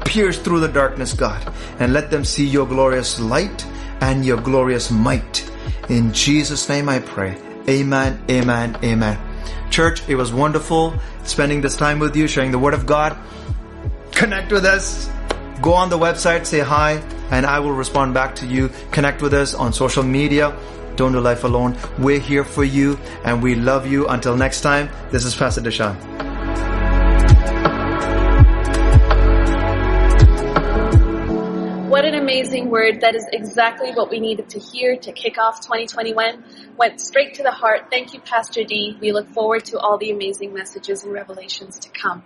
Pierce 0.05 0.37
through 0.37 0.59
the 0.59 0.67
darkness, 0.67 1.13
God, 1.13 1.53
and 1.79 1.93
let 1.93 2.11
them 2.11 2.25
see 2.25 2.45
your 2.45 2.67
glorious 2.67 3.19
light 3.19 3.65
and 4.01 4.25
your 4.25 4.37
glorious 4.37 4.91
might. 4.91 5.49
In 5.89 6.13
Jesus' 6.13 6.67
name 6.67 6.89
I 6.89 6.99
pray. 6.99 7.37
Amen, 7.67 8.21
amen, 8.29 8.77
amen. 8.83 9.32
Church, 9.73 10.07
it 10.07 10.13
was 10.13 10.31
wonderful 10.31 10.93
spending 11.23 11.59
this 11.59 11.75
time 11.75 11.97
with 11.97 12.15
you, 12.15 12.27
sharing 12.27 12.51
the 12.51 12.59
Word 12.59 12.75
of 12.75 12.85
God. 12.85 13.17
Connect 14.11 14.51
with 14.51 14.65
us. 14.65 15.09
Go 15.63 15.73
on 15.73 15.89
the 15.89 15.97
website, 15.97 16.45
say 16.45 16.59
hi, 16.59 17.01
and 17.31 17.43
I 17.43 17.57
will 17.57 17.71
respond 17.71 18.13
back 18.13 18.35
to 18.35 18.45
you. 18.45 18.69
Connect 18.91 19.23
with 19.23 19.33
us 19.33 19.55
on 19.55 19.73
social 19.73 20.03
media. 20.03 20.55
Don't 20.95 21.11
do 21.11 21.19
life 21.19 21.43
alone. 21.43 21.75
We're 21.97 22.19
here 22.19 22.43
for 22.43 22.63
you 22.63 22.99
and 23.25 23.41
we 23.41 23.55
love 23.55 23.87
you. 23.87 24.07
Until 24.09 24.37
next 24.37 24.61
time, 24.61 24.89
this 25.09 25.25
is 25.25 25.35
Pastor 25.35 25.61
Deshaun. 25.61 26.32
What 32.03 32.13
an 32.13 32.21
amazing 32.21 32.69
word. 32.69 32.99
That 32.99 33.15
is 33.15 33.25
exactly 33.31 33.93
what 33.93 34.09
we 34.09 34.19
needed 34.19 34.49
to 34.49 34.59
hear 34.59 34.97
to 34.97 35.13
kick 35.13 35.37
off 35.37 35.61
2021. 35.61 36.43
Went 36.75 36.99
straight 36.99 37.35
to 37.35 37.43
the 37.43 37.51
heart. 37.51 37.89
Thank 37.89 38.13
you, 38.13 38.19
Pastor 38.19 38.65
D. 38.65 38.97
We 38.99 39.13
look 39.13 39.29
forward 39.29 39.63
to 39.67 39.79
all 39.79 39.97
the 39.97 40.11
amazing 40.11 40.53
messages 40.53 41.05
and 41.05 41.13
revelations 41.13 41.79
to 41.79 41.89
come. 41.91 42.25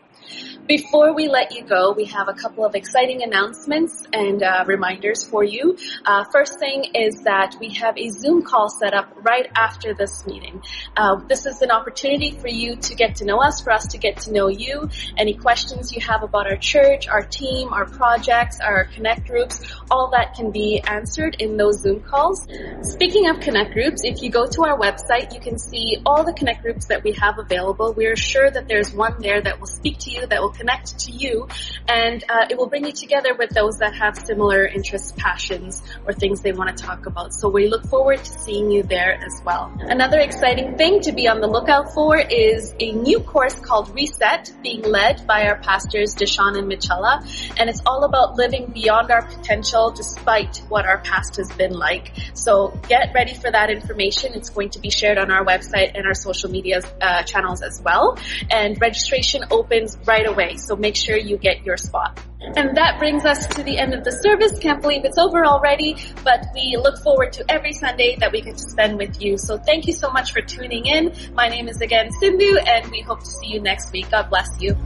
Before 0.67 1.13
we 1.13 1.29
let 1.29 1.53
you 1.55 1.63
go, 1.63 1.93
we 1.93 2.03
have 2.05 2.27
a 2.27 2.33
couple 2.33 2.65
of 2.65 2.75
exciting 2.75 3.23
announcements 3.23 4.05
and 4.11 4.43
uh, 4.43 4.65
reminders 4.67 5.25
for 5.25 5.41
you. 5.41 5.77
Uh, 6.03 6.25
first 6.25 6.59
thing 6.59 6.91
is 6.93 7.23
that 7.23 7.55
we 7.61 7.73
have 7.75 7.97
a 7.97 8.09
Zoom 8.09 8.41
call 8.41 8.69
set 8.69 8.93
up 8.93 9.07
right 9.21 9.49
after 9.55 9.93
this 9.93 10.27
meeting. 10.27 10.61
Uh, 10.97 11.21
this 11.29 11.45
is 11.45 11.61
an 11.61 11.71
opportunity 11.71 12.31
for 12.31 12.49
you 12.49 12.75
to 12.75 12.95
get 12.95 13.15
to 13.15 13.25
know 13.25 13.41
us, 13.41 13.61
for 13.61 13.71
us 13.71 13.87
to 13.87 13.97
get 13.97 14.17
to 14.17 14.33
know 14.33 14.49
you. 14.49 14.89
Any 15.17 15.35
questions 15.35 15.93
you 15.93 16.01
have 16.01 16.21
about 16.21 16.47
our 16.47 16.57
church, 16.57 17.07
our 17.07 17.23
team, 17.23 17.71
our 17.71 17.85
projects, 17.85 18.59
our 18.59 18.85
connect 18.93 19.25
groups, 19.25 19.61
all 19.89 20.09
that 20.11 20.33
can 20.35 20.51
be 20.51 20.81
answered 20.85 21.37
in 21.39 21.55
those 21.55 21.81
Zoom 21.81 22.01
calls. 22.01 22.45
Speaking 22.81 23.29
of 23.29 23.39
connect 23.39 23.71
groups, 23.71 24.01
if 24.03 24.21
you 24.21 24.29
go 24.29 24.45
to 24.45 24.63
our 24.63 24.77
website, 24.77 25.33
you 25.33 25.39
can 25.39 25.57
see 25.57 26.01
all 26.05 26.25
the 26.25 26.33
connect 26.33 26.61
groups 26.61 26.87
that 26.87 27.05
we 27.05 27.13
have 27.13 27.39
available. 27.39 27.93
We 27.93 28.07
are 28.07 28.17
sure 28.17 28.51
that 28.51 28.67
there's 28.67 28.93
one 28.93 29.15
there 29.21 29.41
that 29.41 29.61
will 29.61 29.67
speak 29.67 29.99
to 29.99 30.11
you 30.11 30.16
you, 30.17 30.27
that 30.27 30.41
will 30.41 30.51
connect 30.51 30.99
to 30.99 31.11
you, 31.11 31.47
and 31.87 32.23
uh, 32.29 32.45
it 32.49 32.57
will 32.57 32.67
bring 32.67 32.85
you 32.85 32.91
together 32.91 33.33
with 33.33 33.51
those 33.51 33.77
that 33.77 33.95
have 33.95 34.17
similar 34.17 34.65
interests, 34.65 35.13
passions, 35.17 35.81
or 36.05 36.13
things 36.13 36.41
they 36.41 36.51
want 36.51 36.75
to 36.75 36.83
talk 36.83 37.05
about. 37.05 37.33
So 37.33 37.49
we 37.49 37.67
look 37.67 37.85
forward 37.87 38.19
to 38.23 38.31
seeing 38.39 38.71
you 38.71 38.83
there 38.83 39.13
as 39.13 39.41
well. 39.45 39.71
Another 39.79 40.19
exciting 40.19 40.77
thing 40.77 41.01
to 41.01 41.11
be 41.11 41.27
on 41.27 41.41
the 41.41 41.47
lookout 41.47 41.93
for 41.93 42.17
is 42.17 42.73
a 42.79 42.91
new 42.91 43.19
course 43.19 43.59
called 43.59 43.93
Reset, 43.95 44.51
being 44.61 44.81
led 44.81 45.25
by 45.27 45.47
our 45.47 45.57
pastors 45.57 46.15
Deshawn 46.15 46.57
and 46.57 46.67
Michela, 46.67 47.23
and 47.57 47.69
it's 47.69 47.81
all 47.85 48.03
about 48.03 48.35
living 48.35 48.67
beyond 48.67 49.11
our 49.11 49.25
potential 49.25 49.91
despite 49.91 50.57
what 50.69 50.85
our 50.85 50.99
past 50.99 51.37
has 51.37 51.51
been 51.53 51.73
like. 51.73 52.11
So 52.33 52.77
get 52.87 53.13
ready 53.13 53.33
for 53.33 53.51
that 53.51 53.69
information. 53.69 54.33
It's 54.33 54.49
going 54.49 54.71
to 54.71 54.79
be 54.79 54.89
shared 54.89 55.17
on 55.17 55.31
our 55.31 55.45
website 55.45 55.91
and 55.95 56.05
our 56.05 56.13
social 56.13 56.49
media 56.49 56.81
uh, 57.01 57.23
channels 57.23 57.61
as 57.61 57.81
well. 57.81 58.17
And 58.49 58.79
registration 58.79 59.43
opens 59.51 59.97
right 60.07 60.25
away. 60.25 60.57
So 60.57 60.75
make 60.75 60.95
sure 60.95 61.17
you 61.17 61.37
get 61.37 61.65
your 61.65 61.77
spot. 61.77 62.19
And 62.39 62.77
that 62.77 62.97
brings 62.99 63.25
us 63.25 63.45
to 63.47 63.63
the 63.63 63.77
end 63.77 63.93
of 63.93 64.03
the 64.03 64.11
service. 64.11 64.57
Can't 64.59 64.81
believe 64.81 65.03
it's 65.05 65.17
over 65.17 65.45
already, 65.45 65.97
but 66.23 66.45
we 66.53 66.77
look 66.81 66.97
forward 67.03 67.33
to 67.33 67.51
every 67.51 67.73
Sunday 67.73 68.15
that 68.19 68.31
we 68.31 68.41
get 68.41 68.57
to 68.57 68.69
spend 68.69 68.97
with 68.97 69.21
you. 69.21 69.37
So 69.37 69.57
thank 69.57 69.85
you 69.85 69.93
so 69.93 70.09
much 70.11 70.31
for 70.31 70.41
tuning 70.41 70.85
in. 70.85 71.13
My 71.33 71.49
name 71.49 71.67
is 71.67 71.81
again 71.81 72.11
Sindhu 72.19 72.57
and 72.57 72.89
we 72.91 73.01
hope 73.01 73.19
to 73.19 73.25
see 73.25 73.47
you 73.47 73.59
next 73.59 73.91
week. 73.91 74.09
God 74.09 74.29
bless 74.29 74.49
you. 74.59 74.77